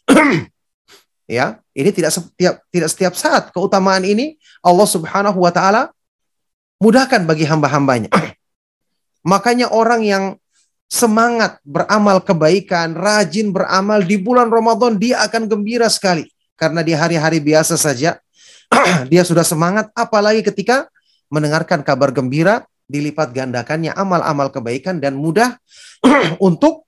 ya, 1.28 1.60
ini 1.76 1.92
tidak 1.92 2.16
setiap 2.16 2.64
tidak 2.72 2.90
setiap 2.96 3.14
saat 3.20 3.52
keutamaan 3.52 4.08
ini 4.08 4.40
Allah 4.64 4.88
Subhanahu 4.88 5.44
wa 5.44 5.52
taala 5.52 5.92
mudahkan 6.80 7.28
bagi 7.28 7.44
hamba-hambanya. 7.44 8.08
Makanya 9.32 9.76
orang 9.76 10.08
yang 10.08 10.24
semangat 10.88 11.60
beramal 11.68 12.24
kebaikan, 12.24 12.96
rajin 12.96 13.52
beramal 13.52 14.00
di 14.00 14.16
bulan 14.16 14.48
Ramadan, 14.48 14.96
dia 14.96 15.20
akan 15.28 15.52
gembira 15.52 15.92
sekali. 15.92 16.32
Karena 16.56 16.82
di 16.82 16.96
hari-hari 16.96 17.44
biasa 17.44 17.76
saja, 17.76 18.18
dia 19.12 19.28
sudah 19.28 19.44
semangat, 19.44 19.92
apalagi 19.94 20.42
ketika 20.42 20.88
mendengarkan 21.28 21.84
kabar 21.84 22.16
gembira, 22.16 22.64
dilipat 22.88 23.36
gandakannya 23.36 23.92
amal-amal 23.92 24.48
kebaikan 24.50 25.04
dan 25.04 25.20
mudah 25.20 25.60
untuk 26.48 26.88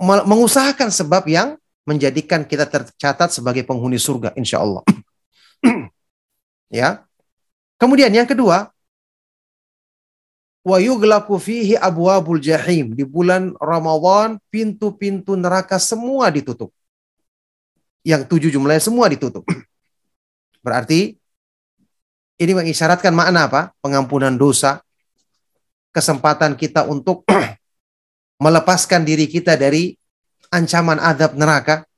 mengusahakan 0.00 0.94
sebab 0.94 1.26
yang 1.26 1.58
menjadikan 1.86 2.42
kita 2.46 2.66
tercatat 2.66 3.30
sebagai 3.30 3.62
penghuni 3.62 3.98
surga, 3.98 4.34
insya 4.38 4.62
Allah. 4.62 4.82
ya, 6.70 7.06
Kemudian 7.76 8.08
yang 8.08 8.24
kedua, 8.24 8.72
wa 10.64 10.78
fihi 11.36 11.76
abwabul 11.76 12.40
jahim. 12.40 12.96
Di 12.96 13.04
bulan 13.04 13.52
Ramadan 13.60 14.40
pintu-pintu 14.48 15.36
neraka 15.36 15.76
semua 15.76 16.32
ditutup. 16.32 16.72
Yang 18.00 18.32
tujuh 18.32 18.50
jumlahnya 18.56 18.80
semua 18.80 19.12
ditutup. 19.12 19.44
Berarti 20.64 21.20
ini 22.36 22.52
mengisyaratkan 22.52 23.16
makna 23.16 23.48
apa? 23.48 23.72
Pengampunan 23.80 24.36
dosa, 24.36 24.84
kesempatan 25.92 26.52
kita 26.52 26.84
untuk 26.84 27.24
melepaskan 28.44 29.08
diri 29.08 29.24
kita 29.24 29.56
dari 29.56 29.96
ancaman 30.52 31.00
adab 31.00 31.32
neraka. 31.36 31.88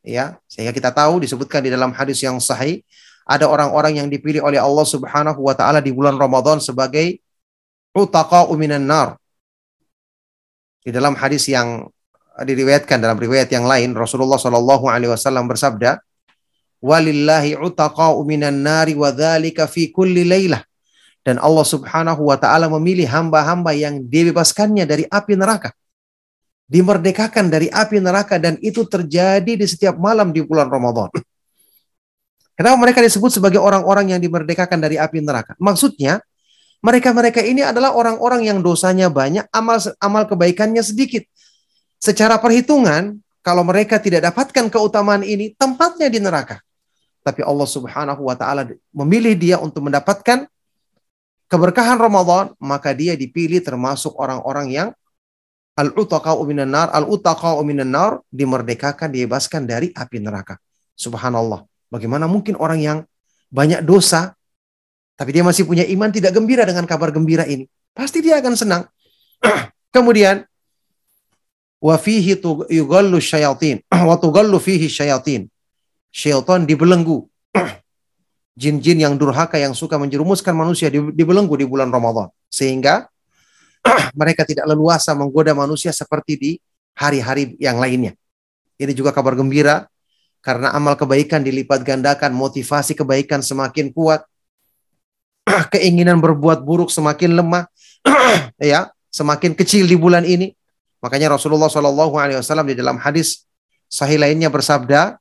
Ya, 0.00 0.40
sehingga 0.48 0.72
kita 0.72 0.96
tahu 0.96 1.20
disebutkan 1.20 1.60
di 1.60 1.68
dalam 1.68 1.92
hadis 1.92 2.24
yang 2.24 2.40
sahih 2.40 2.80
ada 3.28 3.44
orang-orang 3.44 4.00
yang 4.00 4.08
dipilih 4.08 4.40
oleh 4.40 4.56
Allah 4.56 4.86
Subhanahu 4.88 5.44
wa 5.44 5.52
taala 5.52 5.84
di 5.84 5.92
bulan 5.92 6.16
Ramadan 6.16 6.56
sebagai 6.56 7.20
utaqa 7.92 8.48
minan 8.56 8.88
nar. 8.88 9.20
Di 10.80 10.88
dalam 10.88 11.12
hadis 11.20 11.44
yang 11.52 11.84
diriwayatkan 12.40 12.96
dalam 12.96 13.20
riwayat 13.20 13.52
yang 13.52 13.68
lain 13.68 13.92
Rasulullah 13.92 14.40
Shallallahu 14.40 14.88
alaihi 14.88 15.12
wasallam 15.12 15.44
bersabda, 15.44 16.00
"Walillahi 16.80 17.56
utaqa 17.60 18.16
minan 18.24 18.64
nari 18.64 18.96
wa 18.96 19.12
dzalika 19.12 19.68
fi 19.70 19.92
kulli 19.92 20.26
lailah." 20.26 20.64
Dan 21.20 21.36
Allah 21.36 21.64
Subhanahu 21.68 22.26
wa 22.26 22.36
taala 22.40 22.66
memilih 22.72 23.04
hamba-hamba 23.04 23.76
yang 23.76 24.00
dibebaskannya 24.08 24.88
dari 24.88 25.04
api 25.06 25.36
neraka 25.36 25.76
dimerdekakan 26.70 27.50
dari 27.50 27.66
api 27.66 27.98
neraka 27.98 28.38
dan 28.38 28.54
itu 28.62 28.86
terjadi 28.86 29.58
di 29.58 29.66
setiap 29.66 29.98
malam 29.98 30.30
di 30.30 30.38
bulan 30.46 30.70
Ramadan. 30.70 31.10
Kenapa 32.54 32.76
mereka 32.78 33.02
disebut 33.02 33.34
sebagai 33.34 33.58
orang-orang 33.58 34.14
yang 34.14 34.20
dimerdekakan 34.22 34.78
dari 34.78 34.94
api 34.94 35.18
neraka? 35.18 35.58
Maksudnya, 35.58 36.22
mereka-mereka 36.80 37.42
ini 37.42 37.66
adalah 37.66 37.92
orang-orang 37.98 38.46
yang 38.46 38.62
dosanya 38.62 39.10
banyak, 39.10 39.50
amal 39.50 39.82
amal 39.98 40.22
kebaikannya 40.30 40.80
sedikit. 40.84 41.26
Secara 41.98 42.38
perhitungan, 42.38 43.18
kalau 43.42 43.66
mereka 43.66 43.98
tidak 43.98 44.30
dapatkan 44.30 44.70
keutamaan 44.70 45.26
ini, 45.26 45.56
tempatnya 45.58 46.06
di 46.06 46.20
neraka. 46.22 46.62
Tapi 47.20 47.44
Allah 47.44 47.68
Subhanahu 47.68 48.22
wa 48.24 48.36
taala 48.36 48.64
memilih 48.96 49.36
dia 49.36 49.56
untuk 49.60 49.84
mendapatkan 49.84 50.48
keberkahan 51.50 52.00
Ramadan, 52.00 52.56
maka 52.56 52.96
dia 52.96 53.12
dipilih 53.18 53.60
termasuk 53.60 54.16
orang-orang 54.16 54.72
yang 54.72 54.88
al-utaqa'u 55.76 56.40
minan 56.48 56.72
nar, 56.72 56.88
al-utaqa'u 56.92 57.60
minan 57.66 57.92
nar 57.92 58.12
dimerdekakan, 58.32 59.12
dibebaskan 59.12 59.68
dari 59.68 59.92
api 59.92 60.18
neraka. 60.22 60.56
Subhanallah. 60.96 61.64
Bagaimana 61.90 62.30
mungkin 62.30 62.54
orang 62.56 62.80
yang 62.80 62.98
banyak 63.50 63.82
dosa 63.82 64.38
tapi 65.20 65.36
dia 65.36 65.44
masih 65.44 65.68
punya 65.68 65.84
iman 65.84 66.08
tidak 66.08 66.32
gembira 66.32 66.64
dengan 66.64 66.88
kabar 66.88 67.12
gembira 67.12 67.44
ini? 67.44 67.68
Pasti 67.92 68.24
dia 68.24 68.40
akan 68.40 68.56
senang. 68.56 68.82
Kemudian 69.94 70.48
wa 71.76 71.96
fihi 72.00 72.40
yughallu 72.72 73.20
syayatin 73.20 73.84
wa 74.08 74.16
tughallu 74.16 74.56
fihi 74.56 74.88
syayatin. 74.88 75.44
Syaitan 76.10 76.66
dibelenggu. 76.66 77.26
Jin-jin 78.60 79.00
yang 79.00 79.16
durhaka 79.16 79.56
yang 79.56 79.72
suka 79.72 79.96
menjerumuskan 79.96 80.52
manusia 80.52 80.90
dibelenggu 80.92 81.56
di 81.56 81.64
bulan 81.64 81.88
Ramadan. 81.88 82.28
Sehingga 82.52 83.08
mereka 84.12 84.44
tidak 84.44 84.68
leluasa 84.68 85.16
menggoda 85.16 85.56
manusia 85.56 85.94
seperti 85.94 86.32
di 86.36 86.50
hari-hari 86.92 87.56
yang 87.56 87.80
lainnya. 87.80 88.12
Ini 88.76 88.92
juga 88.92 89.12
kabar 89.12 89.36
gembira 89.36 89.88
karena 90.40 90.72
amal 90.72 90.96
kebaikan 90.96 91.44
dilipat 91.44 91.84
gandakan, 91.84 92.32
motivasi 92.32 92.96
kebaikan 92.96 93.44
semakin 93.44 93.92
kuat, 93.92 94.24
keinginan 95.72 96.16
berbuat 96.20 96.64
buruk 96.64 96.88
semakin 96.88 97.36
lemah, 97.36 97.68
ya, 98.56 98.88
semakin 99.12 99.52
kecil 99.52 99.84
di 99.84 99.96
bulan 100.00 100.24
ini. 100.24 100.56
Makanya 101.04 101.36
Rasulullah 101.36 101.68
Wasallam 101.68 102.68
di 102.68 102.76
dalam 102.76 102.96
hadis 103.00 103.44
sahih 103.88 104.16
lainnya 104.16 104.48
bersabda, 104.48 105.19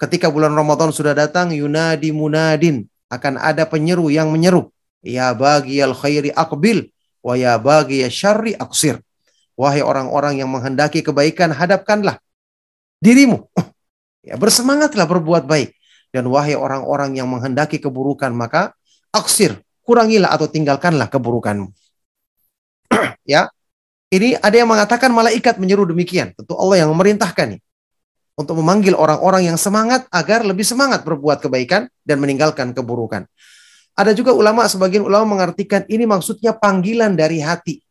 ketika 0.00 0.32
bulan 0.32 0.56
Ramadan 0.56 0.88
sudah 0.90 1.12
datang, 1.12 1.52
yunadi 1.52 2.08
munadin 2.10 2.88
akan 3.12 3.36
ada 3.36 3.68
penyeru 3.68 4.08
yang 4.08 4.32
menyeru, 4.32 4.72
ya 5.04 5.36
bagi 5.36 5.84
al 5.84 5.92
khairi 5.92 6.32
akbil, 6.32 6.88
Wa 7.20 7.36
ya 7.36 7.60
bagi 7.60 8.00
ya 8.00 8.08
syarri 8.08 8.56
aksir. 8.56 8.96
Wahai 9.52 9.84
orang-orang 9.84 10.40
yang 10.40 10.48
menghendaki 10.48 11.04
kebaikan, 11.04 11.52
hadapkanlah 11.52 12.18
dirimu. 12.98 13.46
Ya, 14.20 14.36
bersemangatlah 14.36 15.08
berbuat 15.08 15.48
baik. 15.48 15.72
Dan 16.12 16.28
wahai 16.28 16.52
orang-orang 16.52 17.16
yang 17.16 17.24
menghendaki 17.24 17.80
keburukan, 17.80 18.28
maka 18.36 18.76
aksir, 19.16 19.64
kurangilah 19.80 20.28
atau 20.28 20.44
tinggalkanlah 20.44 21.08
keburukanmu. 21.08 21.72
ya, 23.24 23.48
ini 24.12 24.36
ada 24.36 24.52
yang 24.52 24.68
mengatakan 24.68 25.08
malaikat 25.08 25.56
menyuruh 25.56 25.88
demikian. 25.88 26.36
Tentu 26.36 26.52
Allah 26.52 26.84
yang 26.84 26.92
memerintahkan 26.92 27.56
nih 27.56 27.60
untuk 28.40 28.56
memanggil 28.56 28.96
orang-orang 28.96 29.52
yang 29.52 29.60
semangat 29.60 30.08
agar 30.08 30.40
lebih 30.48 30.64
semangat 30.64 31.04
berbuat 31.04 31.44
kebaikan 31.44 31.92
dan 32.00 32.16
meninggalkan 32.16 32.72
keburukan. 32.72 33.28
Ada 33.92 34.16
juga 34.16 34.32
ulama, 34.32 34.64
sebagian 34.64 35.04
ulama 35.04 35.36
mengartikan 35.36 35.84
ini 35.92 36.08
maksudnya 36.08 36.56
panggilan 36.56 37.12
dari 37.12 37.44
hati. 37.44 37.84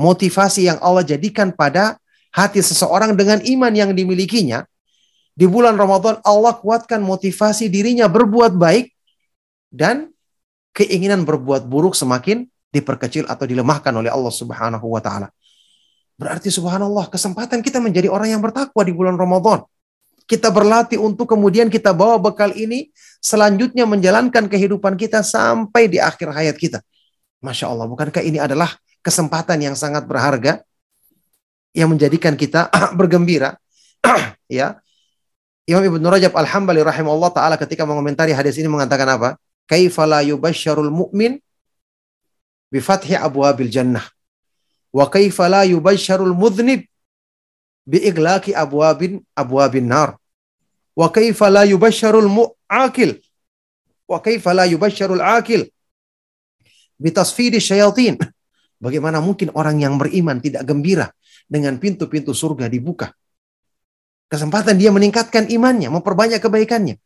Motivasi 0.00 0.72
yang 0.72 0.80
Allah 0.80 1.04
jadikan 1.04 1.52
pada 1.52 2.00
hati 2.32 2.64
seseorang 2.64 3.12
dengan 3.12 3.44
iman 3.44 3.72
yang 3.76 3.92
dimilikinya. 3.92 4.64
Di 5.36 5.44
bulan 5.44 5.76
Ramadan 5.76 6.24
Allah 6.24 6.56
kuatkan 6.56 7.04
motivasi 7.04 7.68
dirinya 7.68 8.08
berbuat 8.08 8.56
baik 8.56 8.88
dan 9.68 10.08
keinginan 10.72 11.28
berbuat 11.28 11.68
buruk 11.68 11.92
semakin 11.92 12.48
diperkecil 12.72 13.28
atau 13.28 13.44
dilemahkan 13.44 13.92
oleh 13.92 14.08
Allah 14.08 14.32
Subhanahu 14.32 14.86
wa 14.88 15.00
taala. 15.04 15.28
Berarti 16.20 16.52
subhanallah 16.52 17.08
kesempatan 17.08 17.64
kita 17.64 17.80
menjadi 17.80 18.12
orang 18.12 18.36
yang 18.36 18.42
bertakwa 18.44 18.84
di 18.84 18.92
bulan 18.92 19.16
Ramadan. 19.16 19.64
Kita 20.30 20.46
berlatih 20.54 21.02
untuk 21.02 21.26
kemudian 21.26 21.66
kita 21.66 21.90
bawa 21.90 22.14
bekal 22.22 22.54
ini 22.54 22.94
selanjutnya 23.18 23.82
menjalankan 23.82 24.46
kehidupan 24.46 24.94
kita 24.94 25.26
sampai 25.26 25.90
di 25.90 25.98
akhir 25.98 26.30
hayat 26.30 26.54
kita. 26.54 26.78
Masya 27.42 27.66
Allah, 27.66 27.90
bukankah 27.90 28.22
ini 28.22 28.38
adalah 28.38 28.78
kesempatan 29.02 29.58
yang 29.58 29.74
sangat 29.74 30.06
berharga 30.06 30.62
yang 31.74 31.90
menjadikan 31.90 32.38
kita 32.38 32.70
bergembira? 32.98 33.58
ya, 34.46 34.78
Imam 35.66 35.82
Ibn 35.82 36.02
Rajab 36.06 36.30
Al-Hambali 36.38 36.86
rahimahullah 36.86 37.34
taala 37.34 37.58
ketika 37.58 37.82
mengomentari 37.82 38.30
hadis 38.30 38.54
ini 38.54 38.70
mengatakan 38.70 39.10
apa? 39.10 39.34
Kaifala 39.66 40.22
yubasyarul 40.22 40.94
mu'min 40.94 41.42
bi 42.70 42.78
fathi 42.78 43.18
abwabil 43.18 43.66
jannah 43.66 44.06
wa 44.94 45.06
kaifala 45.10 45.66
yubasyarul 45.66 46.34
mudhnib 46.34 46.86
bi 47.86 47.98
iglaki 47.98 48.54
abwabin 48.54 49.22
abwabin 49.34 49.90
nar 49.90 50.19
Wa 50.94 51.08
kaifa 51.08 51.50
la 51.50 51.62
yubashsharul 51.66 52.28
mu'akil? 52.28 53.20
Wa 54.10 54.18
kaifa 54.18 54.50
la 54.54 54.66
yubashsharul 54.66 55.22
akil? 55.22 55.70
Bitasfidi 56.98 57.62
syayatin. 57.62 58.18
Bagaimana 58.80 59.20
mungkin 59.20 59.52
orang 59.52 59.80
yang 59.80 60.00
beriman 60.00 60.40
tidak 60.40 60.64
gembira 60.64 61.12
dengan 61.44 61.76
pintu-pintu 61.76 62.32
surga 62.32 62.66
dibuka? 62.66 63.12
Kesempatan 64.30 64.78
dia 64.78 64.94
meningkatkan 64.94 65.50
imannya, 65.50 65.90
memperbanyak 65.90 66.40
kebaikannya. 66.40 66.96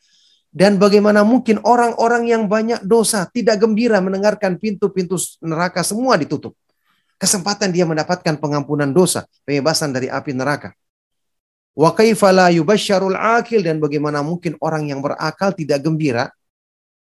Dan 0.54 0.78
bagaimana 0.78 1.26
mungkin 1.26 1.58
orang-orang 1.66 2.30
yang 2.30 2.46
banyak 2.46 2.86
dosa 2.86 3.26
tidak 3.26 3.58
gembira 3.58 3.98
mendengarkan 3.98 4.54
pintu-pintu 4.54 5.18
neraka 5.42 5.82
semua 5.82 6.14
ditutup. 6.14 6.54
Kesempatan 7.18 7.74
dia 7.74 7.82
mendapatkan 7.82 8.38
pengampunan 8.38 8.86
dosa, 8.94 9.26
pembebasan 9.42 9.90
dari 9.90 10.06
api 10.06 10.30
neraka. 10.30 10.78
Wa 11.74 11.90
kaifa 11.90 12.30
la 12.30 12.54
yubasyarul 12.54 13.18
akil 13.18 13.66
dan 13.66 13.82
bagaimana 13.82 14.22
mungkin 14.22 14.54
orang 14.62 14.86
yang 14.86 15.02
berakal 15.02 15.50
tidak 15.50 15.82
gembira 15.82 16.30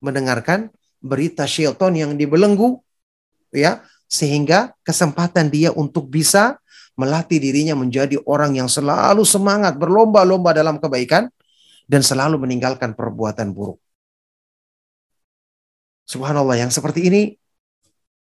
mendengarkan 0.01 0.70
berita 1.01 1.49
syaitan 1.49 1.93
yang 1.97 2.14
dibelenggu 2.14 2.78
ya 3.49 3.82
sehingga 4.05 4.78
kesempatan 4.86 5.49
dia 5.49 5.74
untuk 5.74 6.14
bisa 6.14 6.62
melatih 6.93 7.41
dirinya 7.41 7.74
menjadi 7.74 8.22
orang 8.30 8.53
yang 8.53 8.70
selalu 8.70 9.26
semangat 9.26 9.82
berlomba-lomba 9.82 10.53
dalam 10.53 10.78
kebaikan 10.78 11.32
dan 11.89 12.05
selalu 12.05 12.38
meninggalkan 12.38 12.93
perbuatan 12.93 13.49
buruk. 13.55 13.82
Subhanallah 16.05 16.59
yang 16.59 16.70
seperti 16.70 17.07
ini 17.07 17.22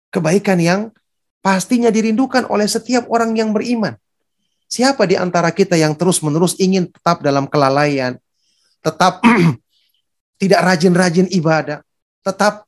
kebaikan 0.09 0.57
yang 0.57 0.81
pastinya 1.43 1.91
dirindukan 1.91 2.47
oleh 2.47 2.65
setiap 2.65 3.05
orang 3.11 3.35
yang 3.35 3.51
beriman. 3.51 3.93
Siapa 4.71 5.03
di 5.03 5.19
antara 5.19 5.51
kita 5.51 5.75
yang 5.75 5.91
terus-menerus 5.99 6.55
ingin 6.55 6.87
tetap 6.87 7.19
dalam 7.19 7.43
kelalaian, 7.43 8.15
tetap 8.79 9.19
tidak 10.41 10.59
rajin-rajin 10.63 11.27
ibadah, 11.27 11.83
tetap 12.23 12.63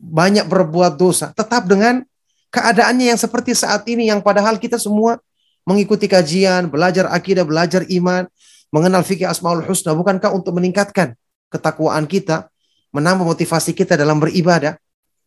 banyak 0.00 0.48
berbuat 0.48 0.96
dosa, 0.96 1.36
tetap 1.36 1.68
dengan 1.68 2.00
keadaannya 2.48 3.12
yang 3.12 3.20
seperti 3.20 3.52
saat 3.52 3.84
ini 3.84 4.08
yang 4.08 4.24
padahal 4.24 4.56
kita 4.56 4.80
semua 4.80 5.20
mengikuti 5.68 6.08
kajian, 6.08 6.72
belajar 6.72 7.12
akidah, 7.12 7.44
belajar 7.44 7.84
iman, 7.84 8.24
mengenal 8.72 9.04
fikih 9.04 9.28
asmaul 9.28 9.60
husna 9.60 9.92
bukankah 9.92 10.32
untuk 10.32 10.56
meningkatkan 10.56 11.12
ketakwaan 11.52 12.08
kita, 12.08 12.48
menambah 12.96 13.28
motivasi 13.28 13.76
kita 13.76 13.92
dalam 13.92 14.16
beribadah. 14.16 14.80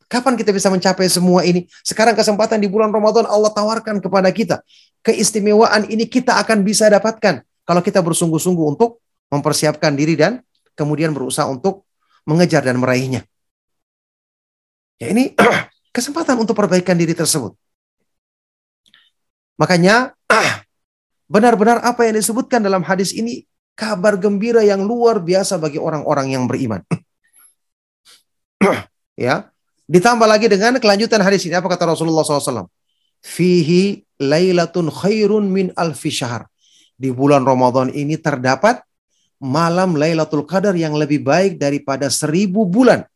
Kapan 0.10 0.34
kita 0.34 0.49
bisa 0.49 0.74
mencapai 0.74 1.05
semua 1.05 1.45
ini? 1.45 1.70
Sekarang 1.86 2.18
kesempatan 2.18 2.57
di 2.57 2.66
bulan 2.66 2.89
Ramadan 2.89 3.30
Allah 3.30 3.53
tawarkan 3.53 4.01
kepada 4.01 4.34
kita. 4.34 4.66
Keistimewaan 5.00 5.88
ini 5.88 6.06
kita 6.06 6.36
akan 6.43 6.62
bisa 6.62 6.91
dapatkan 6.91 7.41
kalau 7.64 7.82
kita 7.86 8.04
bersungguh-sungguh 8.04 8.66
untuk 8.76 9.00
mempersiapkan 9.32 9.95
diri 9.95 10.20
dan 10.20 10.43
kemudian 10.76 11.16
berusaha 11.16 11.47
untuk 11.47 11.88
mengejar 12.28 12.66
dan 12.66 12.82
meraihnya. 12.82 13.24
Ya 15.00 15.16
ini 15.16 15.32
kesempatan 15.95 16.36
untuk 16.36 16.58
perbaikan 16.58 17.00
diri 17.00 17.16
tersebut. 17.16 17.56
Makanya 19.56 20.16
benar-benar 21.34 21.80
apa 21.84 22.08
yang 22.08 22.20
disebutkan 22.20 22.60
dalam 22.60 22.84
hadis 22.84 23.16
ini 23.16 23.47
kabar 23.80 24.20
gembira 24.20 24.60
yang 24.60 24.84
luar 24.84 25.24
biasa 25.24 25.56
bagi 25.56 25.80
orang-orang 25.80 26.36
yang 26.36 26.43
beriman. 26.43 26.84
ya, 29.16 29.47
ditambah 29.88 30.28
lagi 30.28 30.52
dengan 30.52 30.76
kelanjutan 30.84 31.24
hadis 31.24 31.47
ini 31.47 31.56
apa 31.56 31.72
kata 31.72 31.95
Rasulullah 31.95 32.28
SAW? 32.28 32.68
Fihi 33.20 34.03
lailatun 34.20 34.91
khairun 34.91 35.47
min 35.47 35.72
alfi 35.76 36.11
syahr. 36.11 36.47
Di 36.99 37.15
bulan 37.15 37.47
Ramadan 37.47 37.91
ini 37.95 38.20
terdapat 38.20 38.84
malam 39.39 39.95
Lailatul 39.95 40.43
Qadar 40.43 40.76
yang 40.76 40.99
lebih 40.99 41.24
baik 41.24 41.55
daripada 41.55 42.11
seribu 42.11 42.67
bulan. 42.67 43.07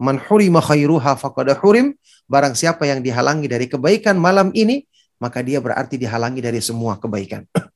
Man 0.00 0.16
hurima 0.16 0.64
khairuha 0.64 1.14
faqad 1.20 1.52
hurim. 1.60 1.92
Barang 2.24 2.56
siapa 2.56 2.88
yang 2.88 3.04
dihalangi 3.04 3.48
dari 3.48 3.68
kebaikan 3.68 4.16
malam 4.16 4.52
ini, 4.56 4.84
maka 5.20 5.44
dia 5.44 5.60
berarti 5.60 6.00
dihalangi 6.00 6.40
dari 6.40 6.60
semua 6.60 6.96
kebaikan. 6.96 7.44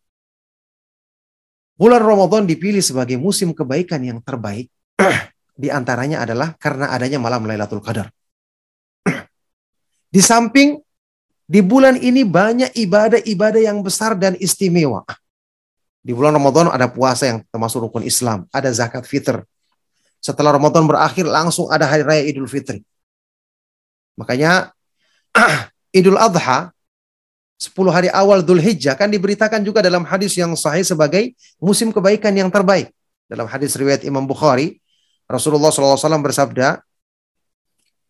Bulan 1.81 2.01
Ramadan 2.05 2.45
dipilih 2.45 2.85
sebagai 2.85 3.17
musim 3.17 3.57
kebaikan 3.57 4.01
yang 4.05 4.21
terbaik. 4.25 4.69
Di 5.63 5.69
antaranya 5.69 6.25
adalah 6.25 6.57
karena 6.57 6.93
adanya 6.93 7.21
malam 7.21 7.45
Lailatul 7.45 7.81
Qadar. 7.85 8.09
Di 10.15 10.21
samping 10.21 10.81
di 11.53 11.61
bulan 11.61 12.01
ini 12.01 12.25
banyak 12.25 12.73
ibadah-ibadah 12.73 13.61
yang 13.61 13.85
besar 13.85 14.17
dan 14.17 14.33
istimewa. 14.41 15.05
Di 16.01 16.17
bulan 16.17 16.33
Ramadan 16.33 16.73
ada 16.73 16.89
puasa 16.89 17.29
yang 17.29 17.45
termasuk 17.53 17.85
rukun 17.85 18.09
Islam, 18.09 18.49
ada 18.49 18.73
zakat 18.73 19.05
fitr. 19.05 19.45
Setelah 20.17 20.57
Ramadan 20.57 20.89
berakhir 20.89 21.29
langsung 21.29 21.69
ada 21.69 21.85
hari 21.85 22.09
raya 22.09 22.25
Idul 22.25 22.49
Fitri. 22.49 22.81
Makanya 24.17 24.73
Idul 25.99 26.17
Adha 26.17 26.73
10 27.61 27.71
hari 27.93 28.09
awal 28.09 28.41
Dhul 28.41 28.59
Hijjah 28.59 28.97
kan 28.97 29.13
diberitakan 29.13 29.61
juga 29.61 29.85
dalam 29.85 30.09
hadis 30.09 30.33
yang 30.35 30.57
sahih 30.57 30.83
sebagai 30.83 31.37
musim 31.61 31.93
kebaikan 31.93 32.33
yang 32.33 32.49
terbaik. 32.49 32.91
Dalam 33.29 33.45
hadis 33.47 33.77
riwayat 33.77 34.03
Imam 34.09 34.25
Bukhari, 34.25 34.81
Rasulullah 35.31 35.71
SAW 35.71 36.01
bersabda, 36.01 36.83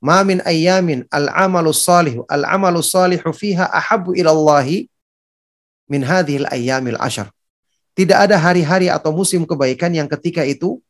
Ma 0.03 0.27
min 0.27 0.43
ayyamin 0.43 1.07
al-amalu 1.15 1.71
salih 1.71 2.27
al-amalu 2.27 2.83
salihu 2.83 3.31
fiha 3.31 3.71
ahabbu 3.71 4.19
ilallahi 4.19 4.91
min 5.87 6.03
hadhil 6.03 6.47
ayyamil 6.51 6.99
ashar. 6.99 7.31
Tidak 7.95 8.19
ada 8.19 8.37
hari-hari 8.41 8.91
atau 8.91 9.15
musim 9.15 9.47
kebaikan 9.47 9.95
yang 9.95 10.09
ketika 10.11 10.43
itu 10.43 10.83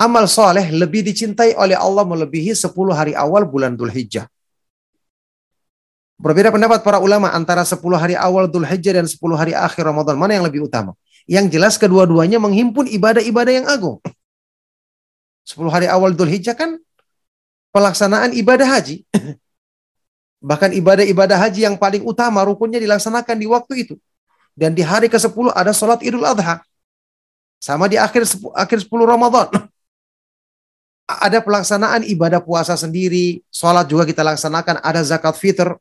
amal 0.00 0.24
soleh 0.24 0.72
lebih 0.72 1.04
dicintai 1.04 1.52
oleh 1.52 1.76
Allah 1.76 2.08
melebihi 2.08 2.56
10 2.56 2.72
hari 2.96 3.12
awal 3.12 3.44
bulan 3.44 3.76
Dhul 3.76 3.92
Hijjah. 3.92 4.24
Berbeda 6.20 6.48
pendapat 6.52 6.80
para 6.80 7.00
ulama 7.00 7.28
antara 7.32 7.64
10 7.64 7.76
hari 7.96 8.16
awal 8.16 8.48
Dhul 8.48 8.64
Hijjah 8.64 9.04
dan 9.04 9.06
10 9.08 9.20
hari 9.36 9.52
akhir 9.52 9.84
Ramadan. 9.84 10.16
Mana 10.16 10.36
yang 10.36 10.48
lebih 10.48 10.64
utama? 10.68 10.96
Yang 11.28 11.46
jelas 11.52 11.74
kedua-duanya 11.76 12.40
menghimpun 12.40 12.88
ibadah-ibadah 12.88 13.52
yang 13.52 13.66
agung. 13.68 14.00
10 15.44 15.60
hari 15.68 15.88
awal 15.90 16.16
Dhul 16.16 16.32
Hijjah 16.32 16.56
kan 16.56 16.80
pelaksanaan 17.74 18.34
ibadah 18.34 18.66
haji. 18.66 19.06
Bahkan 20.48 20.72
ibadah-ibadah 20.72 21.36
haji 21.36 21.68
yang 21.68 21.76
paling 21.76 22.00
utama 22.00 22.40
rukunnya 22.46 22.80
dilaksanakan 22.80 23.36
di 23.36 23.46
waktu 23.46 23.74
itu. 23.84 23.94
Dan 24.56 24.72
di 24.76 24.82
hari 24.84 25.08
ke-10 25.08 25.52
ada 25.52 25.72
sholat 25.72 26.00
idul 26.04 26.24
adha. 26.24 26.64
Sama 27.60 27.86
di 27.86 28.00
akhir 28.00 28.24
akhir 28.56 28.78
10 28.88 28.92
Ramadan. 29.04 29.48
Ada 31.10 31.42
pelaksanaan 31.42 32.06
ibadah 32.06 32.38
puasa 32.38 32.78
sendiri, 32.78 33.42
sholat 33.50 33.82
juga 33.90 34.06
kita 34.06 34.22
laksanakan, 34.22 34.78
ada 34.78 35.02
zakat 35.02 35.34
fitr, 35.34 35.74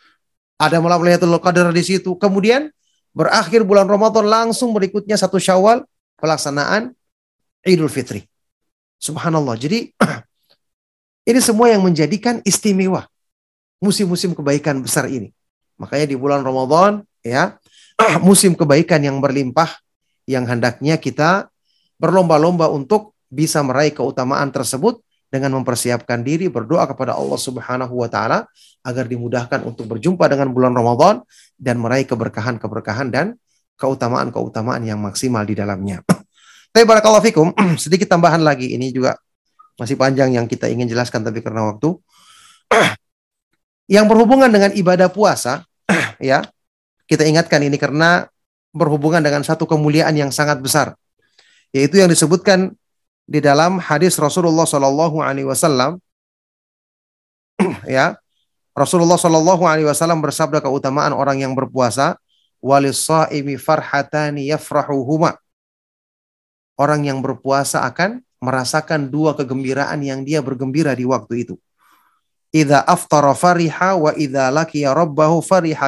ada 0.64 0.80
malam 0.80 1.04
Lailatul 1.04 1.36
Qadar 1.36 1.68
di 1.68 1.84
situ. 1.84 2.16
Kemudian 2.16 2.72
berakhir 3.12 3.60
bulan 3.60 3.84
Ramadan 3.84 4.24
langsung 4.24 4.72
berikutnya 4.72 5.20
satu 5.20 5.36
Syawal 5.36 5.84
pelaksanaan 6.16 6.96
Idul 7.60 7.92
Fitri. 7.92 8.24
Subhanallah. 8.96 9.52
Jadi 9.60 9.92
ini 11.24 11.40
semua 11.42 11.68
yang 11.72 11.84
menjadikan 11.84 12.40
istimewa 12.42 13.06
musim-musim 13.80 14.36
kebaikan 14.36 14.80
besar 14.84 15.08
ini. 15.08 15.32
Makanya 15.80 16.12
di 16.12 16.16
bulan 16.16 16.44
Ramadan 16.44 17.00
ya 17.24 17.56
musim 18.28 18.52
kebaikan 18.52 19.00
yang 19.00 19.18
berlimpah 19.18 19.80
yang 20.28 20.44
hendaknya 20.44 21.00
kita 21.00 21.48
berlomba-lomba 21.96 22.68
untuk 22.68 23.16
bisa 23.32 23.64
meraih 23.64 23.92
keutamaan 23.92 24.52
tersebut 24.52 25.00
dengan 25.30 25.54
mempersiapkan 25.62 26.20
diri 26.26 26.50
berdoa 26.50 26.90
kepada 26.90 27.14
Allah 27.14 27.38
Subhanahu 27.38 27.94
wa 28.02 28.08
taala 28.10 28.50
agar 28.82 29.06
dimudahkan 29.06 29.62
untuk 29.62 29.86
berjumpa 29.86 30.26
dengan 30.26 30.50
bulan 30.50 30.74
Ramadan 30.74 31.22
dan 31.54 31.78
meraih 31.78 32.04
keberkahan-keberkahan 32.04 33.08
dan 33.14 33.38
keutamaan-keutamaan 33.78 34.82
yang 34.84 34.98
maksimal 34.98 35.46
di 35.46 35.54
dalamnya. 35.54 36.02
Tapi 36.74 36.84
barakallahu 36.84 37.24
fikum, 37.24 37.48
sedikit 37.82 38.10
tambahan 38.10 38.42
lagi 38.42 38.74
ini 38.74 38.90
juga 38.90 39.16
masih 39.80 39.96
panjang 39.96 40.36
yang 40.36 40.44
kita 40.44 40.68
ingin 40.68 40.84
jelaskan 40.84 41.24
tapi 41.24 41.40
karena 41.40 41.72
waktu 41.72 41.96
yang 43.96 44.04
berhubungan 44.04 44.52
dengan 44.52 44.70
ibadah 44.76 45.08
puasa 45.08 45.64
ya. 46.20 46.44
Kita 47.10 47.26
ingatkan 47.26 47.58
ini 47.58 47.74
karena 47.74 48.30
berhubungan 48.70 49.18
dengan 49.18 49.42
satu 49.42 49.66
kemuliaan 49.66 50.14
yang 50.14 50.30
sangat 50.30 50.62
besar 50.62 50.94
yaitu 51.74 51.98
yang 51.98 52.06
disebutkan 52.06 52.74
di 53.26 53.42
dalam 53.42 53.82
hadis 53.82 54.14
Rasulullah 54.18 54.66
Shallallahu 54.66 55.18
Alaihi 55.22 55.46
Wasallam 55.46 55.98
ya 57.86 58.14
Rasulullah 58.74 59.18
Shallallahu 59.18 59.66
Alaihi 59.66 59.90
Wasallam 59.90 60.22
bersabda 60.22 60.62
keutamaan 60.62 61.10
orang 61.10 61.42
yang 61.42 61.54
berpuasa 61.54 62.14
walisaimi 62.62 63.58
farhatani 63.58 64.50
yafrahuhuma 64.50 65.34
orang 66.78 67.06
yang 67.06 67.18
berpuasa 67.18 67.82
akan 67.86 68.22
merasakan 68.40 69.12
dua 69.12 69.36
kegembiraan 69.36 70.00
yang 70.00 70.24
dia 70.24 70.40
bergembira 70.40 70.96
di 70.96 71.04
waktu 71.04 71.44
itu 71.44 71.60
Idza 72.50 72.82
aftara 72.82 73.30
fariha 73.30 73.94
wa 73.94 74.10
idza 74.18 74.50
laqiya 74.50 74.90
rabbahu 74.90 75.38
fariha. 75.38 75.86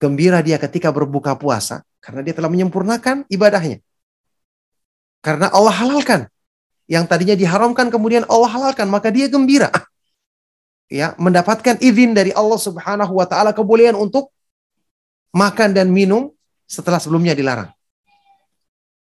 Gembira 0.00 0.40
dia 0.40 0.56
ketika 0.56 0.88
berbuka 0.88 1.36
puasa 1.36 1.84
karena 2.00 2.24
dia 2.24 2.32
telah 2.32 2.48
menyempurnakan 2.48 3.28
ibadahnya. 3.28 3.84
Karena 5.20 5.52
Allah 5.52 5.76
halalkan. 5.76 6.20
Yang 6.88 7.04
tadinya 7.04 7.36
diharamkan 7.36 7.92
kemudian 7.92 8.24
Allah 8.32 8.48
halalkan, 8.48 8.88
maka 8.88 9.12
dia 9.12 9.28
gembira. 9.28 9.68
Ya, 10.88 11.12
mendapatkan 11.20 11.76
izin 11.84 12.16
dari 12.16 12.32
Allah 12.32 12.56
Subhanahu 12.56 13.20
wa 13.20 13.28
taala 13.28 13.52
kebolehan 13.52 13.92
untuk 13.92 14.32
makan 15.36 15.76
dan 15.76 15.92
minum 15.92 16.32
setelah 16.64 16.96
sebelumnya 16.96 17.36
dilarang. 17.36 17.68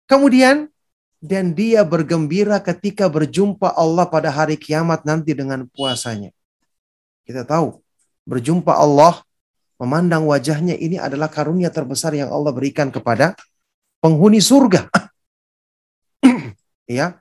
Kemudian 0.09 0.73
dan 1.21 1.57
dia 1.57 1.83
bergembira 1.83 2.61
ketika 2.61 3.09
berjumpa 3.09 3.73
Allah 3.73 4.05
pada 4.07 4.29
hari 4.29 4.61
kiamat 4.61 5.03
nanti 5.09 5.33
dengan 5.33 5.64
puasanya. 5.69 6.31
Kita 7.27 7.43
tahu, 7.43 7.81
berjumpa 8.29 8.71
Allah, 8.77 9.25
memandang 9.81 10.29
wajahnya 10.29 10.77
ini 10.77 11.01
adalah 11.01 11.27
karunia 11.27 11.73
terbesar 11.73 12.14
yang 12.14 12.31
Allah 12.31 12.53
berikan 12.53 12.93
kepada 12.93 13.35
penghuni 13.99 14.39
surga. 14.39 14.87
ya. 16.87 17.19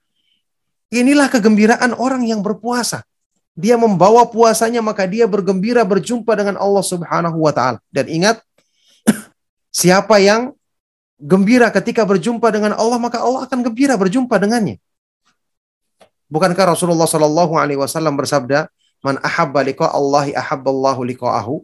Inilah 0.93 1.27
kegembiraan 1.27 1.97
orang 1.97 2.23
yang 2.23 2.45
berpuasa. 2.45 3.03
Dia 3.55 3.79
membawa 3.79 4.27
puasanya 4.27 4.83
maka 4.83 5.07
dia 5.07 5.25
bergembira 5.25 5.81
berjumpa 5.87 6.35
dengan 6.35 6.59
Allah 6.59 6.83
Subhanahu 6.85 7.39
wa 7.39 7.51
taala. 7.55 7.79
Dan 7.89 8.05
ingat 8.11 8.43
siapa 9.79 10.19
yang 10.21 10.53
gembira 11.19 11.71
ketika 11.71 12.03
berjumpa 12.03 12.47
dengan 12.51 12.75
Allah 12.75 12.99
maka 12.99 13.23
Allah 13.23 13.47
akan 13.47 13.59
gembira 13.63 13.95
berjumpa 13.95 14.35
dengannya. 14.35 14.79
Bukankah 16.27 16.73
Rasulullah 16.73 17.05
Shallallahu 17.05 17.53
alaihi 17.55 17.79
wasallam 17.79 18.17
bersabda, 18.17 18.67
"Man 19.05 19.21
ahabba 19.21 19.61
Allahi 19.93 20.33
ahabballahu 20.33 21.05
liqa'ahu." 21.05 21.63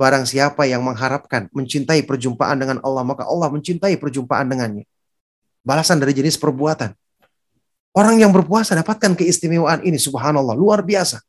Barang 0.00 0.24
siapa 0.24 0.64
yang 0.64 0.80
mengharapkan 0.80 1.52
mencintai 1.52 2.00
perjumpaan 2.08 2.56
dengan 2.56 2.80
Allah, 2.80 3.04
maka 3.04 3.28
Allah 3.28 3.52
mencintai 3.52 4.00
perjumpaan 4.00 4.48
dengannya. 4.48 4.88
Balasan 5.60 6.00
dari 6.00 6.16
jenis 6.16 6.40
perbuatan. 6.40 6.96
Orang 7.92 8.16
yang 8.16 8.32
berpuasa 8.32 8.72
dapatkan 8.72 9.12
keistimewaan 9.12 9.84
ini, 9.84 10.00
subhanallah, 10.00 10.56
luar 10.56 10.80
biasa. 10.80 11.20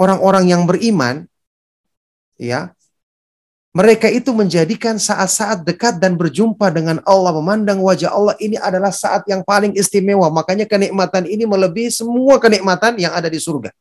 Orang-orang 0.00 0.48
yang 0.48 0.64
beriman, 0.64 1.28
ya, 2.40 2.72
Mereka 3.72 4.04
itu 4.12 4.36
menjadikan 4.36 5.00
saat-saat 5.00 5.64
dekat 5.64 5.96
dan 5.96 6.12
berjumpa 6.12 6.68
dengan 6.68 7.00
Allah, 7.08 7.32
memandang 7.32 7.80
wajah 7.80 8.12
Allah 8.12 8.36
ini 8.36 8.60
adalah 8.60 8.92
saat 8.92 9.24
yang 9.24 9.40
paling 9.40 9.72
istimewa. 9.72 10.28
Makanya 10.28 10.68
kenikmatan 10.68 11.24
ini 11.24 11.48
melebihi 11.48 11.88
semua 11.88 12.36
kenikmatan 12.36 13.00
yang 13.00 13.16
ada 13.16 13.32
di 13.32 13.40
surga. 13.40 13.72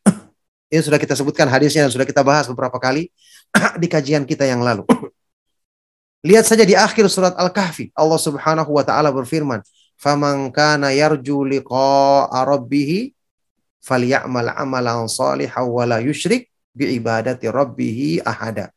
Ini 0.72 0.80
sudah 0.80 0.96
kita 0.96 1.12
sebutkan 1.12 1.44
hadisnya 1.44 1.84
dan 1.84 1.92
sudah 1.92 2.08
kita 2.08 2.24
bahas 2.24 2.48
beberapa 2.48 2.80
kali 2.80 3.12
di 3.84 3.84
kajian 3.84 4.24
kita 4.24 4.48
yang 4.48 4.64
lalu. 4.64 4.88
Lihat 6.28 6.48
saja 6.48 6.64
di 6.64 6.72
akhir 6.72 7.04
surat 7.12 7.36
Al-Kahfi, 7.36 7.92
Allah 7.92 8.16
Subhanahu 8.16 8.80
wa 8.80 8.80
taala 8.80 9.12
berfirman, 9.12 9.60
"Faman 10.00 10.48
kana 10.48 10.88
yarju 10.96 11.44
liqa'a 11.44 12.48
rabbih 12.48 13.12
falyamal 13.84 14.56
amalan 14.56 15.04
salihan 15.04 15.68
wa 15.68 15.84
la 15.84 16.00
yusyrik 16.00 16.48
bi 16.72 16.96
ibadati 16.96 17.44
rabbih 17.44 18.24
ahada." 18.24 18.72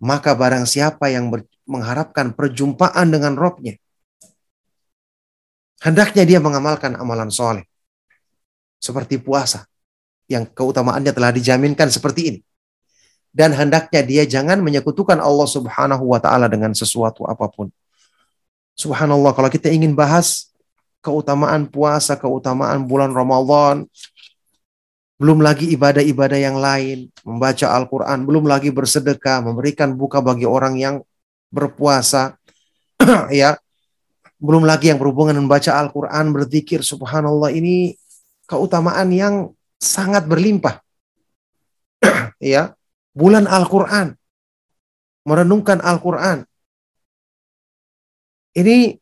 Maka 0.00 0.32
barang 0.32 0.64
siapa 0.64 1.12
yang 1.12 1.28
mengharapkan 1.68 2.32
perjumpaan 2.32 3.12
dengan 3.12 3.36
Robnya, 3.36 3.76
hendaknya 5.84 6.24
dia 6.24 6.40
mengamalkan 6.40 6.96
amalan 6.96 7.28
soleh. 7.28 7.68
Seperti 8.80 9.20
puasa, 9.20 9.68
yang 10.24 10.48
keutamaannya 10.48 11.12
telah 11.12 11.36
dijaminkan 11.36 11.92
seperti 11.92 12.20
ini. 12.32 12.40
Dan 13.30 13.52
hendaknya 13.52 14.00
dia 14.02 14.24
jangan 14.24 14.58
menyekutukan 14.64 15.20
Allah 15.20 15.46
subhanahu 15.46 16.02
wa 16.02 16.18
ta'ala 16.18 16.48
dengan 16.48 16.72
sesuatu 16.72 17.28
apa 17.28 17.46
pun. 17.46 17.68
Subhanallah, 18.74 19.36
kalau 19.36 19.52
kita 19.52 19.68
ingin 19.68 19.92
bahas 19.92 20.50
keutamaan 21.04 21.68
puasa, 21.68 22.16
keutamaan 22.16 22.88
bulan 22.88 23.12
Ramadan, 23.12 23.84
belum 25.20 25.44
lagi 25.44 25.68
ibadah-ibadah 25.76 26.40
yang 26.40 26.56
lain, 26.56 27.12
membaca 27.28 27.68
Al-Quran, 27.76 28.24
belum 28.24 28.48
lagi 28.48 28.72
bersedekah, 28.72 29.44
memberikan 29.44 29.92
buka 29.92 30.24
bagi 30.24 30.48
orang 30.48 30.80
yang 30.80 31.04
berpuasa, 31.52 32.40
ya, 33.28 33.60
belum 34.40 34.64
lagi 34.64 34.88
yang 34.88 34.96
berhubungan 34.96 35.36
membaca 35.36 35.76
Al-Quran, 35.76 36.32
berzikir, 36.32 36.80
subhanallah, 36.80 37.52
ini 37.52 38.00
keutamaan 38.48 39.12
yang 39.12 39.52
sangat 39.76 40.24
berlimpah. 40.24 40.80
ya, 42.40 42.72
bulan 43.12 43.44
Al-Quran, 43.44 44.16
merenungkan 45.28 45.84
Al-Quran, 45.84 46.48
ini 48.56 48.96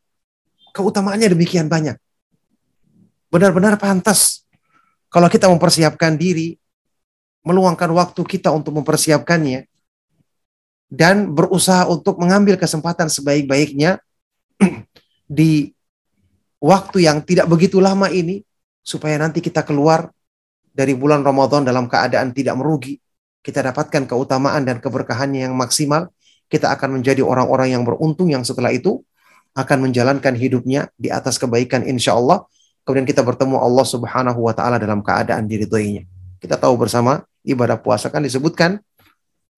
keutamaannya 0.74 1.30
demikian 1.30 1.70
banyak. 1.70 1.94
Benar-benar 3.30 3.78
pantas 3.78 4.47
kalau 5.08 5.28
kita 5.32 5.48
mempersiapkan 5.48 6.16
diri, 6.20 6.56
meluangkan 7.44 7.88
waktu 7.96 8.20
kita 8.24 8.52
untuk 8.52 8.76
mempersiapkannya, 8.76 9.64
dan 10.88 11.32
berusaha 11.32 11.84
untuk 11.88 12.16
mengambil 12.16 12.56
kesempatan 12.56 13.12
sebaik-baiknya 13.12 14.00
di 15.28 15.72
waktu 16.60 17.04
yang 17.04 17.20
tidak 17.24 17.48
begitu 17.48 17.80
lama 17.80 18.08
ini, 18.12 18.44
supaya 18.84 19.20
nanti 19.20 19.44
kita 19.44 19.64
keluar 19.64 20.08
dari 20.72 20.96
bulan 20.96 21.24
Ramadan 21.24 21.64
dalam 21.64 21.88
keadaan 21.88 22.32
tidak 22.32 22.56
merugi, 22.56 23.00
kita 23.44 23.64
dapatkan 23.64 24.08
keutamaan 24.08 24.64
dan 24.64 24.80
keberkahannya 24.80 25.48
yang 25.48 25.56
maksimal, 25.56 26.12
kita 26.48 26.72
akan 26.72 27.00
menjadi 27.00 27.20
orang-orang 27.20 27.76
yang 27.76 27.84
beruntung 27.84 28.32
yang 28.32 28.44
setelah 28.44 28.72
itu 28.72 29.04
akan 29.56 29.88
menjalankan 29.88 30.36
hidupnya 30.36 30.88
di 30.96 31.12
atas 31.12 31.36
kebaikan 31.36 31.84
insya 31.84 32.16
Allah 32.16 32.44
kemudian 32.88 33.04
kita 33.04 33.20
bertemu 33.20 33.60
Allah 33.60 33.84
Subhanahu 33.84 34.48
wa 34.48 34.56
taala 34.56 34.80
dalam 34.80 35.04
keadaan 35.04 35.44
diridhoinya. 35.44 36.08
Kita 36.40 36.56
tahu 36.56 36.80
bersama 36.80 37.20
ibadah 37.44 37.76
puasa 37.76 38.08
kan 38.08 38.24
disebutkan 38.24 38.80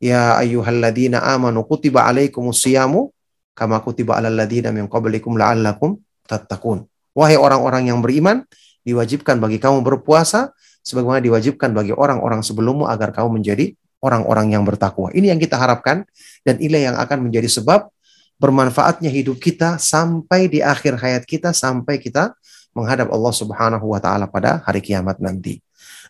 ya 0.03 0.35
ayyuhalladzina 0.43 1.22
amanu 1.22 1.62
kutiba 1.62 2.11
alaikumus 2.11 2.59
siyamu 2.59 3.14
kama 3.55 3.78
kutiba 3.87 4.18
alal 4.18 4.35
ladzina 4.35 4.74
min 4.74 4.91
qablikum 4.91 5.39
la'allakum 5.39 6.03
tattaqun. 6.26 6.91
Wahai 7.14 7.39
orang-orang 7.39 7.95
yang 7.95 8.03
beriman, 8.03 8.43
diwajibkan 8.83 9.39
bagi 9.39 9.62
kamu 9.62 9.78
berpuasa 9.87 10.51
sebagaimana 10.83 11.22
diwajibkan 11.22 11.70
bagi 11.70 11.95
orang-orang 11.95 12.43
sebelummu 12.43 12.91
agar 12.91 13.14
kamu 13.14 13.39
menjadi 13.39 13.78
orang-orang 14.03 14.59
yang 14.59 14.66
bertakwa. 14.66 15.14
Ini 15.14 15.31
yang 15.31 15.39
kita 15.39 15.55
harapkan 15.55 16.03
dan 16.43 16.59
ini 16.59 16.83
yang 16.83 16.99
akan 16.99 17.31
menjadi 17.31 17.47
sebab 17.47 17.95
bermanfaatnya 18.43 19.12
hidup 19.12 19.39
kita 19.39 19.78
sampai 19.78 20.51
di 20.51 20.64
akhir 20.64 20.99
hayat 20.99 21.28
kita 21.28 21.55
sampai 21.55 22.01
kita 22.01 22.35
menghadap 22.76 23.10
Allah 23.10 23.32
Subhanahu 23.34 23.86
wa 23.86 23.98
taala 23.98 24.30
pada 24.30 24.62
hari 24.66 24.80
kiamat 24.82 25.18
nanti. 25.18 25.58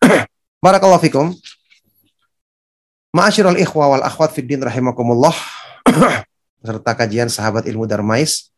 Barakallahu 0.64 1.00
fikum. 1.00 1.32
Ma'asyiral 3.10 3.58
ikhwa 3.58 3.96
wal 3.96 4.04
akhwat 4.06 4.30
fid 4.36 4.46
din 4.46 4.62
rahimakumullah. 4.62 5.34
serta 6.60 6.92
kajian 6.92 7.28
sahabat 7.32 7.64
ilmu 7.66 7.88
Darmais. 7.88 8.52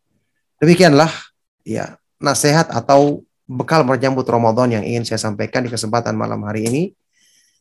Demikianlah 0.59 1.11
ya 1.62 1.98
nasihat 2.18 2.70
atau 2.70 3.22
bekal 3.46 3.82
menyambut 3.82 4.26
Ramadan 4.26 4.78
yang 4.78 4.84
ingin 4.86 5.03
saya 5.07 5.18
sampaikan 5.18 5.62
di 5.66 5.70
kesempatan 5.70 6.14
malam 6.14 6.42
hari 6.46 6.66
ini. 6.66 6.82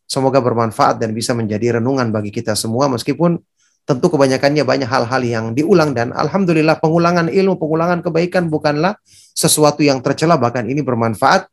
Semoga 0.05 0.43
bermanfaat 0.43 0.99
dan 0.99 1.15
bisa 1.15 1.31
menjadi 1.31 1.79
renungan 1.79 2.11
bagi 2.11 2.35
kita 2.35 2.51
semua 2.51 2.91
meskipun 2.91 3.39
tentu 3.85 4.07
kebanyakannya 4.13 4.63
banyak 4.63 4.89
hal-hal 4.89 5.21
yang 5.25 5.45
diulang 5.57 5.91
dan 5.91 6.13
alhamdulillah 6.13 6.77
pengulangan 6.77 7.27
ilmu, 7.27 7.57
pengulangan 7.57 7.99
kebaikan 8.05 8.47
bukanlah 8.47 8.95
sesuatu 9.33 9.81
yang 9.81 9.99
tercela 9.99 10.37
bahkan 10.37 10.63
ini 10.67 10.85
bermanfaat. 10.85 11.49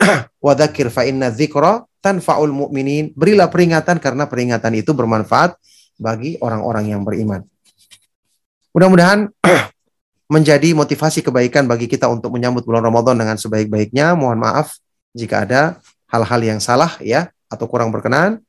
Wadakir 0.44 0.88
fa 0.88 1.04
inna 1.04 1.28
tanfaul 2.00 2.52
mu'minin. 2.52 3.12
Berilah 3.12 3.52
peringatan 3.52 4.00
karena 4.00 4.24
peringatan 4.24 4.72
itu 4.76 4.96
bermanfaat 4.96 5.56
bagi 6.00 6.40
orang-orang 6.40 6.96
yang 6.96 7.04
beriman. 7.04 7.44
Mudah-mudahan 8.72 9.28
menjadi 10.34 10.72
motivasi 10.72 11.20
kebaikan 11.20 11.68
bagi 11.68 11.90
kita 11.90 12.08
untuk 12.08 12.32
menyambut 12.32 12.64
bulan 12.64 12.86
Ramadan 12.86 13.20
dengan 13.20 13.36
sebaik-baiknya. 13.36 14.16
Mohon 14.16 14.48
maaf 14.48 14.80
jika 15.12 15.44
ada 15.44 15.60
hal-hal 16.08 16.40
yang 16.40 16.60
salah 16.62 16.96
ya 17.04 17.28
atau 17.50 17.66
kurang 17.68 17.92
berkenan. 17.92 18.40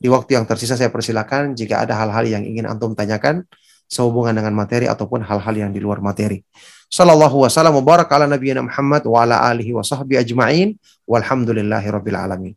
Di 0.00 0.08
waktu 0.08 0.40
yang 0.40 0.48
tersisa 0.48 0.80
saya 0.80 0.88
persilakan 0.88 1.52
jika 1.52 1.84
ada 1.84 1.92
hal-hal 1.92 2.24
yang 2.24 2.42
ingin 2.42 2.64
antum 2.64 2.96
tanyakan 2.96 3.44
sehubungan 3.84 4.32
dengan 4.32 4.56
materi 4.56 4.88
ataupun 4.88 5.20
hal-hal 5.20 5.52
yang 5.52 5.70
di 5.76 5.78
luar 5.82 6.00
materi. 6.00 6.40
Sallallahu 6.88 7.44
wasallam 7.44 7.76
wa 7.76 7.84
baraka 7.84 8.16
ala 8.16 8.24
nabiyina 8.24 8.64
Muhammad 8.64 9.04
wa 9.04 9.22
ala 9.22 9.44
alihi 9.52 9.76
wa 9.76 9.84
sahbihi 9.84 10.24
ajma'in 10.24 10.74
walhamdulillahi 11.04 11.86
rabbil 11.92 12.16
alamin. 12.16 12.54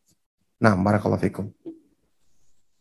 Nah, 0.64 0.74
barakallahu 0.80 1.20
fikum. 1.20 1.52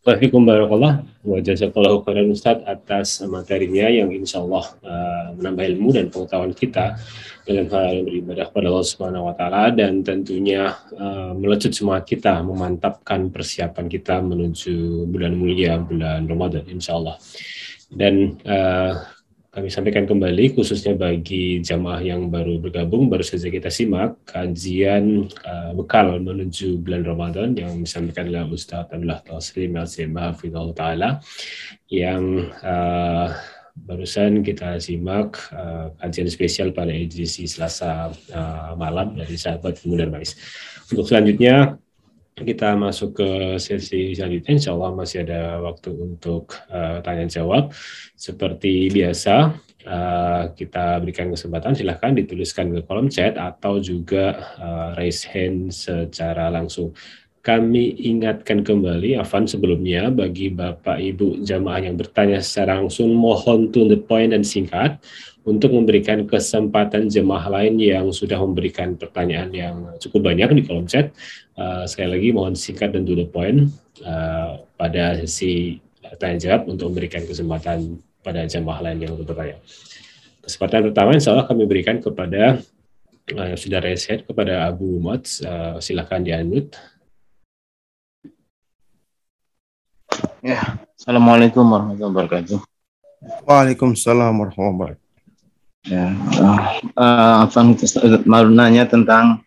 Waalaikumsalam 0.03 0.47
barakallah 0.47 0.93
wa 1.23 1.39
jazakallahu 1.39 2.03
khairan 2.03 2.31
Ustaz 2.35 2.59
atas 2.67 3.23
materinya 3.23 3.87
yang 3.87 4.11
insya 4.11 4.43
Allah 4.43 4.65
uh, 4.83 5.27
menambah 5.39 5.65
ilmu 5.75 5.89
dan 5.95 6.07
pengetahuan 6.11 6.51
kita 6.55 6.99
dalam 7.43 7.67
hal 7.71 8.07
beribadah 8.07 8.47
kepada 8.51 8.67
Allah 8.71 8.87
Subhanahu 8.87 9.27
wa 9.27 9.35
taala 9.35 9.75
dan 9.75 10.07
tentunya 10.07 10.79
uh, 10.95 11.35
melecut 11.35 11.75
semua 11.75 12.03
kita 12.03 12.39
memantapkan 12.43 13.29
persiapan 13.35 13.87
kita 13.91 14.23
menuju 14.23 15.07
bulan 15.11 15.35
mulia 15.35 15.79
bulan 15.83 16.27
Ramadan 16.27 16.65
insya 16.71 16.95
Allah. 16.95 17.19
Dan 17.93 18.41
uh, 18.47 18.95
kami 19.53 19.69
sampaikan 19.69 20.09
kembali 20.09 20.57
khususnya 20.57 20.97
bagi 20.97 21.61
jamaah 21.61 22.01
yang 22.01 22.33
baru 22.33 22.57
bergabung 22.57 23.13
baru 23.13 23.21
saja 23.21 23.53
kita 23.53 23.69
simak 23.69 24.17
kajian 24.25 25.29
uh, 25.45 25.77
bekal 25.77 26.09
menuju 26.17 26.81
bulan 26.81 27.05
Ramadan 27.05 27.53
yang 27.53 27.85
disampaikan 27.85 28.33
oleh 28.33 28.49
Ustaz 28.49 28.89
Abdullah 28.89 29.21
Taslim 29.21 29.77
Al-Sima 29.77 30.33
Taala 30.73 31.21
yang 31.93 32.49
uh, 32.65 33.29
barusan 33.73 34.45
kita 34.45 34.77
simak 34.79 35.41
uh, 35.53 35.93
kajian 35.97 36.29
spesial 36.29 36.69
pada 36.77 36.93
edisi 36.93 37.49
Selasa 37.49 38.13
uh, 38.13 38.73
malam 38.77 39.17
dari 39.17 39.35
sahabat 39.35 39.81
Pemuda 39.81 40.09
Mais. 40.13 40.37
Untuk 40.93 41.09
selanjutnya 41.09 41.81
kita 42.33 42.75
masuk 42.75 43.21
ke 43.21 43.31
sesi 43.61 44.17
selanjutnya. 44.17 44.57
Insya 44.57 44.73
Allah 44.73 44.93
masih 44.97 45.25
ada 45.25 45.61
waktu 45.61 45.93
untuk 45.93 46.57
uh, 46.73 47.05
tanya 47.05 47.29
jawab. 47.29 47.73
Seperti 48.17 48.89
biasa, 48.89 49.53
uh, 49.85 50.43
kita 50.57 51.01
berikan 51.05 51.29
kesempatan. 51.29 51.77
Silahkan 51.77 52.17
dituliskan 52.17 52.73
ke 52.73 52.81
kolom 52.89 53.13
chat 53.13 53.37
atau 53.37 53.79
juga 53.79 54.57
uh, 54.59 54.89
raise 54.97 55.29
hand 55.29 55.73
secara 55.73 56.49
langsung. 56.49 56.97
Kami 57.43 57.99
ingatkan 57.99 58.63
kembali, 58.63 59.19
Afan 59.19 59.51
sebelumnya, 59.51 60.15
bagi 60.15 60.47
Bapak 60.55 61.03
Ibu 61.03 61.43
jamaah 61.43 61.83
yang 61.83 61.99
bertanya 61.99 62.39
secara 62.39 62.79
langsung, 62.79 63.11
mohon 63.19 63.75
to 63.75 63.91
the 63.91 63.99
point 63.99 64.31
dan 64.31 64.47
singkat 64.47 65.03
untuk 65.43 65.75
memberikan 65.75 66.23
kesempatan 66.23 67.11
jemaah 67.11 67.51
lain 67.51 67.83
yang 67.83 68.15
sudah 68.15 68.39
memberikan 68.39 68.95
pertanyaan 68.95 69.51
yang 69.51 69.75
cukup 69.99 70.31
banyak 70.31 70.55
di 70.55 70.63
kolom 70.63 70.87
chat. 70.87 71.11
Uh, 71.59 71.83
sekali 71.83 72.15
lagi 72.15 72.29
mohon 72.31 72.55
singkat 72.55 72.95
dan 72.95 73.03
to 73.03 73.19
the 73.19 73.27
point 73.27 73.75
uh, 74.07 74.63
pada 74.79 75.19
sesi 75.27 75.83
tanya 76.23 76.39
jawab 76.39 76.71
untuk 76.71 76.95
memberikan 76.95 77.27
kesempatan 77.27 77.99
pada 78.23 78.47
jemaah 78.47 78.87
lain 78.87 79.03
yang 79.03 79.19
bertanya. 79.19 79.59
Kesempatan 80.47 80.95
pertama 80.95 81.11
insya 81.19 81.35
Allah 81.35 81.51
kami 81.51 81.67
berikan 81.67 81.99
kepada 81.99 82.63
uh, 83.35 83.47
yang 83.51 83.59
sudah 83.59 83.83
hand 83.83 84.23
kepada 84.31 84.71
Abu 84.71 85.03
Mods. 85.03 85.43
Uh, 85.43 85.83
silakan 85.83 86.23
di 86.23 86.31
Ya, 90.43 90.59
Assalamualaikum 90.99 91.63
warahmatullahi 91.63 92.11
wabarakatuh. 92.19 92.59
Waalaikumsalam 93.47 94.35
warahmatullahi 94.35 94.75
wabarakatuh. 94.75 95.11
Ya, 95.87 96.07
uh, 96.99 97.47
uh, 97.47 98.27
mau 98.27 98.43
nanya 98.51 98.91
tentang 98.91 99.47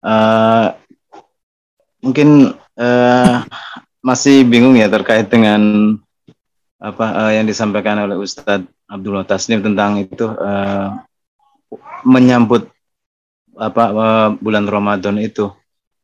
uh, 0.00 0.72
mungkin 2.00 2.56
uh, 2.56 3.44
masih 4.00 4.48
bingung 4.48 4.80
ya 4.80 4.88
terkait 4.88 5.28
dengan 5.28 5.60
apa 6.80 7.04
uh, 7.20 7.32
yang 7.36 7.44
disampaikan 7.44 8.00
oleh 8.00 8.16
Ustadz 8.16 8.64
Abdullah 8.88 9.28
Tasnim 9.28 9.60
tentang 9.60 10.00
itu 10.00 10.24
uh, 10.24 11.04
menyambut 12.00 12.64
apa 13.60 13.84
uh, 13.92 14.28
bulan 14.40 14.64
Ramadan 14.64 15.20
itu. 15.20 15.52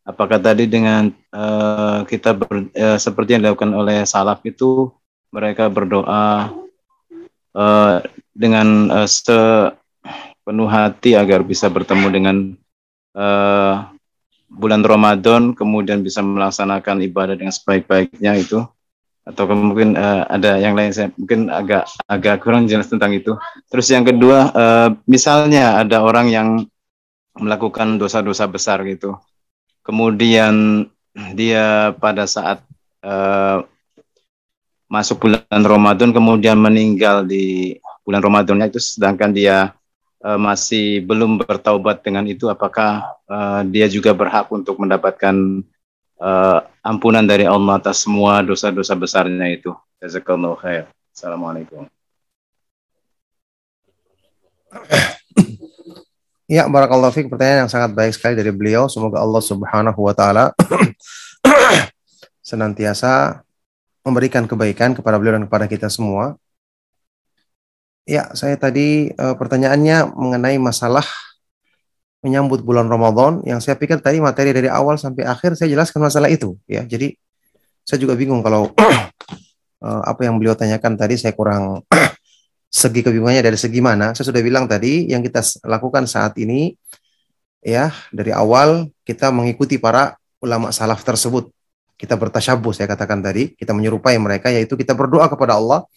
Apakah 0.05 0.37
tadi 0.37 0.69
dengan 0.69 1.09
uh, 1.37 2.09
kita 2.09 2.33
ber, 2.33 2.73
uh, 2.73 2.97
seperti 2.97 3.37
yang 3.37 3.45
dilakukan 3.45 3.77
oleh 3.77 4.09
salaf 4.09 4.41
itu 4.49 4.89
mereka 5.29 5.69
berdoa 5.69 6.49
uh, 7.53 7.95
dengan 8.33 8.89
uh, 8.89 9.05
sepenuh 9.05 10.69
hati 10.73 11.13
agar 11.13 11.45
bisa 11.45 11.69
bertemu 11.69 12.07
dengan 12.09 12.37
uh, 13.13 13.85
bulan 14.47 14.81
Ramadan, 14.81 15.53
kemudian 15.53 16.01
bisa 16.01 16.25
melaksanakan 16.25 17.05
ibadah 17.05 17.37
dengan 17.37 17.53
sebaik-baiknya 17.53 18.41
itu, 18.41 18.65
atau 19.27 19.45
mungkin 19.53 19.99
uh, 19.99 20.25
ada 20.31 20.57
yang 20.57 20.79
lain 20.79 20.95
saya 20.95 21.11
mungkin 21.19 21.51
agak 21.51 21.91
agak 22.07 22.47
kurang 22.47 22.71
jelas 22.71 22.87
tentang 22.87 23.13
itu. 23.13 23.35
Terus 23.69 23.91
yang 23.91 24.07
kedua, 24.07 24.55
uh, 24.55 24.89
misalnya 25.05 25.83
ada 25.83 26.01
orang 26.01 26.31
yang 26.31 26.49
melakukan 27.37 28.01
dosa-dosa 28.01 28.49
besar 28.49 28.81
gitu, 28.87 29.19
kemudian 29.85 30.87
dia 31.33 31.97
pada 31.97 32.29
saat 32.29 32.61
uh, 33.01 33.65
masuk 34.87 35.27
bulan 35.27 35.63
Ramadan 35.65 36.13
kemudian 36.13 36.61
meninggal 36.61 37.27
di 37.27 37.77
bulan 38.07 38.23
Ramadannya 38.23 38.71
itu 38.71 38.79
sedangkan 38.79 39.33
dia 39.35 39.75
uh, 40.23 40.39
masih 40.39 41.03
belum 41.03 41.43
bertaubat 41.43 42.05
dengan 42.07 42.29
itu 42.29 42.47
apakah 42.47 43.17
uh, 43.27 43.65
dia 43.67 43.89
juga 43.91 44.15
berhak 44.15 44.47
untuk 44.53 44.79
mendapatkan 44.79 45.35
uh, 46.21 46.59
ampunan 46.85 47.25
dari 47.27 47.49
Allah 47.49 47.81
atas 47.81 48.05
semua 48.05 48.45
dosa-dosa 48.45 48.95
besarnya 48.95 49.49
itu? 49.51 49.75
Jazakallahu 49.99 50.61
khair. 50.61 50.85
Assalamualaikum 51.17 51.89
Ya, 56.47 56.71
barakallahu 56.71 57.11
fiik. 57.11 57.27
Pertanyaan 57.27 57.67
yang 57.67 57.73
sangat 57.75 57.91
baik 57.91 58.15
sekali 58.15 58.39
dari 58.39 58.55
beliau. 58.55 58.87
Semoga 58.87 59.19
Allah 59.19 59.43
Subhanahu 59.43 59.99
wa 59.99 60.15
taala 60.15 60.55
senantiasa 62.49 63.43
memberikan 64.07 64.47
kebaikan 64.47 64.95
kepada 64.95 65.19
beliau 65.19 65.35
dan 65.35 65.51
kepada 65.51 65.67
kita 65.67 65.91
semua. 65.91 66.39
Ya, 68.07 68.31
saya 68.39 68.55
tadi 68.55 69.11
uh, 69.19 69.35
pertanyaannya 69.35 70.15
mengenai 70.15 70.55
masalah 70.63 71.03
menyambut 72.23 72.63
bulan 72.63 72.87
Ramadan 72.87 73.43
yang 73.43 73.59
saya 73.59 73.75
pikir 73.75 73.99
tadi 73.99 74.23
materi 74.23 74.55
dari 74.55 74.71
awal 74.71 74.95
sampai 75.03 75.27
akhir 75.27 75.59
saya 75.59 75.75
jelaskan 75.75 75.99
masalah 76.07 76.31
itu 76.31 76.55
ya. 76.71 76.87
Jadi 76.87 77.19
saya 77.83 77.99
juga 77.99 78.15
bingung 78.15 78.47
kalau 78.47 78.71
uh, 79.83 80.03
apa 80.15 80.23
yang 80.23 80.39
beliau 80.39 80.55
tanyakan 80.55 80.95
tadi 80.95 81.19
saya 81.19 81.35
kurang 81.35 81.83
segi 82.71 83.01
kebingungannya 83.01 83.43
dari 83.43 83.59
segi 83.59 83.81
mana. 83.81 84.13
Saya 84.13 84.31
sudah 84.31 84.43
bilang 84.43 84.67
tadi 84.67 85.09
yang 85.11 85.25
kita 85.25 85.43
lakukan 85.67 86.05
saat 86.05 86.37
ini 86.37 86.75
ya 87.65 87.91
dari 88.15 88.31
awal 88.31 88.91
kita 89.03 89.33
mengikuti 89.33 89.81
para 89.81 90.15
ulama 90.43 90.71
salaf 90.71 91.03
tersebut. 91.03 91.51
Kita 91.97 92.13
bertasyabuh 92.13 92.77
saya 92.77 92.93
katakan 92.93 93.25
tadi, 93.25 93.57
kita 93.57 93.73
menyerupai 93.73 94.21
mereka 94.21 94.53
yaitu 94.53 94.77
kita 94.77 94.93
berdoa 94.93 95.33
kepada 95.33 95.57
Allah 95.57 95.89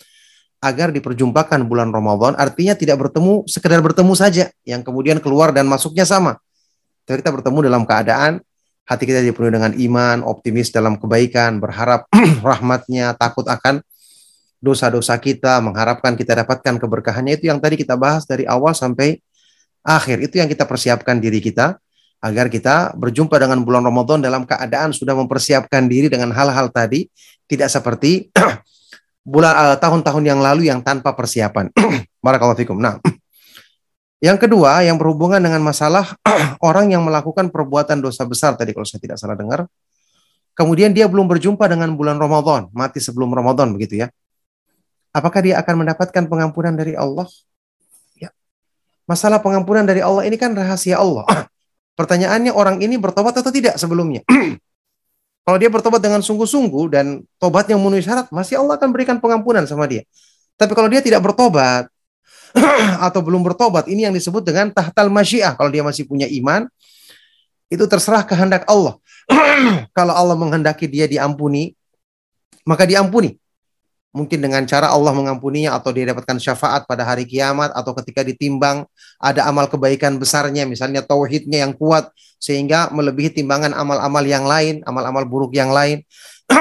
agar 0.59 0.91
diperjumpakan 0.91 1.67
bulan 1.67 1.91
Ramadan 1.91 2.35
artinya 2.35 2.75
tidak 2.75 2.99
bertemu 2.99 3.47
sekedar 3.47 3.79
bertemu 3.79 4.11
saja 4.15 4.51
yang 4.67 4.83
kemudian 4.83 5.19
keluar 5.19 5.51
dan 5.51 5.67
masuknya 5.67 6.07
sama. 6.07 6.39
Tapi 7.03 7.19
kita 7.19 7.31
bertemu 7.35 7.67
dalam 7.67 7.83
keadaan 7.83 8.43
hati 8.89 9.03
kita 9.05 9.21
dipenuhi 9.21 9.53
dengan 9.53 9.71
iman, 9.75 10.17
optimis 10.25 10.73
dalam 10.73 10.97
kebaikan, 10.97 11.61
berharap 11.61 12.09
rahmatnya, 12.47 13.13
takut 13.15 13.45
akan 13.45 13.85
dosa-dosa 14.59 15.15
kita, 15.17 15.63
mengharapkan 15.63 16.13
kita 16.19 16.35
dapatkan 16.43 16.77
keberkahannya 16.77 17.39
itu 17.39 17.47
yang 17.47 17.63
tadi 17.63 17.79
kita 17.79 17.95
bahas 17.95 18.27
dari 18.27 18.43
awal 18.43 18.75
sampai 18.75 19.19
akhir. 19.83 20.19
Itu 20.19 20.39
yang 20.39 20.51
kita 20.51 20.67
persiapkan 20.67 21.17
diri 21.17 21.39
kita 21.39 21.79
agar 22.19 22.51
kita 22.51 22.93
berjumpa 22.99 23.39
dengan 23.39 23.63
bulan 23.63 23.87
Ramadan 23.87 24.19
dalam 24.19 24.43
keadaan 24.43 24.91
sudah 24.91 25.15
mempersiapkan 25.15 25.87
diri 25.87 26.11
dengan 26.11 26.35
hal-hal 26.35 26.67
tadi, 26.67 27.07
tidak 27.47 27.71
seperti 27.71 28.27
bulan 29.31 29.55
uh, 29.55 29.77
tahun-tahun 29.79 30.23
yang 30.27 30.39
lalu 30.43 30.67
yang 30.67 30.83
tanpa 30.83 31.15
persiapan. 31.15 31.71
Barakallahu 32.25 32.59
fikum. 32.59 32.75
Nah, 32.75 32.99
yang 34.27 34.35
kedua 34.35 34.83
yang 34.83 34.99
berhubungan 34.99 35.39
dengan 35.39 35.63
masalah 35.63 36.19
orang 36.59 36.91
yang 36.91 37.07
melakukan 37.07 37.47
perbuatan 37.47 38.03
dosa 38.03 38.27
besar 38.27 38.59
tadi 38.59 38.75
kalau 38.75 38.83
saya 38.83 38.99
tidak 38.99 39.15
salah 39.15 39.39
dengar. 39.39 39.63
Kemudian 40.59 40.91
dia 40.91 41.07
belum 41.07 41.23
berjumpa 41.31 41.71
dengan 41.71 41.95
bulan 41.95 42.19
Ramadan, 42.19 42.67
mati 42.75 42.99
sebelum 42.99 43.31
Ramadan 43.31 43.71
begitu 43.71 44.03
ya. 44.03 44.11
Apakah 45.09 45.41
dia 45.41 45.57
akan 45.57 45.85
mendapatkan 45.85 46.23
pengampunan 46.29 46.73
dari 46.77 46.93
Allah? 46.93 47.25
Ya. 48.13 48.29
Masalah 49.09 49.41
pengampunan 49.41 49.81
dari 49.81 50.05
Allah 50.05 50.25
ini 50.29 50.37
kan 50.37 50.53
rahasia 50.53 51.01
Allah. 51.01 51.25
Pertanyaannya 51.99 52.53
orang 52.53 52.77
ini 52.79 52.95
bertobat 53.01 53.33
atau 53.41 53.49
tidak 53.49 53.75
sebelumnya? 53.81 54.21
Kalau 55.49 55.57
dia 55.57 55.65
bertobat 55.73 55.97
dengan 55.97 56.21
sungguh-sungguh 56.21 56.85
dan 56.93 57.25
tobatnya 57.41 57.73
memenuhi 57.73 58.05
syarat, 58.05 58.29
masih 58.29 58.61
Allah 58.61 58.77
akan 58.77 58.93
berikan 58.93 59.17
pengampunan 59.17 59.65
sama 59.65 59.89
dia. 59.89 60.05
Tapi 60.61 60.77
kalau 60.77 60.85
dia 60.85 61.01
tidak 61.01 61.25
bertobat 61.25 61.89
atau 63.09 63.17
belum 63.25 63.41
bertobat, 63.41 63.89
ini 63.89 64.05
yang 64.05 64.13
disebut 64.13 64.45
dengan 64.45 64.69
tahtal 64.69 65.09
masyiah. 65.09 65.57
Kalau 65.57 65.73
dia 65.73 65.81
masih 65.81 66.05
punya 66.05 66.29
iman, 66.29 66.69
itu 67.65 67.81
terserah 67.89 68.21
kehendak 68.29 68.61
Allah. 68.69 69.01
kalau 69.97 70.13
Allah 70.13 70.37
menghendaki 70.37 70.85
dia 70.85 71.09
diampuni, 71.09 71.73
maka 72.61 72.85
diampuni 72.85 73.41
mungkin 74.09 74.41
dengan 74.41 74.65
cara 74.65 74.89
Allah 74.89 75.13
mengampuninya 75.13 75.77
atau 75.77 75.93
dia 75.93 76.09
dapatkan 76.09 76.41
syafaat 76.41 76.89
pada 76.89 77.05
hari 77.05 77.29
kiamat 77.29 77.69
atau 77.77 77.93
ketika 78.01 78.25
ditimbang 78.25 78.85
ada 79.21 79.45
amal 79.45 79.69
kebaikan 79.69 80.17
besarnya 80.17 80.65
misalnya 80.65 81.05
tauhidnya 81.05 81.65
yang 81.65 81.77
kuat 81.77 82.09
sehingga 82.39 82.89
melebihi 82.89 83.35
timbangan 83.35 83.75
amal-amal 83.75 84.23
yang 84.23 84.47
lain, 84.47 84.81
amal-amal 84.87 85.27
buruk 85.27 85.53
yang 85.53 85.69
lain. 85.69 86.01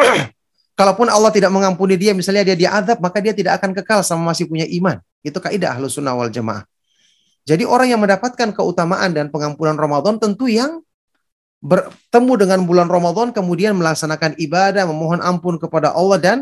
Kalaupun 0.78 1.06
Allah 1.10 1.30
tidak 1.30 1.50
mengampuni 1.54 1.94
dia, 1.94 2.14
misalnya 2.14 2.54
dia 2.54 2.58
diadab, 2.58 2.98
maka 2.98 3.18
dia 3.22 3.34
tidak 3.34 3.62
akan 3.62 3.74
kekal 3.78 4.02
sama 4.02 4.34
masih 4.34 4.46
punya 4.50 4.66
iman. 4.78 4.98
Itu 5.22 5.38
kaidah 5.38 5.74
ahlus 5.74 5.98
sunnah 5.98 6.14
wal 6.14 6.30
jamaah. 6.30 6.66
Jadi 7.46 7.64
orang 7.64 7.88
yang 7.94 8.02
mendapatkan 8.02 8.52
keutamaan 8.52 9.10
dan 9.16 9.32
pengampunan 9.32 9.74
Ramadan 9.74 10.20
tentu 10.20 10.46
yang 10.50 10.84
bertemu 11.58 12.32
dengan 12.38 12.60
bulan 12.62 12.86
Ramadan 12.86 13.34
kemudian 13.34 13.74
melaksanakan 13.74 14.38
ibadah, 14.38 14.86
memohon 14.86 15.18
ampun 15.18 15.58
kepada 15.58 15.90
Allah 15.90 16.18
dan 16.20 16.38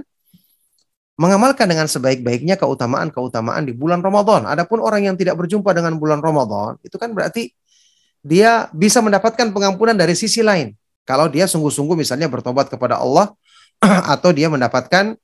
mengamalkan 1.17 1.65
dengan 1.65 1.89
sebaik-baiknya 1.89 2.61
keutamaan-keutamaan 2.61 3.65
di 3.65 3.73
bulan 3.73 4.05
Ramadan. 4.05 4.45
Adapun 4.45 4.85
orang 4.85 5.09
yang 5.09 5.17
tidak 5.17 5.41
berjumpa 5.41 5.73
dengan 5.73 5.97
bulan 5.97 6.21
Ramadan, 6.21 6.77
itu 6.85 6.97
kan 7.01 7.17
berarti 7.17 7.57
dia 8.21 8.69
bisa 8.77 9.01
mendapatkan 9.01 9.49
pengampunan 9.51 9.97
dari 9.97 10.13
sisi 10.13 10.45
lain. 10.45 10.77
Kalau 11.09 11.31
dia 11.33 11.49
sungguh-sungguh 11.49 11.97
misalnya 11.97 12.29
bertobat 12.29 12.69
kepada 12.69 13.01
Allah 13.01 13.33
atau 14.15 14.35
dia 14.35 14.53
mendapatkan 14.53 15.17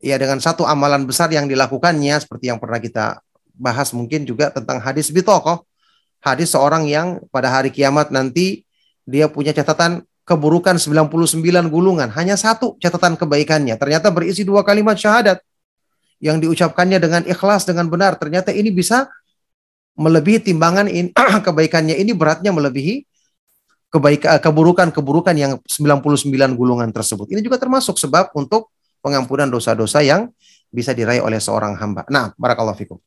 ya 0.00 0.16
dengan 0.16 0.40
satu 0.40 0.64
amalan 0.64 1.04
besar 1.04 1.28
yang 1.28 1.50
dilakukannya 1.50 2.16
seperti 2.22 2.48
yang 2.48 2.62
pernah 2.62 2.78
kita 2.80 3.20
bahas 3.56 3.90
mungkin 3.92 4.24
juga 4.24 4.48
tentang 4.54 4.80
hadis 4.80 5.12
bitokoh. 5.12 5.66
Hadis 6.24 6.54
seorang 6.56 6.88
yang 6.88 7.20
pada 7.28 7.52
hari 7.52 7.68
kiamat 7.68 8.08
nanti 8.08 8.64
dia 9.04 9.28
punya 9.28 9.52
catatan 9.52 10.02
keburukan 10.26 10.74
99 10.74 11.70
gulungan, 11.70 12.10
hanya 12.10 12.34
satu 12.34 12.74
catatan 12.82 13.14
kebaikannya. 13.14 13.78
Ternyata 13.78 14.10
berisi 14.10 14.42
dua 14.42 14.66
kalimat 14.66 14.98
syahadat 14.98 15.38
yang 16.18 16.42
diucapkannya 16.42 16.98
dengan 16.98 17.22
ikhlas 17.22 17.62
dengan 17.62 17.86
benar. 17.86 18.18
Ternyata 18.18 18.50
ini 18.50 18.74
bisa 18.74 19.06
melebihi 19.94 20.42
timbangan 20.42 20.90
ini, 20.90 21.14
kebaikannya 21.46 21.94
ini 21.94 22.10
beratnya 22.10 22.50
melebihi 22.50 23.06
keburukan-keburukan 24.42 25.32
yang 25.38 25.62
99 25.62 26.26
gulungan 26.58 26.90
tersebut. 26.90 27.30
Ini 27.30 27.40
juga 27.40 27.56
termasuk 27.56 27.96
sebab 27.96 28.34
untuk 28.34 28.74
pengampunan 28.98 29.46
dosa-dosa 29.46 30.02
yang 30.02 30.28
bisa 30.74 30.90
diraih 30.90 31.22
oleh 31.22 31.38
seorang 31.38 31.78
hamba. 31.78 32.02
Nah, 32.10 32.34
barakallahu 32.34 32.76
fikum. 32.76 32.98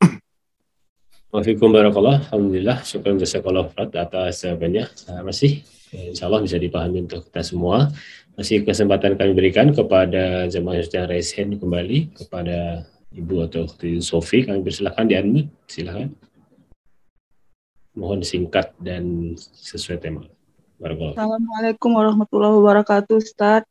Waalaikumsalam 1.30 1.92
barakallah. 1.92 2.16
Alhamdulillah. 2.32 2.82
Syukur 2.82 3.14
jazakallah 3.20 3.70
atas 3.76 4.42
jawabannya. 4.42 4.88
Masih 5.22 5.62
insya 5.92 6.30
Allah 6.30 6.42
bisa 6.42 6.56
dipahami 6.56 7.06
untuk 7.06 7.26
kita 7.30 7.42
semua. 7.42 7.90
Masih 8.38 8.62
kesempatan 8.62 9.18
kami 9.18 9.32
berikan 9.34 9.74
kepada 9.74 10.46
jemaah 10.46 10.80
yang 10.80 11.10
resen 11.10 11.58
kembali 11.58 12.14
kepada 12.14 12.88
Ibu 13.10 13.50
atau 13.50 13.66
Sofi. 13.98 14.46
Kami 14.46 14.62
persilahkan 14.62 15.10
di 15.10 15.14
unmute. 15.18 15.50
Silakan. 15.66 16.14
Mohon 17.98 18.22
singkat 18.22 18.70
dan 18.78 19.34
sesuai 19.38 19.98
tema. 19.98 20.22
Assalamualaikum 20.80 21.92
warahmatullahi 21.92 22.56
wabarakatuh, 22.56 23.20
Ustaz. 23.20 23.68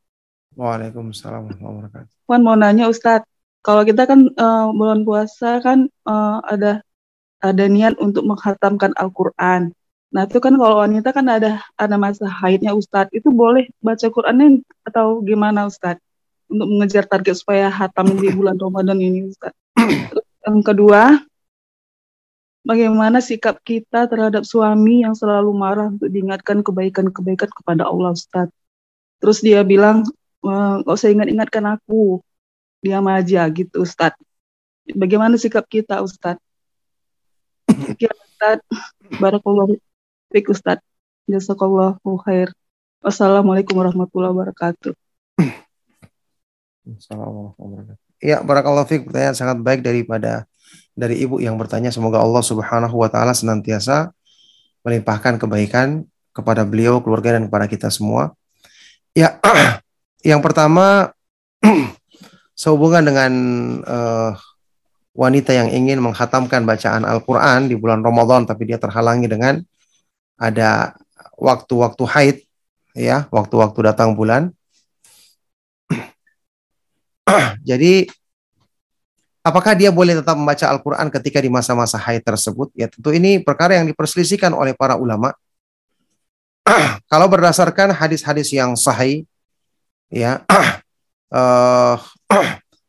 Waalaikumsalam 0.53 1.49
warahmatullahi 1.49 1.75
wabarakatuh. 1.81 2.13
Puan 2.29 2.41
mau 2.45 2.53
nanya 2.53 2.85
Ustadz, 2.85 3.25
kalau 3.65 3.81
kita 3.81 4.05
kan 4.05 4.29
eh, 4.29 4.67
bulan 4.77 5.01
puasa 5.01 5.57
kan 5.65 5.89
eh, 5.89 6.37
ada 6.45 6.85
ada 7.39 7.65
niat 7.65 7.97
untuk 7.97 8.27
menghatamkan 8.29 8.93
Al-Quran. 8.93 9.73
Nah 10.09 10.25
itu 10.25 10.41
kan 10.41 10.57
kalau 10.57 10.81
wanita 10.81 11.13
kan 11.13 11.25
ada 11.29 11.61
ada 11.77 11.95
masa 11.97 12.25
haidnya 12.25 12.73
Ustadz, 12.73 13.13
itu 13.13 13.29
boleh 13.29 13.69
baca 13.77 14.09
Qurannya 14.09 14.65
atau 14.85 15.21
gimana 15.21 15.69
Ustadz? 15.69 16.01
Untuk 16.49 16.65
mengejar 16.65 17.05
target 17.05 17.37
supaya 17.37 17.69
hatam 17.69 18.17
di 18.17 18.33
bulan 18.33 18.57
Ramadan 18.57 18.97
ini 18.97 19.29
Ustadz. 19.29 19.53
Yang 20.49 20.61
kedua, 20.65 21.21
bagaimana 22.65 23.21
sikap 23.21 23.61
kita 23.61 24.09
terhadap 24.09 24.41
suami 24.49 25.05
yang 25.05 25.13
selalu 25.13 25.53
marah 25.53 25.93
untuk 25.93 26.09
diingatkan 26.09 26.65
kebaikan-kebaikan 26.65 27.53
kepada 27.53 27.85
Allah 27.85 28.17
Ustadz. 28.17 28.55
Terus 29.21 29.45
dia 29.45 29.61
bilang, 29.61 30.01
"Eh, 30.41 30.73
nggak 30.81 30.95
usah 30.97 31.13
ingat-ingatkan 31.13 31.77
aku, 31.77 32.17
diam 32.81 33.05
aja 33.11 33.45
gitu 33.53 33.85
Ustadz. 33.85 34.17
Bagaimana 34.89 35.37
sikap 35.37 35.69
kita 35.69 36.01
Ustadz? 36.01 36.41
Sekian 37.69 38.15
Ustadz, 38.25 38.65
Barakallahu 39.21 39.77
fiik 40.29 40.53
Ustadz. 40.53 40.85
Jazakallahu 41.25 42.21
khair. 42.25 42.53
Wassalamualaikum 43.01 43.77
warahmatullahi 43.77 44.33
wabarakatuh. 44.33 44.93
Assalamualaikum 46.85 47.65
warahmatullahi. 47.65 48.07
Ya, 48.19 48.43
barakallahu 48.43 48.85
fiik 48.89 49.09
pertanyaan 49.09 49.37
sangat 49.37 49.57
baik 49.63 49.81
daripada 49.81 50.45
dari 50.93 51.21
ibu 51.23 51.39
yang 51.41 51.55
bertanya 51.55 51.89
semoga 51.89 52.19
Allah 52.21 52.43
Subhanahu 52.43 52.93
wa 52.93 53.07
taala 53.07 53.31
senantiasa 53.31 54.11
melimpahkan 54.83 55.39
kebaikan 55.39 56.05
kepada 56.35 56.67
beliau, 56.67 56.99
keluarga 56.99 57.39
dan 57.39 57.47
kepada 57.47 57.65
kita 57.65 57.87
semua. 57.89 58.35
Ya, 59.15 59.39
yang 60.29 60.43
pertama 60.43 61.15
sehubungan 62.59 63.01
dengan 63.01 63.31
eh, 63.81 64.31
wanita 65.15 65.55
yang 65.55 65.71
ingin 65.71 66.03
menghatamkan 66.03 66.67
bacaan 66.67 67.07
Al-Qur'an 67.07 67.71
di 67.71 67.79
bulan 67.79 68.03
Ramadan 68.03 68.45
tapi 68.45 68.67
dia 68.67 68.77
terhalangi 68.77 69.25
dengan 69.25 69.63
ada 70.39 70.95
waktu-waktu 71.35 72.03
haid 72.07 72.37
ya, 72.95 73.27
waktu-waktu 73.29 73.79
datang 73.83 74.15
bulan. 74.15 74.55
Jadi 77.69 78.07
apakah 79.43 79.75
dia 79.75 79.91
boleh 79.91 80.15
tetap 80.17 80.39
membaca 80.39 80.65
Al-Quran 80.71 81.11
ketika 81.11 81.43
di 81.43 81.51
masa-masa 81.51 81.99
haid 81.99 82.23
tersebut? 82.23 82.71
Ya 82.71 82.87
tentu 82.87 83.11
ini 83.11 83.43
perkara 83.43 83.75
yang 83.75 83.85
diperselisihkan 83.91 84.55
oleh 84.55 84.71
para 84.71 84.95
ulama. 84.95 85.35
Kalau 87.11 87.27
berdasarkan 87.27 87.91
hadis-hadis 87.91 88.55
yang 88.55 88.79
sahih, 88.79 89.27
ya 90.07 90.47
eh, 91.37 91.95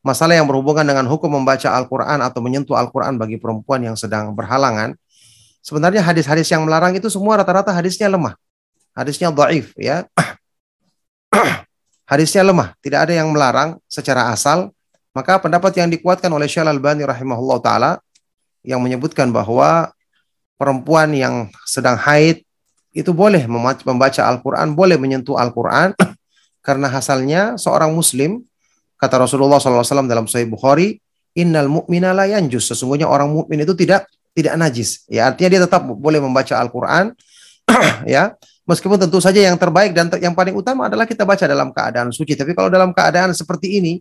masalah 0.01 0.35
yang 0.37 0.49
berhubungan 0.49 0.85
dengan 0.85 1.05
hukum 1.09 1.29
membaca 1.41 1.69
Al-Quran 1.77 2.25
atau 2.25 2.41
menyentuh 2.41 2.77
Al-Quran 2.77 3.21
bagi 3.21 3.37
perempuan 3.37 3.85
yang 3.85 3.97
sedang 3.97 4.33
berhalangan, 4.33 4.97
sebenarnya 5.61 6.05
hadis-hadis 6.05 6.49
yang 6.51 6.65
melarang 6.65 6.97
itu 6.97 7.09
semua 7.13 7.41
rata-rata 7.41 7.73
hadisnya 7.73 8.09
lemah, 8.09 8.37
hadisnya 8.93 9.33
dhaif, 9.33 9.73
ya. 9.77 10.05
hadisnya 12.11 12.43
lemah, 12.43 12.75
tidak 12.83 13.09
ada 13.09 13.13
yang 13.17 13.31
melarang 13.31 13.79
secara 13.87 14.33
asal 14.35 14.75
maka 15.11 15.43
pendapat 15.43 15.75
yang 15.75 15.91
dikuatkan 15.91 16.31
oleh 16.31 16.47
Syekh 16.47 16.63
Al-Albani 16.63 17.03
rahimahullah 17.03 17.59
taala 17.59 17.93
yang 18.63 18.79
menyebutkan 18.79 19.35
bahwa 19.35 19.91
perempuan 20.55 21.11
yang 21.11 21.51
sedang 21.67 21.99
haid 21.99 22.47
itu 22.95 23.11
boleh 23.11 23.47
membaca 23.87 24.23
Al-Qur'an, 24.27 24.75
boleh 24.75 24.99
menyentuh 24.99 25.35
Al-Qur'an 25.35 25.95
karena 26.67 26.87
hasilnya 26.87 27.59
seorang 27.59 27.91
muslim 27.91 28.43
kata 29.01 29.17
Rasulullah 29.27 29.59
SAW 29.59 30.07
dalam 30.07 30.29
Sahih 30.31 30.47
Bukhari, 30.47 31.01
"Innal 31.35 31.73
mu'mina 31.73 32.15
la 32.15 32.29
yanjus." 32.31 32.71
Sesungguhnya 32.71 33.09
orang 33.09 33.33
mukmin 33.33 33.65
itu 33.65 33.73
tidak 33.75 34.07
tidak 34.35 34.55
najis. 34.57 35.05
Ya, 35.11 35.31
artinya 35.31 35.49
dia 35.53 35.61
tetap 35.67 35.83
boleh 35.85 36.23
membaca 36.23 36.55
Al-Qur'an 36.57 37.13
ya. 38.07 38.35
Meskipun 38.69 39.03
tentu 39.03 39.19
saja 39.19 39.43
yang 39.43 39.59
terbaik 39.59 39.91
dan 39.91 40.07
ter- 40.07 40.23
yang 40.23 40.31
paling 40.31 40.55
utama 40.55 40.87
adalah 40.87 41.03
kita 41.03 41.27
baca 41.27 41.43
dalam 41.43 41.75
keadaan 41.75 42.15
suci. 42.15 42.39
Tapi 42.39 42.55
kalau 42.55 42.71
dalam 42.71 42.95
keadaan 42.95 43.35
seperti 43.35 43.83
ini, 43.83 43.99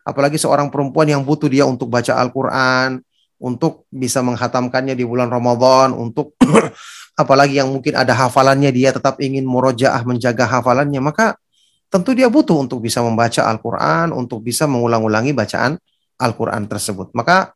apalagi 0.00 0.40
seorang 0.40 0.72
perempuan 0.72 1.04
yang 1.12 1.20
butuh 1.20 1.50
dia 1.52 1.68
untuk 1.68 1.92
baca 1.92 2.16
Al-Quran, 2.16 3.04
untuk 3.36 3.84
bisa 3.92 4.24
menghatamkannya 4.24 4.96
di 4.96 5.04
bulan 5.04 5.28
Ramadan, 5.28 5.92
untuk 5.92 6.32
apalagi 7.22 7.60
yang 7.60 7.68
mungkin 7.68 8.00
ada 8.00 8.16
hafalannya 8.16 8.72
dia 8.72 8.96
tetap 8.96 9.20
ingin 9.20 9.44
murojaah 9.44 10.00
menjaga 10.08 10.48
hafalannya, 10.48 11.04
maka 11.04 11.36
tentu 11.92 12.16
dia 12.16 12.32
butuh 12.32 12.64
untuk 12.64 12.80
bisa 12.80 13.04
membaca 13.04 13.44
Al-Quran, 13.44 14.16
untuk 14.16 14.40
bisa 14.40 14.64
mengulang-ulangi 14.64 15.36
bacaan 15.36 15.76
Al-Quran 16.16 16.64
tersebut. 16.64 17.12
Maka 17.12 17.52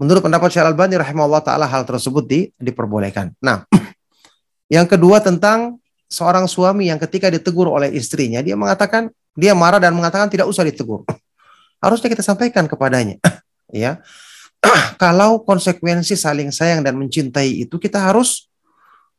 menurut 0.00 0.22
pendapat 0.24 0.48
Syekh 0.48 0.64
Al-Albani 0.64 0.96
rahimahullah 0.96 1.42
taala 1.44 1.66
hal 1.68 1.84
tersebut 1.84 2.24
di, 2.24 2.40
diperbolehkan. 2.56 3.36
Nah, 3.42 3.66
yang 4.74 4.88
kedua 4.88 5.20
tentang 5.20 5.82
seorang 6.08 6.48
suami 6.48 6.88
yang 6.88 7.00
ketika 7.00 7.28
ditegur 7.28 7.68
oleh 7.68 7.92
istrinya, 7.92 8.40
dia 8.40 8.56
mengatakan 8.56 9.12
dia 9.32 9.56
marah 9.56 9.80
dan 9.80 9.96
mengatakan 9.96 10.28
tidak 10.28 10.48
usah 10.48 10.64
ditegur. 10.64 11.04
Harusnya 11.84 12.08
kita 12.12 12.22
sampaikan 12.22 12.68
kepadanya, 12.68 13.18
ya. 13.72 14.00
Kalau 14.94 15.42
konsekuensi 15.42 16.14
saling 16.14 16.54
sayang 16.54 16.86
dan 16.86 16.94
mencintai 16.94 17.66
itu 17.66 17.82
kita 17.82 17.98
harus 17.98 18.46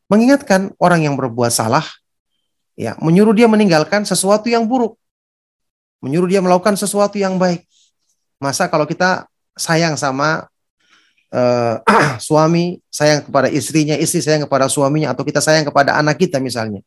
mengingatkan 0.08 0.72
orang 0.80 1.04
yang 1.04 1.20
berbuat 1.20 1.52
salah, 1.52 1.84
ya, 2.72 2.96
menyuruh 2.96 3.36
dia 3.36 3.44
meninggalkan 3.44 4.08
sesuatu 4.08 4.48
yang 4.48 4.64
buruk, 4.64 4.96
menyuruh 6.00 6.32
dia 6.32 6.40
melakukan 6.40 6.80
sesuatu 6.80 7.20
yang 7.20 7.36
baik. 7.36 7.68
Masa 8.40 8.72
kalau 8.72 8.88
kita 8.88 9.28
sayang 9.52 10.00
sama 10.00 10.48
eh, 11.34 11.74
suami 12.30 12.78
sayang 12.86 13.26
kepada 13.26 13.50
istrinya, 13.50 13.98
istri 13.98 14.22
sayang 14.22 14.46
kepada 14.46 14.70
suaminya, 14.70 15.10
atau 15.10 15.26
kita 15.26 15.42
sayang 15.42 15.66
kepada 15.66 15.98
anak 15.98 16.22
kita 16.22 16.38
misalnya. 16.38 16.78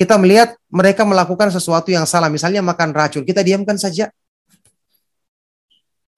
Kita 0.00 0.16
melihat 0.16 0.56
mereka 0.72 1.04
melakukan 1.04 1.52
sesuatu 1.52 1.92
yang 1.92 2.08
salah, 2.08 2.32
misalnya 2.32 2.64
makan 2.64 2.96
racun, 2.96 3.20
kita 3.20 3.44
diamkan 3.44 3.76
saja. 3.76 4.08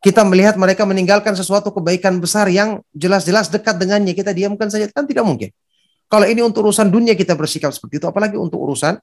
Kita 0.03 0.23
melihat 0.27 0.59
mereka 0.59 0.83
meninggalkan 0.87 1.35
sesuatu 1.35 1.71
kebaikan 1.75 2.19
besar 2.19 2.47
yang 2.51 2.83
jelas-jelas 2.95 3.51
dekat 3.51 3.79
dengannya, 3.79 4.15
kita 4.15 4.31
diamkan 4.31 4.71
saja, 4.71 4.87
kan 4.91 5.07
tidak 5.07 5.27
mungkin. 5.27 5.51
Kalau 6.07 6.27
ini 6.27 6.43
untuk 6.47 6.71
urusan 6.71 6.91
dunia 6.91 7.19
kita 7.19 7.35
bersikap 7.35 7.75
seperti 7.75 8.03
itu, 8.03 8.07
apalagi 8.07 8.39
untuk 8.39 8.63
urusan 8.63 8.99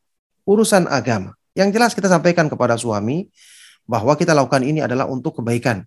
urusan 0.47 0.89
agama. 0.89 1.35
Yang 1.53 1.69
jelas 1.75 1.91
kita 1.97 2.07
sampaikan 2.07 2.47
kepada 2.47 2.77
suami 2.77 3.27
bahwa 3.89 4.13
kita 4.13 4.33
lakukan 4.37 4.61
ini 4.61 4.85
adalah 4.85 5.09
untuk 5.09 5.41
kebaikan. 5.41 5.83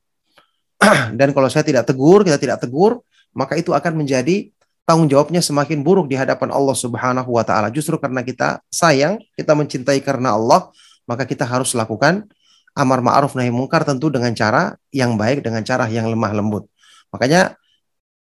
Dan 1.19 1.31
kalau 1.31 1.49
saya 1.49 1.63
tidak 1.63 1.87
tegur, 1.87 2.27
kita 2.27 2.39
tidak 2.39 2.59
tegur, 2.63 3.01
maka 3.33 3.57
itu 3.57 3.71
akan 3.71 4.03
menjadi 4.03 4.51
tanggung 4.83 5.07
jawabnya 5.07 5.39
semakin 5.39 5.81
buruk 5.87 6.11
di 6.11 6.19
hadapan 6.19 6.51
Allah 6.51 6.75
Subhanahu 6.75 7.31
wa 7.31 7.45
taala. 7.47 7.71
Justru 7.71 7.97
karena 8.03 8.21
kita 8.27 8.61
sayang, 8.69 9.23
kita 9.39 9.55
mencintai 9.55 10.03
karena 10.03 10.35
Allah, 10.35 10.69
maka 11.07 11.23
kita 11.23 11.47
harus 11.47 11.73
lakukan 11.79 12.27
amar 12.73 13.05
ma'ruf 13.05 13.37
nahi 13.37 13.53
mungkar 13.53 13.85
tentu 13.85 14.09
dengan 14.09 14.33
cara 14.33 14.75
yang 14.91 15.15
baik, 15.15 15.45
dengan 15.45 15.63
cara 15.63 15.87
yang 15.87 16.09
lemah 16.09 16.33
lembut. 16.35 16.67
Makanya 17.13 17.55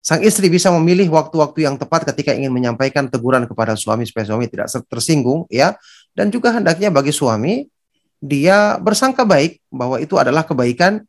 sang 0.01 0.25
istri 0.25 0.49
bisa 0.49 0.73
memilih 0.73 1.13
waktu-waktu 1.13 1.69
yang 1.69 1.77
tepat 1.77 2.09
ketika 2.09 2.33
ingin 2.33 2.49
menyampaikan 2.49 3.11
teguran 3.13 3.45
kepada 3.45 3.77
suami 3.77 4.09
supaya 4.09 4.25
suami 4.25 4.49
tidak 4.49 4.71
tersinggung 4.89 5.45
ya 5.53 5.77
dan 6.17 6.33
juga 6.33 6.55
hendaknya 6.55 6.89
bagi 6.89 7.13
suami 7.13 7.69
dia 8.17 8.81
bersangka 8.81 9.29
baik 9.29 9.61
bahwa 9.69 10.01
itu 10.01 10.17
adalah 10.17 10.49
kebaikan 10.49 11.05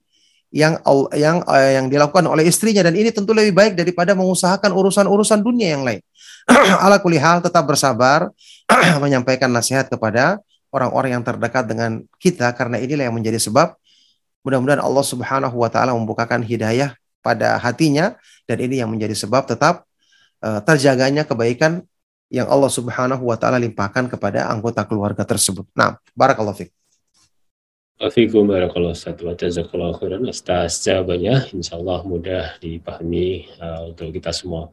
yang 0.49 0.81
yang 1.13 1.45
uh, 1.45 1.71
yang 1.77 1.85
dilakukan 1.93 2.25
oleh 2.25 2.49
istrinya 2.49 2.81
dan 2.81 2.97
ini 2.97 3.13
tentu 3.13 3.37
lebih 3.37 3.53
baik 3.53 3.73
daripada 3.77 4.17
mengusahakan 4.17 4.73
urusan-urusan 4.73 5.45
dunia 5.45 5.77
yang 5.77 5.85
lain. 5.85 6.01
Ala 6.85 6.97
kulihal 6.97 7.45
tetap 7.45 7.69
bersabar 7.69 8.33
menyampaikan 9.03 9.53
nasihat 9.53 9.85
kepada 9.85 10.41
orang-orang 10.73 11.17
yang 11.17 11.23
terdekat 11.25 11.69
dengan 11.69 12.01
kita 12.17 12.49
karena 12.57 12.81
inilah 12.81 13.09
yang 13.09 13.15
menjadi 13.15 13.37
sebab 13.37 13.77
mudah-mudahan 14.41 14.81
Allah 14.81 15.05
Subhanahu 15.05 15.55
wa 15.57 15.69
taala 15.69 15.93
membukakan 15.93 16.41
hidayah 16.41 16.97
pada 17.21 17.61
hatinya 17.61 18.17
dan 18.49 18.57
ini 18.57 18.81
yang 18.81 18.89
menjadi 18.89 19.13
sebab 19.13 19.45
tetap 19.45 19.85
uh, 20.41 20.61
terjaganya 20.65 21.29
kebaikan 21.29 21.85
yang 22.29 22.49
Allah 22.49 22.69
Subhanahu 22.69 23.21
wa 23.25 23.37
taala 23.37 23.61
limpahkan 23.61 24.09
kepada 24.09 24.49
anggota 24.49 24.85
keluarga 24.85 25.25
tersebut. 25.25 25.65
Nah, 25.77 25.97
barakallahu 26.17 26.57
fiik. 26.57 26.78
Assalamualaikum 27.99 28.47
warahmatullahi 28.47 28.95
wabarakatuh. 28.95 29.43
Jazakallahu 29.43 29.93
khairan 29.99 30.23
atas 30.23 30.87
jawabannya. 30.87 31.35
Insya 31.51 31.75
Allah 31.75 31.99
mudah 32.07 32.55
dipahami 32.63 33.51
uh, 33.59 33.91
untuk 33.91 34.15
kita 34.15 34.31
semua. 34.31 34.71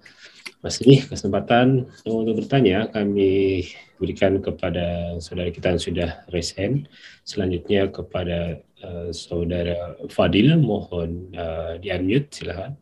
Masih 0.63 1.03
kesempatan 1.11 1.91
untuk 2.07 2.39
bertanya 2.39 2.87
kami 2.87 3.67
berikan 3.99 4.39
kepada 4.39 5.19
saudara 5.19 5.51
kita 5.51 5.75
yang 5.75 5.83
sudah 5.83 6.11
resen. 6.31 6.87
Selanjutnya 7.27 7.91
kepada 7.91 8.63
uh, 8.87 9.11
saudara 9.11 9.99
Fadil, 10.07 10.55
mohon 10.63 11.35
uh, 11.35 11.83
di 11.83 11.91
unmute 11.91 12.31
silahkan. 12.31 12.79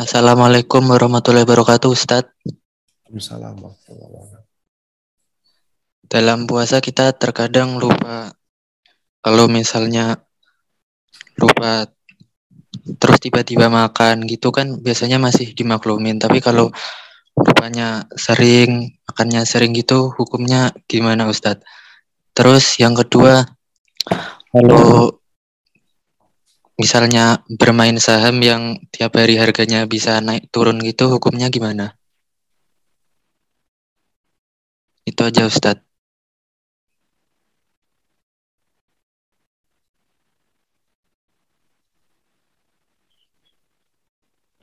Assalamualaikum 0.00 0.88
warahmatullahi 0.88 1.44
wabarakatuh, 1.44 1.92
Ustadz. 1.92 2.32
Waalaikumsalam 2.48 3.60
warahmatullahi 3.60 4.08
wabarakatuh. 4.08 4.45
Dalam 6.06 6.46
puasa 6.46 6.78
kita 6.78 7.14
terkadang 7.14 7.78
lupa. 7.78 8.34
Kalau 9.22 9.50
misalnya 9.50 10.22
lupa 11.36 11.90
terus 12.96 13.18
tiba-tiba 13.18 13.66
makan 13.66 14.22
gitu 14.30 14.54
kan 14.54 14.78
biasanya 14.78 15.18
masih 15.18 15.50
dimaklumin. 15.52 16.22
Tapi 16.22 16.38
kalau 16.38 16.70
lupanya 17.36 18.06
sering 18.14 18.96
makannya 19.04 19.42
sering 19.44 19.74
gitu 19.74 20.14
hukumnya 20.14 20.70
gimana 20.86 21.26
Ustadz? 21.26 21.66
Terus 22.32 22.78
yang 22.78 22.94
kedua 22.94 23.44
kalau 24.54 25.18
misalnya 26.78 27.42
bermain 27.50 27.96
saham 27.98 28.38
yang 28.40 28.78
tiap 28.94 29.16
hari 29.18 29.40
harganya 29.40 29.84
bisa 29.88 30.22
naik 30.22 30.48
turun 30.54 30.78
gitu 30.80 31.10
hukumnya 31.10 31.50
gimana? 31.50 31.98
Itu 35.02 35.26
aja 35.26 35.46
Ustadz 35.48 35.85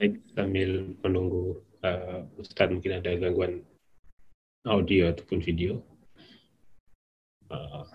Baik, 0.03 0.19
sambil 0.35 0.99
menunggu 0.99 1.63
uh, 1.79 2.27
Ustadz 2.35 2.75
mungkin 2.75 2.99
ada 2.99 3.15
gangguan 3.15 3.63
audio 4.67 5.07
ataupun 5.15 5.39
video. 5.39 5.79
Uh. 7.47 7.87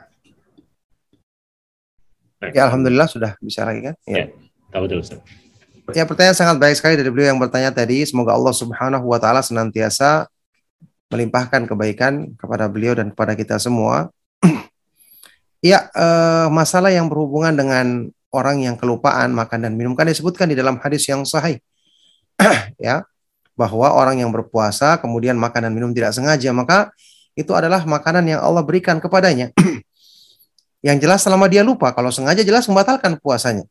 Ya 2.56 2.64
alhamdulillah 2.64 3.12
sudah 3.12 3.36
bisa 3.44 3.68
lagi 3.68 3.92
kan? 3.92 3.94
Ya, 4.08 4.32
tahu 4.72 4.88
dulu 4.88 5.04
Ustadz. 5.04 5.28
Ya 5.92 6.08
pertanyaan 6.08 6.32
sangat 6.32 6.56
baik 6.56 6.80
sekali 6.80 6.96
dari 6.96 7.12
beliau 7.12 7.28
yang 7.28 7.36
bertanya 7.36 7.76
tadi. 7.76 8.00
Semoga 8.08 8.32
Allah 8.32 8.56
Subhanahu 8.56 9.04
wa 9.04 9.20
taala 9.20 9.44
senantiasa 9.44 10.32
melimpahkan 11.12 11.68
kebaikan 11.68 12.32
kepada 12.40 12.72
beliau 12.72 12.96
dan 12.96 13.12
kepada 13.12 13.36
kita 13.36 13.60
semua. 13.60 14.08
ya, 15.60 15.92
eh, 15.92 16.48
masalah 16.48 16.88
yang 16.88 17.12
berhubungan 17.12 17.52
dengan 17.52 18.08
orang 18.32 18.64
yang 18.64 18.80
kelupaan 18.80 19.36
makan 19.36 19.68
dan 19.68 19.76
minum 19.76 19.92
kan 19.92 20.08
disebutkan 20.08 20.48
di 20.48 20.56
dalam 20.56 20.80
hadis 20.80 21.04
yang 21.04 21.28
sahih. 21.28 21.60
ya, 22.78 23.02
bahwa 23.58 23.90
orang 23.90 24.22
yang 24.22 24.30
berpuasa 24.30 25.02
kemudian 25.02 25.34
makan 25.34 25.68
dan 25.68 25.72
minum 25.74 25.90
tidak 25.90 26.14
sengaja, 26.14 26.54
maka 26.54 26.94
itu 27.34 27.50
adalah 27.54 27.82
makanan 27.82 28.26
yang 28.26 28.40
Allah 28.42 28.62
berikan 28.62 29.02
kepadanya. 29.02 29.50
yang 30.86 30.96
jelas 31.02 31.26
selama 31.26 31.50
dia 31.50 31.66
lupa, 31.66 31.90
kalau 31.90 32.14
sengaja 32.14 32.46
jelas 32.46 32.66
membatalkan 32.70 33.18
puasanya. 33.18 33.66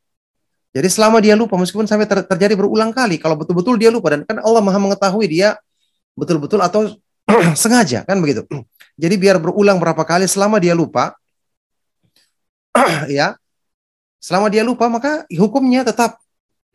Jadi 0.75 0.87
selama 0.91 1.23
dia 1.23 1.33
lupa, 1.33 1.55
meskipun 1.55 1.87
sampai 1.87 2.05
ter 2.05 2.21
terjadi 2.27 2.53
berulang 2.59 2.91
kali, 2.91 3.15
kalau 3.17 3.39
betul-betul 3.39 3.79
dia 3.79 3.87
lupa 3.87 4.11
dan 4.13 4.27
kan 4.27 4.43
Allah 4.43 4.59
maha 4.59 4.77
mengetahui 4.77 5.25
dia 5.31 5.55
betul-betul 6.13 6.59
atau 6.59 6.91
sengaja 7.61 8.03
kan 8.03 8.19
begitu. 8.19 8.43
Jadi 8.99 9.15
biar 9.15 9.39
berulang 9.39 9.79
berapa 9.79 10.03
kali 10.03 10.27
selama 10.27 10.59
dia 10.59 10.75
lupa, 10.75 11.15
ya, 13.07 13.39
selama 14.19 14.51
dia 14.51 14.67
lupa 14.67 14.91
maka 14.91 15.23
hukumnya 15.31 15.87
tetap 15.87 16.19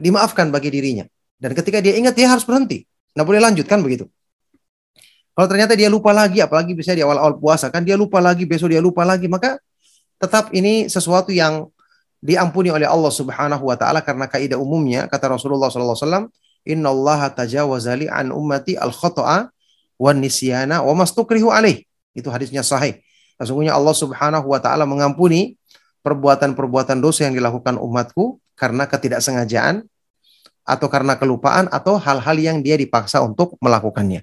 dimaafkan 0.01 0.49
bagi 0.49 0.73
dirinya. 0.73 1.05
Dan 1.43 1.59
ketika 1.59 1.83
dia 1.83 1.99
ingat 1.99 2.15
dia 2.15 2.31
harus 2.31 2.47
berhenti, 2.47 2.87
nggak 3.19 3.27
boleh 3.27 3.43
lanjut 3.43 3.67
kan 3.67 3.83
begitu. 3.83 4.07
Kalau 5.35 5.49
ternyata 5.51 5.75
dia 5.75 5.91
lupa 5.91 6.15
lagi, 6.15 6.39
apalagi 6.39 6.71
bisa 6.79 6.95
di 6.95 7.03
awal-awal 7.03 7.35
puasa 7.43 7.67
kan 7.67 7.83
dia 7.83 7.99
lupa 7.99 8.23
lagi, 8.23 8.47
besok 8.47 8.71
dia 8.71 8.79
lupa 8.79 9.03
lagi, 9.03 9.27
maka 9.27 9.59
tetap 10.23 10.55
ini 10.55 10.87
sesuatu 10.87 11.35
yang 11.35 11.67
diampuni 12.23 12.71
oleh 12.71 12.87
Allah 12.87 13.11
Subhanahu 13.11 13.67
wa 13.67 13.75
taala 13.75 13.99
karena 14.07 14.31
kaidah 14.31 14.55
umumnya 14.55 15.11
kata 15.11 15.35
Rasulullah 15.35 15.67
sallallahu 15.67 15.99
alaihi 15.99 16.07
wasallam 16.07 16.27
innallaha 16.63 17.27
tajawazali 17.35 18.07
an 18.07 18.31
ummati 18.31 18.79
al 18.79 18.95
khata'a 18.95 19.51
wan 19.99 20.23
nisyana 20.23 20.79
wa 20.87 20.95
mastukrihu 20.95 21.51
alaih. 21.51 21.83
Itu 22.15 22.31
hadisnya 22.31 22.63
sahih. 22.63 23.03
Sesungguhnya 23.43 23.75
Allah 23.75 23.97
Subhanahu 23.99 24.47
wa 24.47 24.63
taala 24.63 24.87
mengampuni 24.87 25.59
perbuatan-perbuatan 26.07 27.03
dosa 27.03 27.27
yang 27.27 27.35
dilakukan 27.35 27.75
umatku 27.83 28.39
karena 28.55 28.87
ketidaksengajaan 28.87 29.83
atau 30.63 30.87
karena 30.87 31.19
kelupaan 31.19 31.67
atau 31.69 31.99
hal-hal 31.99 32.37
yang 32.39 32.59
dia 32.63 32.79
dipaksa 32.79 33.19
untuk 33.23 33.59
melakukannya. 33.59 34.23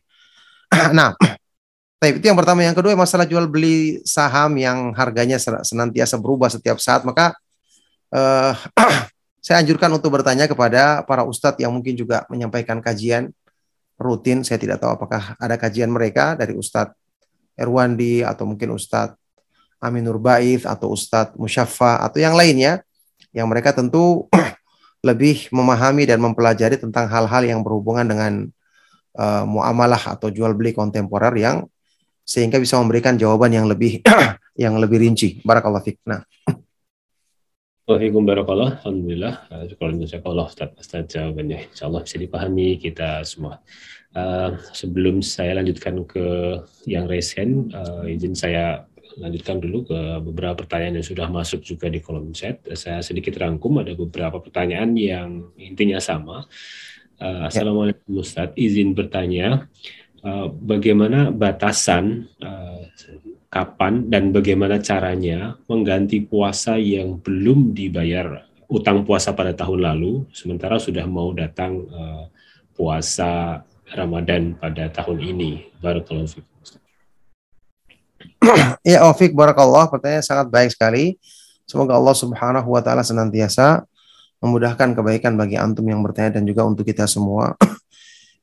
nah, 0.97 1.15
itu 2.03 2.25
yang 2.25 2.39
pertama. 2.39 2.63
Yang 2.63 2.79
kedua 2.83 2.95
masalah 2.95 3.27
jual 3.27 3.45
beli 3.47 3.99
saham 4.07 4.55
yang 4.55 4.95
harganya 4.95 5.37
senantiasa 5.39 6.15
berubah 6.17 6.47
setiap 6.47 6.79
saat. 6.79 7.03
Maka 7.03 7.35
uh, 8.15 8.55
saya 9.45 9.59
anjurkan 9.59 9.91
untuk 9.91 10.15
bertanya 10.15 10.47
kepada 10.47 11.03
para 11.03 11.27
ustadz 11.27 11.59
yang 11.59 11.75
mungkin 11.75 11.95
juga 11.95 12.23
menyampaikan 12.31 12.79
kajian 12.79 13.31
rutin. 13.99 14.41
Saya 14.47 14.57
tidak 14.57 14.79
tahu 14.79 14.95
apakah 14.95 15.35
ada 15.35 15.59
kajian 15.59 15.91
mereka 15.91 16.39
dari 16.39 16.55
Ustadz 16.55 16.95
Erwandi 17.59 18.23
atau 18.23 18.47
mungkin 18.47 18.71
Ustadz 18.71 19.19
Aminur 19.83 20.15
Baith 20.19 20.63
atau 20.63 20.95
Ustadz 20.95 21.35
Musyaffa 21.35 21.99
atau 21.99 22.19
yang 22.23 22.35
lainnya 22.35 22.79
yang 23.35 23.51
mereka 23.51 23.75
tentu 23.75 24.31
lebih 24.99 25.47
memahami 25.55 26.03
dan 26.03 26.19
mempelajari 26.19 26.75
tentang 26.75 27.07
hal-hal 27.07 27.43
yang 27.47 27.63
berhubungan 27.63 28.03
dengan 28.03 28.33
uh, 29.15 29.43
muamalah 29.47 30.19
atau 30.19 30.27
jual 30.27 30.51
beli 30.55 30.75
kontemporer 30.75 31.31
yang 31.39 31.63
sehingga 32.27 32.61
bisa 32.61 32.77
memberikan 32.77 33.17
jawaban 33.17 33.49
yang 33.49 33.65
lebih 33.65 34.03
yang 34.63 34.77
lebih 34.77 35.01
rinci. 35.01 35.39
Barakallahu 35.41 35.81
fiik. 35.81 35.97
Nah. 36.05 36.21
Waalaikumsalam 37.89 38.29
barakallah. 38.29 38.69
Alhamdulillah. 38.85 39.33
Misalnya 39.97 40.29
Allah 40.29 40.45
Ustaz, 40.45 40.69
Ustaz 40.77 41.09
jawabannya 41.09 41.73
insya 41.73 41.89
Allah 41.89 42.05
bisa 42.05 42.21
dipahami 42.21 42.77
kita 42.77 43.25
semua. 43.25 43.65
Uh, 44.13 44.61
sebelum 44.77 45.25
saya 45.25 45.57
lanjutkan 45.57 46.05
ke 46.05 46.25
yang 46.85 47.09
resen, 47.09 47.73
uh, 47.73 48.05
izin 48.05 48.37
saya 48.37 48.85
lanjutkan 49.19 49.59
dulu 49.59 49.85
ke 49.91 49.99
beberapa 50.23 50.63
pertanyaan 50.63 51.03
yang 51.03 51.07
sudah 51.07 51.27
masuk 51.27 51.59
juga 51.61 51.91
di 51.91 51.99
kolom 51.99 52.31
chat. 52.31 52.63
Saya 52.73 53.03
sedikit 53.03 53.35
rangkum 53.35 53.83
ada 53.83 53.91
beberapa 53.93 54.39
pertanyaan 54.39 54.95
yang 54.95 55.51
intinya 55.59 55.99
sama. 55.99 56.47
Uh, 57.19 57.51
Assalamualaikum 57.51 58.23
Ustaz, 58.23 58.55
izin 58.55 58.95
bertanya, 58.95 59.67
uh, 60.23 60.47
bagaimana 60.47 61.35
batasan 61.35 62.31
uh, 62.39 62.87
kapan 63.51 64.07
dan 64.07 64.31
bagaimana 64.31 64.79
caranya 64.79 65.59
mengganti 65.67 66.23
puasa 66.23 66.79
yang 66.79 67.19
belum 67.19 67.75
dibayar 67.75 68.47
utang 68.71 69.03
puasa 69.03 69.35
pada 69.35 69.51
tahun 69.51 69.83
lalu, 69.83 70.29
sementara 70.31 70.79
sudah 70.79 71.03
mau 71.09 71.35
datang 71.35 71.83
uh, 71.91 72.23
puasa 72.71 73.65
Ramadan 73.91 74.55
pada 74.55 74.87
tahun 74.93 75.19
ini. 75.19 75.75
Barakallahu 75.81 76.29
fikum. 76.29 76.88
Ya, 78.81 79.03
Ofik 79.05 79.35
barakallah, 79.35 79.91
pertanyaan 79.91 80.23
sangat 80.23 80.47
baik 80.49 80.71
sekali. 80.73 81.19
Semoga 81.69 81.93
Allah 81.93 82.15
Subhanahu 82.17 82.73
wa 82.73 82.81
taala 82.81 83.05
senantiasa 83.05 83.85
memudahkan 84.39 84.95
kebaikan 84.95 85.35
bagi 85.35 85.59
antum 85.59 85.83
yang 85.85 85.99
bertanya 85.99 86.39
dan 86.39 86.47
juga 86.47 86.63
untuk 86.65 86.87
kita 86.87 87.05
semua. 87.05 87.53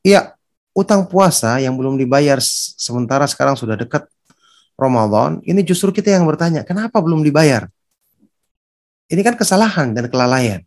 Iya, 0.05 0.31
utang 0.81 1.09
puasa 1.09 1.57
yang 1.57 1.73
belum 1.75 1.97
dibayar 1.97 2.37
sementara 2.77 3.25
sekarang 3.25 3.57
sudah 3.57 3.75
dekat 3.75 4.05
Ramadan, 4.77 5.41
ini 5.41 5.65
justru 5.65 5.89
kita 5.89 6.13
yang 6.13 6.29
bertanya, 6.29 6.61
kenapa 6.61 7.01
belum 7.01 7.25
dibayar? 7.25 7.65
Ini 9.09 9.21
kan 9.25 9.33
kesalahan 9.33 9.97
dan 9.97 10.05
kelalaian. 10.05 10.61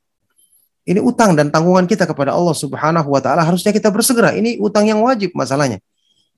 Ini 0.83 0.99
utang 0.99 1.39
dan 1.39 1.55
tanggungan 1.55 1.87
kita 1.87 2.11
kepada 2.11 2.35
Allah 2.35 2.57
Subhanahu 2.57 3.07
wa 3.15 3.23
taala 3.23 3.47
harusnya 3.47 3.71
kita 3.71 3.87
bersegera. 3.95 4.35
Ini 4.35 4.59
utang 4.59 4.89
yang 4.91 4.99
wajib 5.07 5.31
masalahnya. 5.39 5.79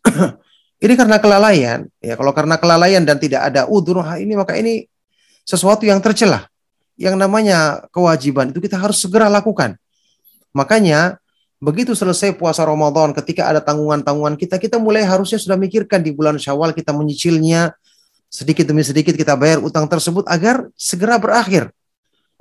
ini 0.83 0.99
karena 0.99 1.23
kelalaian, 1.23 1.87
ya 2.03 2.19
kalau 2.19 2.35
karena 2.35 2.59
kelalaian 2.59 3.07
dan 3.07 3.17
tidak 3.23 3.47
ada 3.47 3.71
udur 3.71 4.03
ini 4.19 4.35
maka 4.35 4.59
ini 4.59 4.91
sesuatu 5.47 5.87
yang 5.87 6.03
tercelah. 6.03 6.51
Yang 6.99 7.17
namanya 7.17 7.87
kewajiban 7.95 8.51
itu 8.51 8.61
kita 8.61 8.77
harus 8.77 9.01
segera 9.01 9.31
lakukan. 9.31 9.79
Makanya 10.53 11.23
Begitu 11.63 11.95
selesai 11.95 12.35
puasa 12.35 12.67
Ramadan, 12.67 13.15
ketika 13.15 13.47
ada 13.47 13.63
tanggungan-tanggungan 13.63 14.35
kita, 14.35 14.59
kita 14.59 14.83
mulai 14.83 15.07
harusnya 15.07 15.39
sudah 15.39 15.55
mikirkan 15.55 16.03
di 16.03 16.11
bulan 16.11 16.35
Syawal 16.35 16.75
kita 16.75 16.91
menyicilnya 16.91 17.79
sedikit 18.27 18.67
demi 18.67 18.83
sedikit 18.83 19.15
kita 19.15 19.39
bayar 19.39 19.63
utang 19.63 19.87
tersebut 19.87 20.27
agar 20.27 20.67
segera 20.75 21.23
berakhir. 21.23 21.71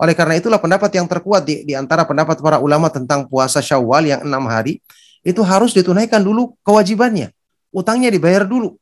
Oleh 0.01 0.17
karena 0.17 0.41
itulah 0.41 0.57
pendapat 0.57 0.89
yang 0.97 1.05
terkuat 1.05 1.45
di, 1.45 1.61
di 1.61 1.77
antara 1.77 2.01
pendapat 2.01 2.41
para 2.41 2.57
ulama 2.57 2.89
tentang 2.89 3.29
puasa 3.29 3.61
Syawal 3.61 4.09
yang 4.09 4.25
enam 4.25 4.41
hari 4.49 4.81
itu 5.21 5.45
harus 5.45 5.77
ditunaikan 5.77 6.25
dulu 6.25 6.57
kewajibannya. 6.65 7.29
Utangnya 7.71 8.11
dibayar 8.11 8.43
dulu. 8.43 8.75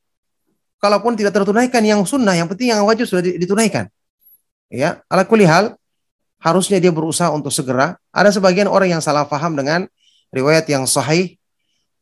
Kalaupun 0.81 1.13
tidak 1.13 1.35
tertunaikan 1.35 1.83
yang 1.85 2.01
sunnah, 2.03 2.33
yang 2.33 2.49
penting 2.49 2.73
yang 2.73 2.83
wajib 2.87 3.05
sudah 3.05 3.21
ditunaikan. 3.21 3.87
Ya, 4.69 5.01
ala 5.09 5.25
kulihal 5.25 5.75
harusnya 6.39 6.79
dia 6.79 6.89
berusaha 6.89 7.29
untuk 7.29 7.53
segera. 7.53 7.99
Ada 8.15 8.33
sebagian 8.33 8.65
orang 8.65 8.97
yang 8.97 9.01
salah 9.03 9.27
paham 9.27 9.53
dengan 9.59 9.85
riwayat 10.31 10.65
yang 10.71 10.87
sahih 10.87 11.35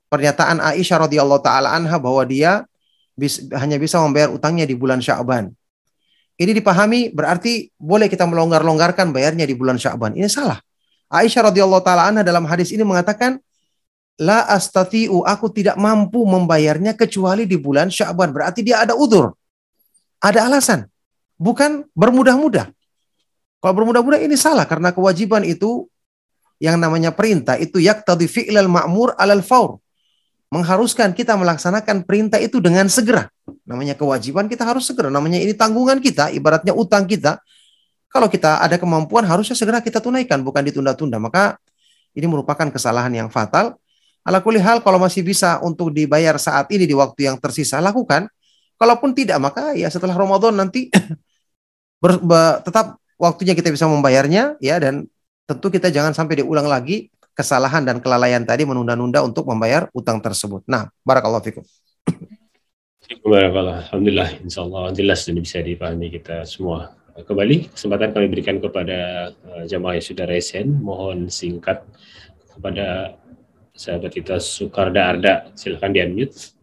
pernyataan 0.07 0.63
Aisyah 0.63 1.07
radhiyallahu 1.09 1.41
taala 1.43 1.73
anha 1.73 1.97
bahwa 1.99 2.23
dia 2.23 2.63
bis, 3.17 3.43
hanya 3.51 3.75
bisa 3.81 3.99
membayar 3.99 4.31
utangnya 4.31 4.63
di 4.63 4.77
bulan 4.77 5.03
Sya'ban. 5.03 5.51
Ini 6.37 6.53
dipahami 6.53 7.09
berarti 7.11 7.73
boleh 7.81 8.05
kita 8.05 8.29
melonggar-longgarkan 8.29 9.09
bayarnya 9.09 9.49
di 9.49 9.57
bulan 9.57 9.81
Sya'ban. 9.81 10.13
Ini 10.13 10.29
salah. 10.29 10.61
Aisyah 11.09 11.49
radhiyallahu 11.49 11.81
taala 11.81 12.07
anha 12.07 12.21
dalam 12.21 12.45
hadis 12.45 12.69
ini 12.69 12.85
mengatakan 12.85 13.41
la 14.17 14.49
astati'u 14.49 15.21
aku 15.21 15.53
tidak 15.53 15.77
mampu 15.77 16.25
membayarnya 16.25 16.97
kecuali 16.97 17.45
di 17.45 17.57
bulan 17.57 17.93
Sya'ban. 17.93 18.33
Berarti 18.33 18.65
dia 18.65 18.81
ada 18.81 18.97
udur. 18.97 19.33
Ada 20.17 20.49
alasan. 20.49 20.89
Bukan 21.37 21.85
bermudah-mudah. 21.93 22.73
Kalau 23.61 23.73
bermudah-mudah 23.73 24.21
ini 24.21 24.33
salah 24.33 24.65
karena 24.65 24.89
kewajiban 24.93 25.45
itu 25.45 25.85
yang 26.57 26.81
namanya 26.81 27.13
perintah 27.13 27.57
itu 27.57 27.77
yaqtadi 27.77 28.25
fi'lal 28.25 28.69
ma'mur 28.69 29.13
alal 29.17 29.45
faur. 29.45 29.77
Mengharuskan 30.47 31.11
kita 31.11 31.35
melaksanakan 31.35 32.07
perintah 32.07 32.39
itu 32.39 32.57
dengan 32.63 32.87
segera. 32.87 33.27
Namanya 33.67 33.99
kewajiban 33.99 34.47
kita 34.47 34.63
harus 34.63 34.87
segera. 34.87 35.11
Namanya 35.11 35.43
ini 35.43 35.51
tanggungan 35.51 35.99
kita, 35.99 36.31
ibaratnya 36.31 36.71
utang 36.71 37.03
kita. 37.03 37.43
Kalau 38.07 38.31
kita 38.31 38.63
ada 38.63 38.79
kemampuan 38.79 39.27
harusnya 39.27 39.53
segera 39.59 39.83
kita 39.83 39.99
tunaikan, 39.99 40.39
bukan 40.41 40.63
ditunda-tunda. 40.63 41.19
Maka 41.19 41.59
ini 42.15 42.25
merupakan 42.25 42.71
kesalahan 42.71 43.11
yang 43.11 43.27
fatal. 43.27 43.75
Ala 44.27 44.43
kulli 44.43 44.59
hal 44.59 44.83
kalau 44.83 44.99
masih 44.99 45.23
bisa 45.23 45.63
untuk 45.63 45.95
dibayar 45.95 46.35
saat 46.35 46.67
ini 46.75 46.83
di 46.83 46.91
waktu 46.91 47.31
yang 47.31 47.39
tersisa 47.39 47.79
lakukan. 47.79 48.27
Kalaupun 48.75 49.15
tidak 49.15 49.39
maka 49.39 49.71
ya 49.71 49.87
setelah 49.87 50.13
Ramadan 50.19 50.53
nanti 50.59 50.91
ber, 52.03 52.19
ber, 52.19 52.59
tetap 52.61 52.99
waktunya 53.15 53.55
kita 53.55 53.71
bisa 53.71 53.87
membayarnya 53.87 54.59
ya 54.59 54.77
dan 54.83 55.07
tentu 55.47 55.71
kita 55.71 55.87
jangan 55.89 56.11
sampai 56.11 56.43
diulang 56.43 56.67
lagi 56.67 57.07
kesalahan 57.31 57.87
dan 57.87 58.03
kelalaian 58.03 58.43
tadi 58.43 58.67
menunda-nunda 58.67 59.23
untuk 59.23 59.47
membayar 59.47 59.87
utang 59.95 60.19
tersebut. 60.19 60.67
Nah, 60.67 60.91
barakallahu 61.07 61.45
fikum. 61.47 61.63
Barakallah. 63.23 63.87
Alhamdulillah, 63.87 64.43
insya 64.43 64.67
Allah 64.67 64.91
jelas 64.91 65.23
dan 65.23 65.39
bisa 65.39 65.63
dipahami 65.63 66.11
kita 66.11 66.43
semua. 66.43 66.97
Kembali 67.17 67.71
kesempatan 67.71 68.13
kami 68.13 68.27
berikan 68.29 68.57
kepada 68.59 69.31
uh, 69.47 69.63
jamaah 69.63 69.97
yang 69.97 70.05
sudah 70.05 70.25
resen. 70.27 70.83
Mohon 70.83 71.31
singkat 71.31 71.81
kepada 72.51 73.15
sahabat 73.77 74.09
kita 74.09 74.41
Sukarda 74.41 75.13
Arda. 75.13 75.53
Silahkan 75.53 75.93
di 75.93 76.01
unmute. 76.01 76.57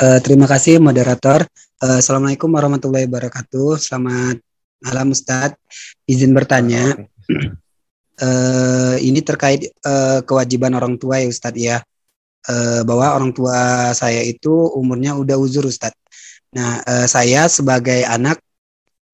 Uh, 0.00 0.16
terima 0.24 0.48
kasih 0.48 0.80
moderator. 0.80 1.44
Uh, 1.76 2.00
Assalamualaikum 2.00 2.48
warahmatullahi 2.48 3.04
wabarakatuh. 3.04 3.76
Selamat 3.76 4.40
malam 4.80 5.12
Ustadz. 5.12 5.60
Izin 6.08 6.32
bertanya. 6.32 6.96
Uh, 8.16 8.96
ini 9.04 9.20
terkait 9.20 9.68
uh, 9.84 10.24
kewajiban 10.24 10.72
orang 10.72 10.96
tua 10.96 11.20
ya 11.20 11.28
Ustadz 11.28 11.60
ya. 11.60 11.84
Uh, 12.48 12.80
bahwa 12.88 13.12
orang 13.12 13.36
tua 13.36 13.92
saya 13.92 14.24
itu 14.24 14.72
umurnya 14.72 15.12
udah 15.20 15.36
uzur 15.36 15.68
Ustadz. 15.68 16.00
Nah, 16.56 16.80
uh, 16.80 17.04
saya 17.04 17.44
sebagai 17.52 18.00
anak 18.08 18.40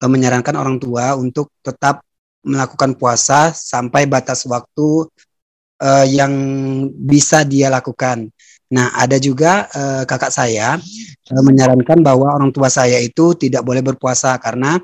menyarankan 0.05 0.53
orang 0.53 0.77
tua 0.77 1.17
untuk 1.17 1.49
tetap 1.65 2.05
melakukan 2.45 2.93
puasa 2.93 3.49
sampai 3.49 4.05
batas 4.05 4.45
waktu 4.45 5.09
uh, 5.81 6.05
yang 6.05 6.31
bisa 6.93 7.41
dia 7.41 7.73
lakukan. 7.73 8.29
Nah, 8.67 8.91
ada 8.99 9.15
juga 9.15 9.65
uh, 9.71 10.03
kakak 10.03 10.31
saya 10.31 10.75
uh, 11.31 11.43
menyarankan 11.43 12.03
bahwa 12.03 12.35
orang 12.35 12.51
tua 12.51 12.67
saya 12.67 12.99
itu 12.99 13.33
tidak 13.39 13.63
boleh 13.63 13.79
berpuasa 13.79 14.35
karena 14.37 14.77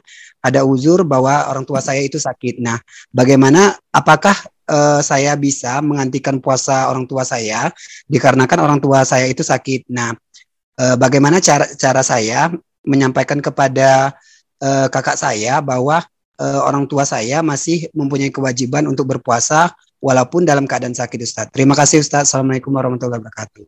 ada 0.44 0.64
uzur 0.68 1.04
bahwa 1.08 1.52
orang 1.52 1.68
tua 1.68 1.80
saya 1.84 2.04
itu 2.04 2.20
sakit. 2.20 2.64
Nah, 2.64 2.80
bagaimana 3.12 3.76
apakah 3.92 4.36
uh, 4.72 5.00
saya 5.04 5.36
bisa 5.36 5.80
menggantikan 5.84 6.40
puasa 6.40 6.92
orang 6.92 7.08
tua 7.08 7.28
saya 7.28 7.72
dikarenakan 8.08 8.60
orang 8.60 8.80
tua 8.80 9.04
saya 9.04 9.28
itu 9.28 9.44
sakit? 9.44 9.88
Nah, 9.92 10.16
uh, 10.80 10.96
bagaimana 10.96 11.44
cara 11.44 11.68
cara 11.76 12.04
saya 12.04 12.52
menyampaikan 12.84 13.40
kepada 13.40 14.16
uh, 14.64 14.88
kakak 14.88 15.20
saya 15.20 15.60
bahwa 15.60 16.00
uh, 16.40 16.62
orang 16.64 16.88
tua 16.88 17.04
saya 17.04 17.44
masih 17.44 17.92
mempunyai 17.92 18.32
kewajiban 18.32 18.88
untuk 18.88 19.12
berpuasa 19.12 19.76
walaupun 20.00 20.48
dalam 20.48 20.64
keadaan 20.64 20.96
sakit 20.96 21.20
Ustaz. 21.20 21.48
Terima 21.52 21.76
kasih 21.76 22.00
Ustaz. 22.00 22.32
Assalamualaikum 22.32 22.72
warahmatullahi 22.72 23.20
wabarakatuh. 23.20 23.64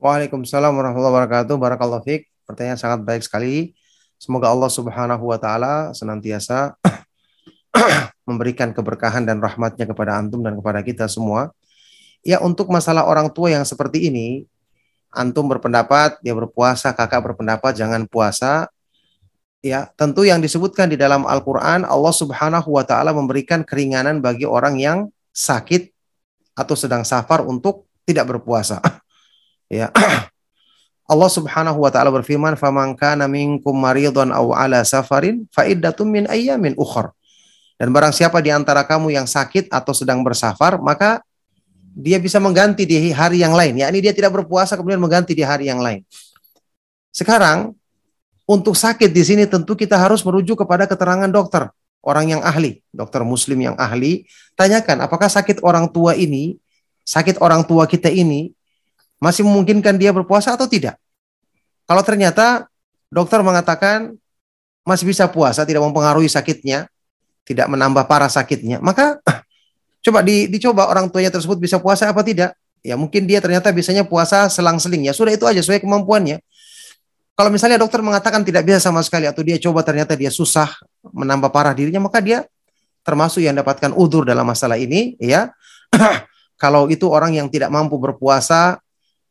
Waalaikumsalam 0.00 0.72
warahmatullahi 0.72 1.12
wabarakatuh. 1.12 1.54
Barakallahu 1.58 2.02
fiik. 2.06 2.30
Pertanyaan 2.48 2.80
sangat 2.80 3.04
baik 3.04 3.26
sekali. 3.26 3.76
Semoga 4.16 4.48
Allah 4.52 4.72
Subhanahu 4.72 5.24
wa 5.28 5.38
taala 5.40 5.92
senantiasa 5.92 6.76
memberikan 8.28 8.72
keberkahan 8.72 9.24
dan 9.24 9.40
rahmatnya 9.40 9.88
kepada 9.88 10.16
antum 10.16 10.40
dan 10.44 10.56
kepada 10.56 10.80
kita 10.80 11.04
semua. 11.08 11.52
Ya 12.20 12.36
untuk 12.36 12.68
masalah 12.68 13.08
orang 13.08 13.32
tua 13.32 13.48
yang 13.48 13.64
seperti 13.64 14.12
ini, 14.12 14.44
antum 15.08 15.48
berpendapat 15.48 16.20
dia 16.20 16.36
berpuasa, 16.36 16.92
kakak 16.92 17.32
berpendapat 17.32 17.72
jangan 17.76 18.04
puasa. 18.04 18.68
Ya, 19.60 19.92
tentu 19.92 20.24
yang 20.24 20.40
disebutkan 20.40 20.88
di 20.88 20.96
dalam 20.96 21.28
Al-Qur'an 21.28 21.84
Allah 21.84 22.14
Subhanahu 22.16 22.80
wa 22.80 22.80
taala 22.80 23.12
memberikan 23.12 23.60
keringanan 23.60 24.24
bagi 24.24 24.48
orang 24.48 24.80
yang 24.80 25.12
sakit 25.36 25.92
atau 26.56 26.72
sedang 26.72 27.04
safar 27.04 27.44
untuk 27.44 27.84
tidak 28.08 28.32
berpuasa. 28.32 28.80
ya. 29.68 29.92
Allah 31.12 31.30
Subhanahu 31.30 31.76
wa 31.76 31.92
taala 31.92 32.08
berfirman, 32.08 32.56
"Faman 32.56 32.96
kana 32.96 33.28
minkum 33.28 33.76
maridun 33.76 34.32
aw 34.32 34.56
ala 34.56 34.80
safarin 34.80 35.44
fa 35.52 35.68
iddatum 35.68 36.08
min 36.08 36.24
ayyamin 36.24 36.72
ukhra." 36.80 37.12
Dan 37.76 37.92
barang 37.92 38.16
siapa 38.16 38.40
di 38.40 38.48
antara 38.48 38.84
kamu 38.88 39.12
yang 39.12 39.28
sakit 39.28 39.68
atau 39.68 39.92
sedang 39.92 40.24
bersafar, 40.24 40.80
maka 40.80 41.20
dia 41.96 42.16
bisa 42.16 42.40
mengganti 42.40 42.88
di 42.88 43.12
hari 43.12 43.44
yang 43.44 43.52
lain. 43.52 43.76
Ya, 43.76 43.92
ini 43.92 44.00
dia 44.04 44.16
tidak 44.16 44.36
berpuasa 44.36 44.76
kemudian 44.76 45.00
mengganti 45.00 45.36
di 45.36 45.44
hari 45.44 45.68
yang 45.68 45.80
lain. 45.84 46.04
Sekarang 47.10 47.76
untuk 48.50 48.74
sakit 48.74 49.14
di 49.14 49.22
sini 49.22 49.46
tentu 49.46 49.78
kita 49.78 49.94
harus 49.94 50.26
merujuk 50.26 50.58
kepada 50.66 50.90
keterangan 50.90 51.30
dokter, 51.30 51.70
orang 52.02 52.34
yang 52.34 52.42
ahli, 52.42 52.82
dokter 52.90 53.22
muslim 53.22 53.62
yang 53.62 53.78
ahli, 53.78 54.26
tanyakan 54.58 55.06
apakah 55.06 55.30
sakit 55.30 55.62
orang 55.62 55.86
tua 55.86 56.18
ini, 56.18 56.58
sakit 57.06 57.38
orang 57.38 57.62
tua 57.62 57.86
kita 57.86 58.10
ini 58.10 58.50
masih 59.22 59.46
memungkinkan 59.46 59.94
dia 59.94 60.10
berpuasa 60.10 60.58
atau 60.58 60.66
tidak? 60.66 60.98
Kalau 61.86 62.02
ternyata 62.02 62.66
dokter 63.06 63.38
mengatakan 63.38 64.18
masih 64.82 65.06
bisa 65.06 65.30
puasa, 65.30 65.62
tidak 65.62 65.86
mempengaruhi 65.86 66.26
sakitnya, 66.26 66.90
tidak 67.46 67.70
menambah 67.70 68.02
parah 68.10 68.26
sakitnya, 68.26 68.82
maka 68.82 69.22
coba 70.04 70.26
di, 70.26 70.50
dicoba 70.50 70.90
orang 70.90 71.06
tuanya 71.06 71.30
tersebut 71.30 71.54
bisa 71.62 71.78
puasa 71.78 72.10
apa 72.10 72.26
tidak? 72.26 72.58
Ya 72.82 72.98
mungkin 72.98 73.30
dia 73.30 73.38
ternyata 73.38 73.70
bisanya 73.70 74.02
puasa 74.02 74.50
selang-seling 74.50 75.06
ya 75.06 75.14
sudah 75.14 75.36
itu 75.36 75.46
aja 75.46 75.62
sesuai 75.62 75.84
kemampuannya. 75.86 76.42
Kalau 77.40 77.48
misalnya 77.48 77.80
dokter 77.80 78.04
mengatakan 78.04 78.44
tidak 78.44 78.68
bisa 78.68 78.84
sama 78.84 79.00
sekali 79.00 79.24
atau 79.24 79.40
dia 79.40 79.56
coba 79.56 79.80
ternyata 79.80 80.12
dia 80.12 80.28
susah 80.28 80.76
menambah 81.08 81.48
parah 81.48 81.72
dirinya, 81.72 82.04
maka 82.04 82.20
dia 82.20 82.44
termasuk 83.00 83.40
yang 83.40 83.56
dapatkan 83.56 83.96
udur 83.96 84.28
dalam 84.28 84.44
masalah 84.44 84.76
ini, 84.76 85.16
ya. 85.16 85.48
Kalau 86.60 86.92
itu 86.92 87.08
orang 87.08 87.32
yang 87.32 87.48
tidak 87.48 87.72
mampu 87.72 87.96
berpuasa, 87.96 88.76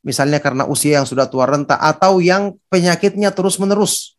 misalnya 0.02 0.42
karena 0.42 0.66
usia 0.66 0.98
yang 0.98 1.06
sudah 1.06 1.30
tua 1.30 1.46
renta 1.46 1.78
atau 1.78 2.18
yang 2.18 2.58
penyakitnya 2.74 3.30
terus-menerus, 3.30 4.18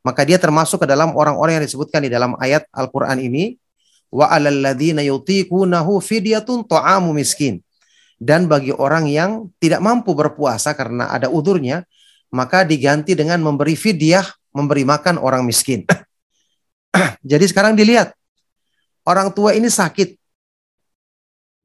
maka 0.00 0.24
dia 0.24 0.40
termasuk 0.40 0.80
ke 0.80 0.88
dalam 0.88 1.12
orang-orang 1.12 1.60
yang 1.60 1.64
disebutkan 1.68 2.00
di 2.00 2.08
dalam 2.08 2.40
ayat 2.40 2.64
Al-Qur'an 2.72 3.20
ini, 3.20 3.60
wa 4.08 4.32
alal 4.32 4.64
ladzina 4.64 5.04
yutiqunahu 5.04 6.00
fidyatun 6.00 6.64
ta'amu 6.64 7.12
miskin. 7.12 7.60
Dan 8.16 8.48
bagi 8.48 8.72
orang 8.72 9.12
yang 9.12 9.52
tidak 9.60 9.84
mampu 9.84 10.16
berpuasa 10.16 10.72
karena 10.72 11.12
ada 11.12 11.28
udurnya, 11.28 11.84
maka 12.30 12.62
diganti 12.62 13.18
dengan 13.18 13.42
memberi 13.42 13.74
fidyah, 13.74 14.24
memberi 14.54 14.86
makan 14.86 15.18
orang 15.18 15.42
miskin. 15.42 15.86
Jadi 17.30 17.44
sekarang 17.50 17.74
dilihat, 17.74 18.14
orang 19.06 19.34
tua 19.34 19.54
ini 19.54 19.66
sakit. 19.66 20.16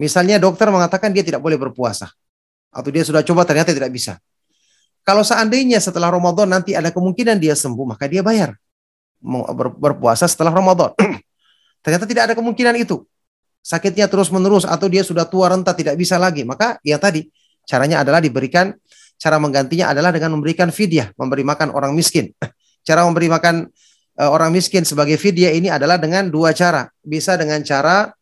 Misalnya 0.02 0.42
dokter 0.42 0.68
mengatakan 0.68 1.14
dia 1.16 1.24
tidak 1.24 1.40
boleh 1.40 1.56
berpuasa. 1.56 2.12
Atau 2.76 2.92
dia 2.92 3.08
sudah 3.08 3.24
coba 3.24 3.48
ternyata 3.48 3.72
tidak 3.72 3.88
bisa. 3.94 4.20
Kalau 5.06 5.22
seandainya 5.22 5.80
setelah 5.80 6.12
Ramadan 6.12 6.50
nanti 6.50 6.76
ada 6.76 6.90
kemungkinan 6.92 7.40
dia 7.40 7.56
sembuh, 7.56 7.96
maka 7.96 8.10
dia 8.10 8.26
bayar. 8.26 8.58
Berpuasa 9.80 10.28
setelah 10.28 10.52
Ramadan. 10.52 10.92
ternyata 11.86 12.10
tidak 12.10 12.24
ada 12.28 12.34
kemungkinan 12.36 12.76
itu. 12.76 13.06
Sakitnya 13.66 14.06
terus 14.06 14.30
menerus 14.30 14.66
atau 14.66 14.86
dia 14.86 15.02
sudah 15.02 15.26
tua 15.26 15.54
renta 15.54 15.72
tidak 15.78 15.96
bisa 15.96 16.18
lagi. 16.18 16.42
Maka 16.42 16.82
ya 16.82 16.98
tadi 16.98 17.30
caranya 17.66 18.02
adalah 18.06 18.22
diberikan 18.22 18.74
Cara 19.16 19.40
menggantinya 19.40 19.96
adalah 19.96 20.12
dengan 20.12 20.36
memberikan 20.36 20.70
fidyah, 20.70 21.16
memberi 21.16 21.48
makan 21.48 21.72
orang 21.72 21.96
miskin. 21.96 22.36
Cara 22.88 23.08
memberi 23.08 23.32
makan 23.32 23.72
uh, 24.20 24.30
orang 24.32 24.52
miskin 24.52 24.84
sebagai 24.84 25.16
fidyah 25.20 25.56
ini 25.56 25.68
adalah 25.72 26.00
dengan 26.00 26.28
dua 26.28 26.56
cara. 26.56 26.92
Bisa 27.02 27.36
dengan 27.40 27.62
cara 27.64 28.14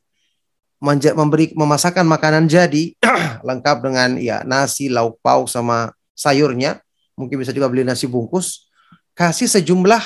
memberi 0.84 1.56
memasakkan 1.56 2.04
makanan 2.04 2.48
jadi 2.52 2.92
lengkap 3.48 3.78
dengan 3.84 4.20
ya 4.20 4.44
nasi, 4.44 4.92
lauk 4.92 5.20
pauk 5.24 5.48
sama 5.48 5.92
sayurnya. 6.16 6.80
Mungkin 7.14 7.40
bisa 7.40 7.54
juga 7.54 7.70
beli 7.70 7.86
nasi 7.86 8.10
bungkus. 8.10 8.68
Kasih 9.14 9.46
sejumlah 9.46 10.02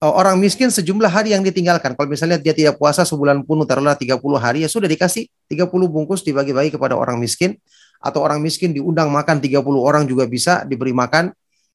uh, 0.00 0.12
orang 0.12 0.40
miskin 0.40 0.72
sejumlah 0.72 1.12
hari 1.12 1.36
yang 1.36 1.44
ditinggalkan. 1.44 1.92
Kalau 1.94 2.08
misalnya 2.08 2.40
dia 2.40 2.56
tidak 2.56 2.80
puasa 2.80 3.04
sebulan 3.04 3.44
penuh 3.44 3.68
taruhlah 3.68 3.94
30 3.94 4.16
hari 4.40 4.64
ya 4.64 4.68
sudah 4.68 4.88
dikasih 4.88 5.28
30 5.52 5.68
bungkus 5.68 6.24
dibagi-bagi 6.24 6.74
kepada 6.74 6.96
orang 6.96 7.20
miskin 7.20 7.60
atau 8.00 8.24
orang 8.24 8.40
miskin 8.40 8.72
diundang 8.72 9.12
makan 9.12 9.38
30 9.38 9.60
orang 9.76 10.08
juga 10.08 10.24
bisa 10.24 10.64
diberi 10.64 10.96
makan 10.96 11.30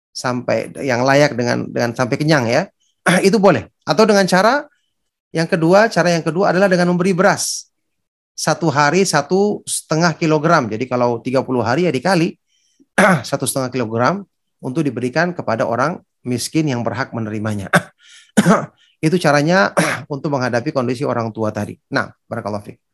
sampai 0.10 0.73
yang 0.81 1.06
layak 1.06 1.38
dengan 1.38 1.69
dengan 1.69 1.93
sampai 1.93 2.15
kenyang 2.18 2.45
ya. 2.49 2.61
itu 3.27 3.38
boleh. 3.38 3.69
Atau 3.85 4.10
dengan 4.10 4.26
cara 4.26 4.65
yang 5.30 5.45
kedua, 5.45 5.85
cara 5.93 6.10
yang 6.10 6.26
kedua 6.26 6.49
adalah 6.49 6.65
dengan 6.65 6.91
memberi 6.91 7.14
beras. 7.14 7.69
satu 8.35 8.68
hari 8.68 9.07
satu 9.07 9.64
setengah 9.64 10.11
kilogram. 10.19 10.68
Jadi 10.68 10.91
kalau 10.91 11.23
30 11.23 11.39
hari 11.64 11.88
ya 11.88 11.91
dikali 11.95 12.35
satu 13.31 13.47
setengah 13.47 13.72
kilogram 13.72 14.27
untuk 14.60 14.84
diberikan 14.84 15.31
kepada 15.31 15.64
orang 15.64 16.03
miskin 16.19 16.68
yang 16.68 16.84
berhak 16.84 17.15
menerimanya. 17.15 17.72
Itu 19.06 19.15
caranya 19.22 19.72
untuk 20.14 20.35
menghadapi 20.35 20.76
kondisi 20.76 21.07
orang 21.07 21.31
tua 21.31 21.56
tadi. 21.56 21.80
Nah, 21.95 22.11
barakallahu 22.27 22.65
fiik. 22.68 22.84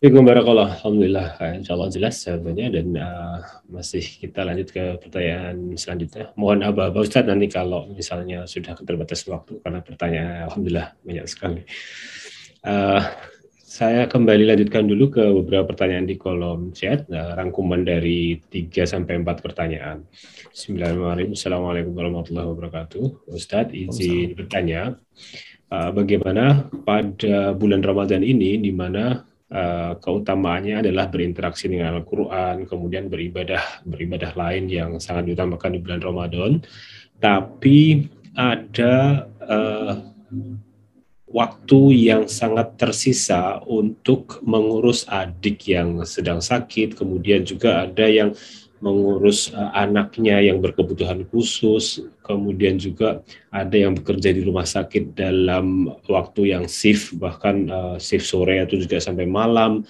Assalamualaikum 0.00 0.32
warahmatullahi 0.32 0.72
Alhamdulillah, 0.80 1.28
insya 1.60 1.72
Allah 1.76 1.90
jelas 1.92 2.14
jawabannya 2.24 2.66
dan 2.72 2.86
uh, 2.96 3.38
masih 3.68 4.00
kita 4.00 4.48
lanjut 4.48 4.72
ke 4.72 4.96
pertanyaan 4.96 5.76
selanjutnya. 5.76 6.32
Mohon 6.40 6.72
abah-abah 6.72 7.04
Ustadz 7.04 7.28
nanti 7.28 7.52
kalau 7.52 7.84
misalnya 7.92 8.48
sudah 8.48 8.80
terbatas 8.80 9.28
waktu 9.28 9.60
karena 9.60 9.84
pertanyaan 9.84 10.48
Alhamdulillah 10.48 10.96
banyak 11.04 11.26
sekali. 11.28 11.68
Uh, 12.64 13.12
saya 13.60 14.08
kembali 14.08 14.48
lanjutkan 14.48 14.88
dulu 14.88 15.12
ke 15.12 15.24
beberapa 15.44 15.68
pertanyaan 15.68 16.08
di 16.08 16.16
kolom 16.16 16.72
chat, 16.72 17.04
uh, 17.12 17.36
rangkuman 17.36 17.84
dari 17.84 18.40
3 18.40 18.72
sampai 18.88 19.20
4 19.20 19.44
pertanyaan. 19.44 20.08
Bismillahirrahmanirrahim. 20.48 21.36
Assalamualaikum 21.36 21.92
warahmatullahi 21.92 22.48
wabarakatuh. 22.48 23.36
Ustadz 23.36 23.76
izin 23.76 24.32
bertanya, 24.32 24.96
uh, 25.68 25.92
bagaimana 25.92 26.72
pada 26.88 27.52
bulan 27.52 27.84
Ramadan 27.84 28.24
ini 28.24 28.56
di 28.56 28.72
mana 28.72 29.28
uh, 29.50 29.98
keutamaannya 29.98 30.80
adalah 30.86 31.10
berinteraksi 31.10 31.66
dengan 31.66 31.98
Al-Quran, 32.00 32.64
kemudian 32.64 33.10
beribadah 33.10 33.82
beribadah 33.84 34.32
lain 34.34 34.70
yang 34.70 34.90
sangat 35.02 35.30
diutamakan 35.30 35.76
di 35.76 35.80
bulan 35.82 36.00
Ramadan. 36.00 36.52
Tapi 37.20 38.08
ada 38.32 39.26
uh, 39.44 39.92
waktu 41.30 41.80
yang 42.10 42.26
sangat 42.26 42.74
tersisa 42.74 43.62
untuk 43.62 44.42
mengurus 44.42 45.06
adik 45.06 45.70
yang 45.70 46.02
sedang 46.02 46.42
sakit, 46.42 46.98
kemudian 46.98 47.46
juga 47.46 47.86
ada 47.86 48.06
yang 48.10 48.34
mengurus 48.80 49.52
uh, 49.52 49.70
anaknya 49.76 50.40
yang 50.40 50.58
berkebutuhan 50.58 51.28
khusus, 51.28 52.00
kemudian 52.24 52.80
juga 52.80 53.20
ada 53.52 53.76
yang 53.76 53.92
bekerja 53.92 54.32
di 54.32 54.42
rumah 54.44 54.64
sakit 54.64 55.12
dalam 55.12 55.92
waktu 56.08 56.56
yang 56.56 56.64
shift 56.64 57.16
bahkan 57.20 57.68
uh, 57.68 57.96
shift 58.00 58.24
sore 58.24 58.60
atau 58.60 58.80
juga 58.80 58.96
sampai 58.98 59.28
malam 59.28 59.84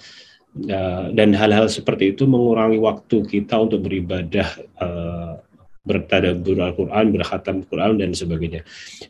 uh, 0.67 1.05
dan 1.15 1.31
hal-hal 1.31 1.71
seperti 1.71 2.11
itu 2.11 2.27
mengurangi 2.27 2.77
waktu 2.83 3.23
kita 3.23 3.55
untuk 3.57 3.87
beribadah 3.87 4.47
uh, 4.79 5.39
bertadabur 5.81 6.61
Al-Quran, 6.61 7.09
berkhatam 7.09 7.65
Quran 7.65 7.97
dan 7.97 8.13
sebagainya. 8.13 8.61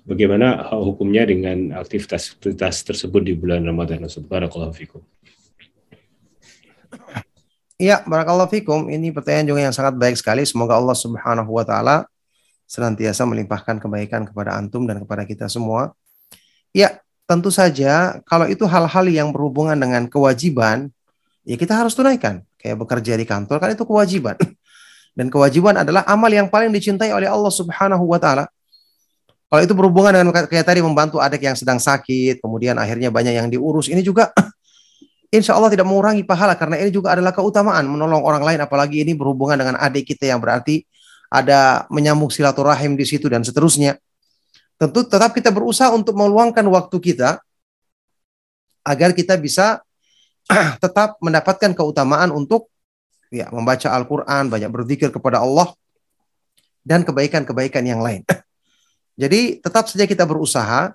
Bagaimana 0.08 0.72
hukumnya 0.72 1.28
dengan 1.28 1.76
aktivitas-aktivitas 1.76 2.88
tersebut 2.88 3.22
di 3.28 3.34
bulan 3.36 3.68
Ramadan? 3.68 4.08
Barakallahu 4.08 4.72
fikum. 4.72 5.04
Iya, 7.82 8.06
barakallahu 8.06 8.54
fikum. 8.54 8.94
Ini 8.94 9.10
pertanyaan 9.10 9.50
juga 9.50 9.60
yang 9.66 9.74
sangat 9.74 9.98
baik 9.98 10.14
sekali. 10.14 10.46
Semoga 10.46 10.78
Allah 10.78 10.94
Subhanahu 10.94 11.50
wa 11.50 11.66
taala 11.66 12.06
senantiasa 12.70 13.26
melimpahkan 13.26 13.82
kebaikan 13.82 14.22
kepada 14.30 14.54
antum 14.54 14.86
dan 14.86 15.02
kepada 15.02 15.26
kita 15.26 15.50
semua. 15.50 15.98
Ya, 16.78 17.02
tentu 17.26 17.50
saja 17.50 18.22
kalau 18.30 18.46
itu 18.46 18.70
hal-hal 18.70 19.06
yang 19.10 19.34
berhubungan 19.34 19.74
dengan 19.74 20.06
kewajiban, 20.06 20.94
ya 21.42 21.58
kita 21.58 21.74
harus 21.74 21.98
tunaikan. 21.98 22.46
Kayak 22.62 22.86
bekerja 22.86 23.18
di 23.18 23.26
kantor 23.26 23.58
kan 23.58 23.74
itu 23.74 23.82
kewajiban. 23.82 24.38
Dan 25.18 25.34
kewajiban 25.34 25.82
adalah 25.82 26.06
amal 26.06 26.30
yang 26.30 26.54
paling 26.54 26.70
dicintai 26.70 27.10
oleh 27.10 27.26
Allah 27.26 27.50
Subhanahu 27.50 28.06
wa 28.06 28.22
taala. 28.22 28.46
Kalau 29.50 29.62
itu 29.66 29.74
berhubungan 29.74 30.14
dengan 30.14 30.46
kayak 30.46 30.70
tadi 30.70 30.86
membantu 30.86 31.18
adik 31.18 31.50
yang 31.50 31.58
sedang 31.58 31.82
sakit, 31.82 32.46
kemudian 32.46 32.78
akhirnya 32.78 33.10
banyak 33.10 33.42
yang 33.42 33.50
diurus, 33.50 33.90
ini 33.90 34.06
juga 34.06 34.30
insya 35.32 35.56
Allah 35.56 35.72
tidak 35.72 35.88
mengurangi 35.88 36.28
pahala 36.28 36.60
karena 36.60 36.78
ini 36.78 36.92
juga 36.92 37.16
adalah 37.16 37.32
keutamaan 37.32 37.88
menolong 37.88 38.22
orang 38.22 38.44
lain 38.44 38.60
apalagi 38.60 39.02
ini 39.02 39.16
berhubungan 39.16 39.56
dengan 39.56 39.80
adik 39.80 40.12
kita 40.12 40.28
yang 40.28 40.44
berarti 40.44 40.84
ada 41.32 41.88
menyambung 41.88 42.28
silaturahim 42.28 43.00
di 43.00 43.08
situ 43.08 43.32
dan 43.32 43.40
seterusnya. 43.42 43.96
Tentu 44.76 45.08
tetap 45.08 45.32
kita 45.32 45.48
berusaha 45.48 45.88
untuk 45.96 46.20
meluangkan 46.20 46.68
waktu 46.68 47.00
kita 47.00 47.40
agar 48.84 49.16
kita 49.16 49.40
bisa 49.40 49.80
tetap 50.84 51.16
mendapatkan 51.24 51.72
keutamaan 51.72 52.36
untuk 52.36 52.68
ya 53.32 53.48
membaca 53.56 53.88
Al-Qur'an, 53.96 54.52
banyak 54.52 54.68
berzikir 54.68 55.08
kepada 55.08 55.40
Allah 55.40 55.72
dan 56.84 57.08
kebaikan-kebaikan 57.08 57.88
yang 57.88 58.04
lain. 58.04 58.28
Jadi 59.22 59.64
tetap 59.64 59.88
saja 59.88 60.04
kita 60.04 60.28
berusaha 60.28 60.92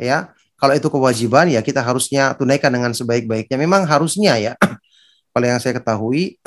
ya 0.00 0.32
kalau 0.54 0.74
itu 0.74 0.88
kewajiban 0.88 1.50
ya 1.50 1.60
kita 1.60 1.82
harusnya 1.82 2.32
tunaikan 2.38 2.70
dengan 2.70 2.94
sebaik-baiknya. 2.94 3.58
Memang 3.58 3.84
harusnya 3.84 4.38
ya. 4.38 4.52
Kalau 5.34 5.46
yang 5.50 5.58
saya 5.58 5.74
ketahui 5.74 6.38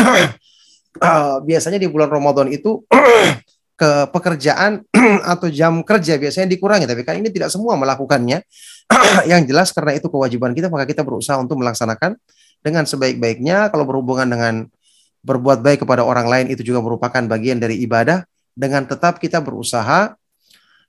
uh, 1.03 1.37
biasanya 1.47 1.75
di 1.75 1.91
bulan 1.91 2.07
Ramadan 2.07 2.47
itu 2.47 2.87
ke 3.79 3.91
pekerjaan 4.09 4.81
atau 5.37 5.47
jam 5.53 5.85
kerja 5.85 6.17
biasanya 6.17 6.49
dikurangi 6.49 6.89
tapi 6.89 7.05
kan 7.05 7.19
ini 7.19 7.29
tidak 7.29 7.53
semua 7.53 7.77
melakukannya. 7.77 8.41
yang 9.27 9.43
jelas 9.43 9.75
karena 9.75 9.99
itu 9.99 10.07
kewajiban 10.07 10.55
kita 10.55 10.71
maka 10.71 10.87
kita 10.87 11.03
berusaha 11.03 11.35
untuk 11.35 11.59
melaksanakan 11.59 12.15
dengan 12.63 12.87
sebaik-baiknya 12.87 13.67
kalau 13.67 13.83
berhubungan 13.83 14.31
dengan 14.31 14.71
berbuat 15.27 15.59
baik 15.59 15.83
kepada 15.83 16.07
orang 16.07 16.31
lain 16.31 16.45
itu 16.55 16.63
juga 16.63 16.79
merupakan 16.79 17.19
bagian 17.27 17.59
dari 17.59 17.83
ibadah 17.83 18.23
dengan 18.55 18.87
tetap 18.87 19.19
kita 19.19 19.43
berusaha 19.43 20.15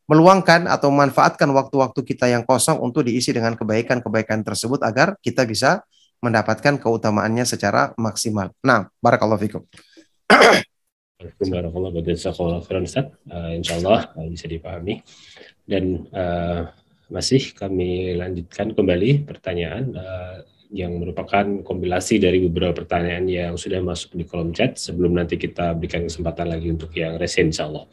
meluangkan 0.08 0.64
atau 0.64 0.88
manfaatkan 0.88 1.52
waktu-waktu 1.52 2.00
kita 2.00 2.32
yang 2.32 2.42
kosong 2.48 2.80
untuk 2.80 3.04
diisi 3.04 3.30
dengan 3.30 3.52
kebaikan-kebaikan 3.52 4.40
tersebut 4.40 4.80
agar 4.80 5.20
kita 5.20 5.44
bisa 5.44 5.84
mendapatkan 6.24 6.80
keutamaannya 6.80 7.44
secara 7.44 7.92
maksimal. 8.00 8.50
Nah, 8.64 8.88
barakallahu 8.98 9.38
fikum. 9.38 9.62
Barakallahu 11.38 12.00
uh, 12.00 13.52
Insya 13.52 13.74
Allah 13.82 14.00
uh, 14.16 14.26
bisa 14.26 14.48
dipahami. 14.48 15.04
Dan 15.68 16.08
uh, 16.10 16.72
masih 17.12 17.52
kami 17.52 18.16
lanjutkan 18.16 18.72
kembali 18.72 19.28
pertanyaan 19.28 19.96
yang 20.68 21.00
merupakan 21.00 21.64
kompilasi 21.64 22.20
dari 22.20 22.44
beberapa 22.44 22.84
pertanyaan 22.84 23.24
yang 23.24 23.54
sudah 23.56 23.80
masuk 23.80 24.12
di 24.12 24.28
kolom 24.28 24.52
chat 24.52 24.76
sebelum 24.76 25.16
nanti 25.16 25.40
kita 25.40 25.72
berikan 25.72 26.04
kesempatan 26.04 26.52
lagi 26.52 26.68
untuk 26.68 26.92
yang 26.92 27.16
resen 27.16 27.48
insya 27.48 27.64
Allah. 27.64 27.88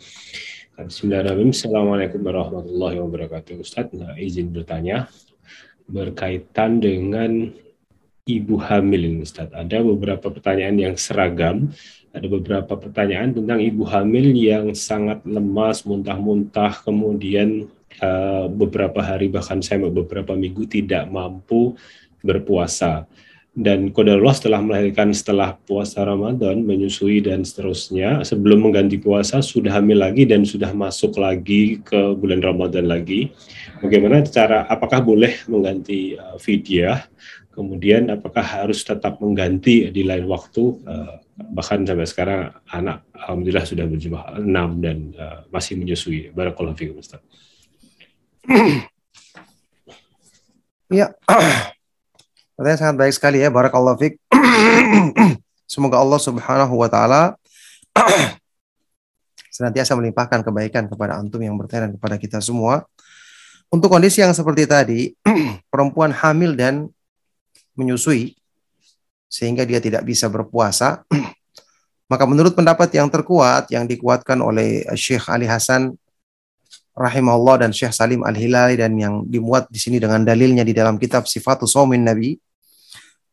Bismillahirrahmanirrahim. 0.75 1.55
Assalamualaikum 1.55 2.19
warahmatullahi 2.19 2.99
wabarakatuh. 2.99 3.63
Ustaz, 3.63 3.87
nah, 3.95 4.11
izin 4.19 4.51
bertanya 4.51 5.07
berkaitan 5.87 6.83
dengan 6.83 7.55
ibu 8.27 8.59
hamil 8.59 9.23
Ustaz. 9.23 9.47
Ada 9.55 9.79
beberapa 9.79 10.27
pertanyaan 10.27 10.75
yang 10.75 10.95
seragam. 10.99 11.71
Ada 12.11 12.27
beberapa 12.27 12.75
pertanyaan 12.75 13.31
tentang 13.31 13.63
ibu 13.63 13.87
hamil 13.87 14.35
yang 14.35 14.75
sangat 14.75 15.23
lemas, 15.23 15.87
muntah-muntah, 15.87 16.83
kemudian 16.83 17.71
uh, 18.03 18.51
beberapa 18.51 18.99
hari 18.99 19.31
bahkan 19.31 19.63
saya 19.63 19.79
beberapa 19.87 20.35
minggu 20.35 20.67
tidak 20.67 21.07
mampu 21.07 21.79
berpuasa 22.19 23.07
dan 23.55 23.95
kodarullah 23.95 24.35
setelah 24.35 24.59
melahirkan 24.59 25.15
setelah 25.15 25.55
puasa 25.55 26.03
Ramadan 26.03 26.59
menyusui 26.67 27.23
dan 27.23 27.47
seterusnya 27.47 28.19
sebelum 28.27 28.67
mengganti 28.67 28.99
puasa 28.99 29.39
sudah 29.39 29.79
hamil 29.79 30.03
lagi 30.03 30.27
dan 30.27 30.43
sudah 30.43 30.75
masuk 30.75 31.15
lagi 31.15 31.79
ke 31.79 32.19
bulan 32.19 32.43
Ramadan 32.43 32.91
lagi. 32.91 33.31
Bagaimana 33.79 34.27
cara 34.27 34.67
apakah 34.67 34.99
boleh 34.99 35.39
mengganti 35.47 36.19
uh, 36.19 36.35
fidyah? 36.35 37.07
Kemudian 37.55 38.11
apakah 38.11 38.43
harus 38.43 38.83
tetap 38.83 39.23
mengganti 39.23 39.87
di 39.87 40.03
lain 40.03 40.27
waktu? 40.27 40.63
Uh, 40.83 41.15
bahkan 41.55 41.87
sampai 41.87 42.07
sekarang 42.11 42.51
anak 42.67 43.07
alhamdulillah 43.15 43.63
sudah 43.63 43.87
berjumlah 43.87 44.43
enam 44.43 44.83
dan 44.83 45.15
uh, 45.15 45.47
masih 45.47 45.79
menyusui. 45.79 46.35
Barakallahu 46.35 46.75
fiikum 46.75 46.99
Ustaz. 46.99 47.23
Ya, 50.91 51.15
Pertanyaan 52.55 52.79
sangat 52.79 52.95
baik 52.95 53.13
sekali 53.13 53.37
ya. 53.43 53.51
Barakallahu 53.51 53.99
fiik. 53.99 54.15
Semoga 55.71 55.99
Allah 55.99 56.19
Subhanahu 56.23 56.73
wa 56.79 56.87
taala 56.87 57.35
senantiasa 59.55 59.91
melimpahkan 59.99 60.39
kebaikan 60.39 60.87
kepada 60.87 61.19
antum 61.19 61.43
yang 61.43 61.59
bertanya 61.59 61.91
dan 61.91 61.99
kepada 61.99 62.15
kita 62.15 62.39
semua. 62.39 62.87
Untuk 63.67 63.91
kondisi 63.91 64.23
yang 64.23 64.31
seperti 64.31 64.63
tadi, 64.63 65.11
perempuan 65.73 66.15
hamil 66.15 66.55
dan 66.55 66.87
menyusui 67.75 68.39
sehingga 69.27 69.67
dia 69.67 69.83
tidak 69.83 70.07
bisa 70.07 70.31
berpuasa, 70.31 71.03
maka 72.11 72.23
menurut 72.23 72.55
pendapat 72.55 72.87
yang 72.95 73.11
terkuat 73.11 73.67
yang 73.67 73.83
dikuatkan 73.83 74.39
oleh 74.39 74.87
Syekh 74.95 75.27
Ali 75.27 75.43
Hasan 75.43 75.91
rahimahullah 76.95 77.67
dan 77.67 77.75
Syekh 77.75 77.91
Salim 77.91 78.23
Al-Hilali 78.23 78.79
dan 78.79 78.95
yang 78.95 79.27
dimuat 79.27 79.67
di 79.67 79.75
sini 79.75 79.99
dengan 79.99 80.23
dalilnya 80.23 80.63
di 80.63 80.71
dalam 80.71 80.95
kitab 80.95 81.27
Sifatus 81.27 81.75
Saumin 81.75 82.07
Nabi 82.07 82.44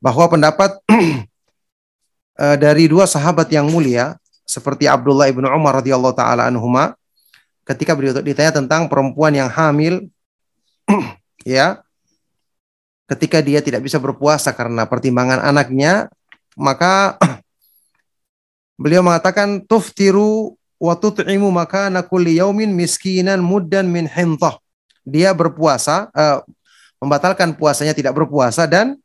bahwa 0.03 0.27
pendapat 0.27 0.83
uh, 0.91 2.57
dari 2.65 2.91
dua 2.91 3.07
sahabat 3.07 3.47
yang 3.55 3.70
mulia 3.70 4.19
seperti 4.43 4.91
Abdullah 4.91 5.31
ibnu 5.31 5.47
Umar 5.47 5.79
radhiyallahu 5.79 6.19
taala 6.19 6.51
anhuma 6.51 6.99
ketika 7.62 7.95
beliau 7.95 8.19
ditanya 8.19 8.59
tentang 8.59 8.91
perempuan 8.91 9.31
yang 9.31 9.47
hamil 9.47 10.11
ya 11.47 11.79
ketika 13.12 13.45
dia 13.45 13.61
tidak 13.61 13.85
bisa 13.85 14.01
berpuasa 14.01 14.57
karena 14.57 14.89
pertimbangan 14.89 15.45
anaknya, 15.45 16.09
maka 16.57 17.20
beliau 18.83 19.05
mengatakan 19.05 19.61
tuftiru 19.69 20.57
wa 20.81 20.95
tut'imu 20.97 21.53
maka 21.53 21.93
kulli 22.09 22.41
yaumin 22.41 22.73
miskinan 22.73 23.45
muddan 23.45 23.93
min 23.93 24.09
hintah. 24.09 24.57
Dia 25.03 25.35
berpuasa 25.37 26.09
eh, 26.15 26.41
membatalkan 27.03 27.59
puasanya 27.59 27.93
tidak 27.93 28.16
berpuasa 28.16 28.65
dan 28.70 28.97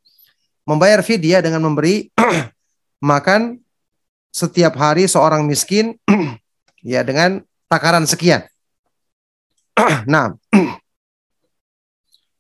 membayar 0.68 1.00
fidyah 1.00 1.40
dengan 1.40 1.64
memberi 1.64 2.12
makan 3.10 3.64
setiap 4.36 4.76
hari 4.76 5.08
seorang 5.08 5.48
miskin 5.48 5.96
ya 6.84 7.02
dengan 7.08 7.40
takaran 7.72 8.04
sekian. 8.04 8.44
nah, 10.12 10.36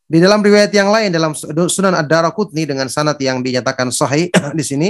di 0.07 0.17
dalam 0.19 0.43
riwayat 0.43 0.71
yang 0.75 0.91
lain 0.91 1.09
dalam 1.15 1.31
Sunan 1.71 1.95
Ad-Darqutni 1.95 2.67
dengan 2.67 2.91
sanad 2.91 3.15
yang 3.23 3.39
dinyatakan 3.39 3.91
sahih 3.91 4.27
di 4.55 4.63
sini 4.63 4.89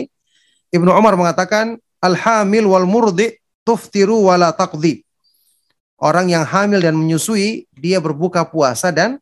Ibnu 0.74 0.92
Umar 0.92 1.16
mengatakan 1.16 1.80
al-hamil 2.04 2.68
wal 2.68 2.90
murdi 2.90 3.38
tuftiru 3.64 4.28
wala 4.28 4.52
taqdi. 4.52 5.02
Orang 5.98 6.30
yang 6.30 6.46
hamil 6.46 6.78
dan 6.78 6.94
menyusui 6.94 7.66
dia 7.74 7.98
berbuka 7.98 8.46
puasa 8.46 8.94
dan 8.94 9.18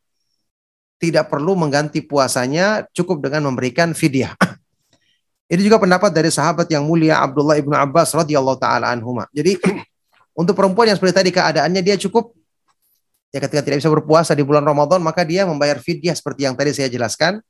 tidak 0.99 1.27
perlu 1.27 1.53
mengganti 1.59 1.99
puasanya 2.03 2.87
cukup 2.95 3.27
dengan 3.27 3.51
memberikan 3.51 3.91
fidyah. 3.91 4.33
Ini 5.45 5.61
juga 5.61 5.77
pendapat 5.77 6.09
dari 6.09 6.33
sahabat 6.33 6.65
yang 6.73 6.89
mulia 6.89 7.21
Abdullah 7.21 7.61
ibnu 7.61 7.77
Abbas 7.77 8.17
radhiyallahu 8.17 8.57
taala 8.57 8.89
anhuma. 8.89 9.29
Jadi 9.29 9.61
untuk 10.33 10.57
perempuan 10.57 10.89
yang 10.89 10.97
seperti 10.97 11.15
tadi 11.21 11.29
keadaannya 11.29 11.81
dia 11.85 11.95
cukup 12.01 12.33
ya 13.29 13.43
ketika 13.43 13.61
tidak 13.61 13.77
bisa 13.83 13.91
berpuasa 13.91 14.31
di 14.31 14.41
bulan 14.47 14.63
Ramadan 14.63 15.03
maka 15.03 15.27
dia 15.27 15.43
membayar 15.43 15.75
fidyah 15.77 16.15
seperti 16.15 16.47
yang 16.47 16.55
tadi 16.55 16.71
saya 16.71 16.87
jelaskan 16.87 17.43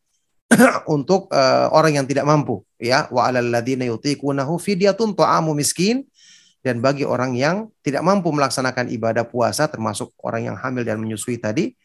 untuk 0.95 1.29
uh, 1.29 1.69
orang 1.73 2.01
yang 2.01 2.05
tidak 2.09 2.25
mampu 2.25 2.65
ya 2.81 3.05
wa 3.13 3.29
alal 3.29 3.45
ladzina 3.45 3.85
yutiqunahu 3.85 4.57
fidyatun 4.57 5.13
ta'amu 5.13 5.53
miskin 5.53 6.05
dan 6.65 6.81
bagi 6.81 7.05
orang 7.05 7.37
yang 7.37 7.69
tidak 7.85 8.01
mampu 8.01 8.33
melaksanakan 8.33 8.89
ibadah 8.89 9.29
puasa 9.29 9.69
termasuk 9.69 10.09
orang 10.25 10.49
yang 10.49 10.57
hamil 10.57 10.81
dan 10.81 10.97
menyusui 10.97 11.37
tadi 11.37 11.77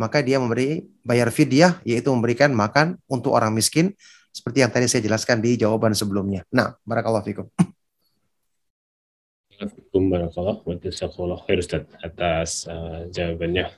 maka 0.00 0.24
dia 0.24 0.40
memberi 0.40 0.86
bayar 1.04 1.28
fidyah 1.28 1.80
yaitu 1.84 2.08
memberikan 2.12 2.52
makan 2.52 3.00
untuk 3.10 3.34
orang 3.34 3.52
miskin 3.52 3.92
seperti 4.32 4.64
yang 4.64 4.72
tadi 4.72 4.88
saya 4.88 5.04
jelaskan 5.04 5.44
di 5.44 5.60
jawaban 5.60 5.92
sebelumnya. 5.92 6.42
Nah, 6.48 6.72
barakallahu 6.88 7.24
fikum. 7.24 7.46
Assalamualaikum 9.52 10.02
warahmatullahi 10.10 10.58
wabarakatuh 10.66 12.02
atas 12.02 12.66
uh, 12.66 13.06
jawabannya. 13.12 13.70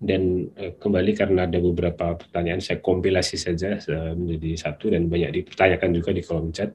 Dan 0.00 0.48
uh, 0.56 0.72
kembali 0.80 1.12
karena 1.12 1.44
ada 1.44 1.60
beberapa 1.60 2.16
pertanyaan, 2.16 2.64
saya 2.64 2.80
kompilasi 2.80 3.36
saja 3.36 3.76
uh, 3.76 4.16
menjadi 4.16 4.56
satu 4.56 4.94
dan 4.94 5.12
banyak 5.12 5.42
dipertanyakan 5.42 5.90
juga 5.92 6.10
di 6.16 6.22
kolom 6.24 6.48
chat 6.54 6.72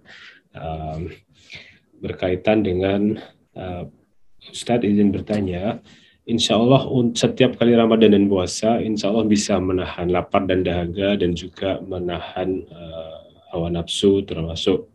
uh, 0.54 1.02
berkaitan 1.98 2.62
dengan 2.62 3.18
uh, 3.58 3.90
Ustadz 4.42 4.86
izin 4.86 5.14
bertanya, 5.14 5.82
Insya 6.22 6.54
Allah 6.54 6.86
setiap 7.18 7.58
kali 7.58 7.74
Ramadan 7.74 8.14
dan 8.14 8.30
puasa, 8.30 8.78
Insya 8.78 9.10
Allah 9.10 9.26
bisa 9.26 9.58
menahan 9.58 10.06
lapar 10.14 10.46
dan 10.46 10.62
dahaga 10.62 11.18
dan 11.18 11.34
juga 11.34 11.82
menahan 11.82 12.62
uh, 12.70 13.18
hawa 13.50 13.74
nafsu 13.74 14.22
termasuk 14.22 14.86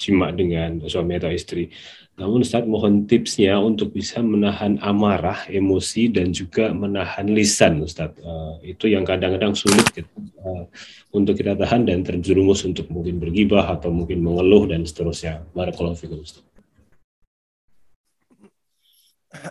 jima 0.00 0.32
dengan 0.32 0.80
suami 0.88 1.20
atau 1.20 1.28
istri. 1.28 1.68
Namun 2.16 2.40
Ustaz 2.44 2.64
mohon 2.64 3.04
tipsnya 3.04 3.60
untuk 3.60 3.92
bisa 3.92 4.24
menahan 4.24 4.80
amarah, 4.80 5.44
emosi 5.52 6.08
dan 6.12 6.32
juga 6.32 6.72
menahan 6.72 7.28
lisan 7.28 7.84
Ustaz. 7.84 8.16
Uh, 8.20 8.56
itu 8.64 8.88
yang 8.88 9.04
kadang-kadang 9.04 9.52
sulit 9.52 9.84
uh, 10.00 10.64
untuk 11.12 11.36
kita 11.36 11.60
tahan 11.60 11.84
dan 11.84 12.00
terjerumus 12.00 12.64
untuk 12.64 12.88
mungkin 12.88 13.20
bergibah 13.20 13.68
atau 13.72 13.92
mungkin 13.92 14.24
mengeluh 14.24 14.64
dan 14.68 14.88
seterusnya. 14.88 15.44
Barakallahu 15.52 15.96
Ustaz. 16.20 16.49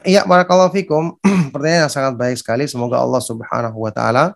Iya, 0.04 0.28
barakallahu 0.28 0.76
fikum. 0.76 1.16
Pertanyaan 1.56 1.88
yang 1.88 1.94
sangat 1.94 2.14
baik 2.20 2.36
sekali. 2.36 2.68
Semoga 2.68 3.00
Allah 3.00 3.24
Subhanahu 3.24 3.80
wa 3.80 3.92
taala 3.96 4.36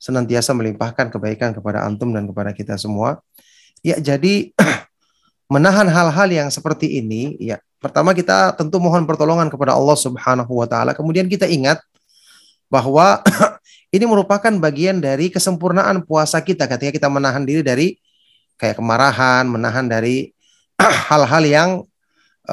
senantiasa 0.00 0.56
melimpahkan 0.56 1.12
kebaikan 1.12 1.52
kepada 1.52 1.84
antum 1.84 2.10
dan 2.10 2.24
kepada 2.24 2.56
kita 2.56 2.80
semua. 2.80 3.20
Ya, 3.84 4.00
jadi 4.00 4.50
menahan 5.52 5.86
hal-hal 5.92 6.28
yang 6.32 6.48
seperti 6.48 6.98
ini, 7.04 7.36
ya 7.36 7.60
pertama 7.84 8.16
kita 8.16 8.56
tentu 8.56 8.80
mohon 8.80 9.04
pertolongan 9.04 9.52
kepada 9.52 9.76
Allah 9.76 9.94
Subhanahu 9.94 10.52
wa 10.56 10.64
taala. 10.64 10.96
Kemudian 10.96 11.28
kita 11.28 11.44
ingat 11.44 11.84
bahwa 12.72 13.20
ini 13.94 14.08
merupakan 14.08 14.56
bagian 14.56 15.04
dari 15.04 15.28
kesempurnaan 15.28 16.00
puasa 16.08 16.40
kita 16.40 16.64
ketika 16.64 16.96
kita 16.96 17.08
menahan 17.12 17.44
diri 17.44 17.60
dari 17.60 18.00
kayak 18.56 18.80
kemarahan, 18.80 19.44
menahan 19.44 19.84
dari 19.84 20.32
hal-hal 20.80 21.44
yang 21.44 21.70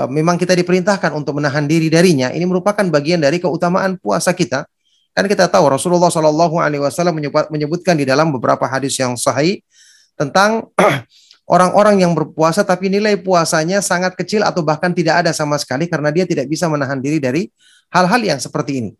memang 0.09 0.37
kita 0.37 0.53
diperintahkan 0.53 1.09
untuk 1.17 1.41
menahan 1.41 1.65
diri 1.65 1.89
darinya. 1.89 2.29
Ini 2.29 2.45
merupakan 2.45 2.85
bagian 2.85 3.17
dari 3.25 3.41
keutamaan 3.41 3.97
puasa 3.97 4.29
kita. 4.37 4.69
Kan 5.17 5.25
kita 5.25 5.49
tahu 5.49 5.73
Rasulullah 5.73 6.13
Shallallahu 6.13 6.61
Alaihi 6.61 6.85
Wasallam 6.85 7.17
menyebutkan 7.49 7.97
di 7.97 8.05
dalam 8.05 8.29
beberapa 8.29 8.69
hadis 8.69 8.93
yang 9.01 9.17
sahih 9.17 9.65
tentang 10.13 10.69
orang-orang 11.53 12.05
yang 12.05 12.13
berpuasa 12.13 12.61
tapi 12.61 12.93
nilai 12.93 13.17
puasanya 13.17 13.81
sangat 13.81 14.13
kecil 14.13 14.45
atau 14.45 14.61
bahkan 14.61 14.93
tidak 14.93 15.25
ada 15.25 15.31
sama 15.33 15.57
sekali 15.57 15.89
karena 15.89 16.13
dia 16.13 16.29
tidak 16.29 16.45
bisa 16.45 16.69
menahan 16.69 17.01
diri 17.01 17.17
dari 17.17 17.49
hal-hal 17.89 18.21
yang 18.21 18.37
seperti 18.37 18.85
ini. 18.85 18.91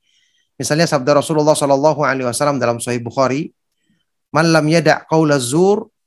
Misalnya 0.58 0.90
sabda 0.90 1.22
Rasulullah 1.22 1.54
Shallallahu 1.54 2.02
Alaihi 2.02 2.26
Wasallam 2.26 2.58
dalam 2.58 2.82
Sahih 2.82 3.00
Bukhari, 3.00 3.54
"Man 4.34 4.50
lam 4.50 4.66
yada' 4.66 5.06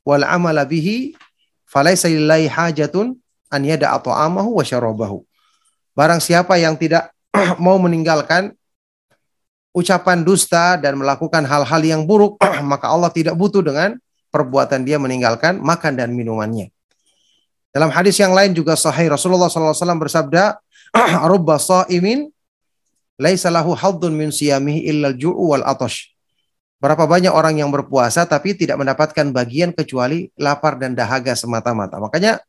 wal 0.03 0.27
amala 0.27 0.67
bihi, 0.67 1.15
falaysa 1.71 2.11
lillahi 2.11 2.51
hajatun 2.51 3.22
an 3.53 3.63
yada' 3.69 4.01
ta'amahu 4.01 4.57
wa 4.57 4.65
syarabahu." 4.65 5.21
Barang 5.93 6.25
siapa 6.25 6.57
yang 6.57 6.81
tidak 6.81 7.13
mau 7.65 7.77
meninggalkan 7.77 8.57
ucapan 9.77 10.25
dusta 10.25 10.77
dan 10.81 10.97
melakukan 10.97 11.45
hal-hal 11.45 11.83
yang 11.85 12.03
buruk, 12.09 12.41
maka 12.73 12.89
Allah 12.89 13.13
tidak 13.13 13.37
butuh 13.37 13.61
dengan 13.61 14.01
perbuatan 14.33 14.85
dia 14.89 14.97
meninggalkan 14.97 15.61
makan 15.61 15.93
dan 16.01 16.17
minumannya. 16.17 16.73
Dalam 17.73 17.89
hadis 17.89 18.21
yang 18.21 18.37
lain 18.37 18.53
juga 18.53 18.77
sahih 18.77 19.09
Rasulullah 19.09 19.49
SAW 19.49 19.97
bersabda, 20.01 20.61
"Rubba 21.33 21.57
sa'imin 21.57 22.29
laisa 23.17 23.49
lahu 23.49 23.73
haddun 23.73 24.13
min 24.13 24.29
siyamihi 24.29 24.89
illa 24.89 25.13
al-ju'u 25.13 25.57
wal 25.57 25.65
atash." 25.65 26.13
Berapa 26.83 27.07
banyak 27.07 27.31
orang 27.31 27.63
yang 27.63 27.71
berpuasa 27.71 28.27
tapi 28.27 28.59
tidak 28.59 28.75
mendapatkan 28.75 29.31
bagian 29.31 29.71
kecuali 29.71 30.29
lapar 30.35 30.77
dan 30.83 30.99
dahaga 30.99 31.33
semata-mata. 31.39 32.03
Makanya 32.03 32.43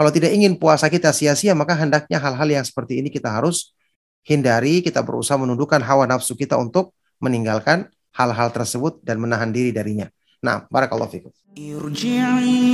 kalau 0.00 0.08
tidak 0.08 0.32
ingin 0.32 0.56
puasa 0.56 0.88
kita 0.88 1.12
sia-sia, 1.12 1.52
maka 1.52 1.76
hendaknya 1.76 2.16
hal-hal 2.16 2.48
yang 2.48 2.64
seperti 2.64 3.04
ini 3.04 3.12
kita 3.12 3.28
harus 3.28 3.76
hindari, 4.24 4.80
kita 4.80 5.04
berusaha 5.04 5.36
menundukkan 5.36 5.76
hawa 5.84 6.08
nafsu 6.08 6.32
kita 6.32 6.56
untuk 6.56 6.96
meninggalkan 7.20 7.84
hal-hal 8.16 8.48
tersebut 8.48 9.04
dan 9.04 9.20
menahan 9.20 9.52
diri 9.52 9.76
darinya. 9.76 10.08
Nah, 10.40 10.64
barakallahu 10.72 11.12
fikum. 11.12 11.28
Irji'i 11.52 12.64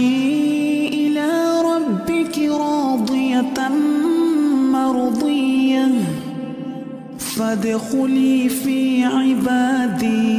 ila 1.11 1.67
rabbiki 1.67 2.47
radiyatan 2.47 3.75
marudiyah 4.71 5.99
fadkhuli 7.19 8.47
fi 8.47 9.03
ibadi 9.35 10.31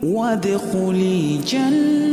wadkhuli 0.00 1.44
jannati 1.44 2.08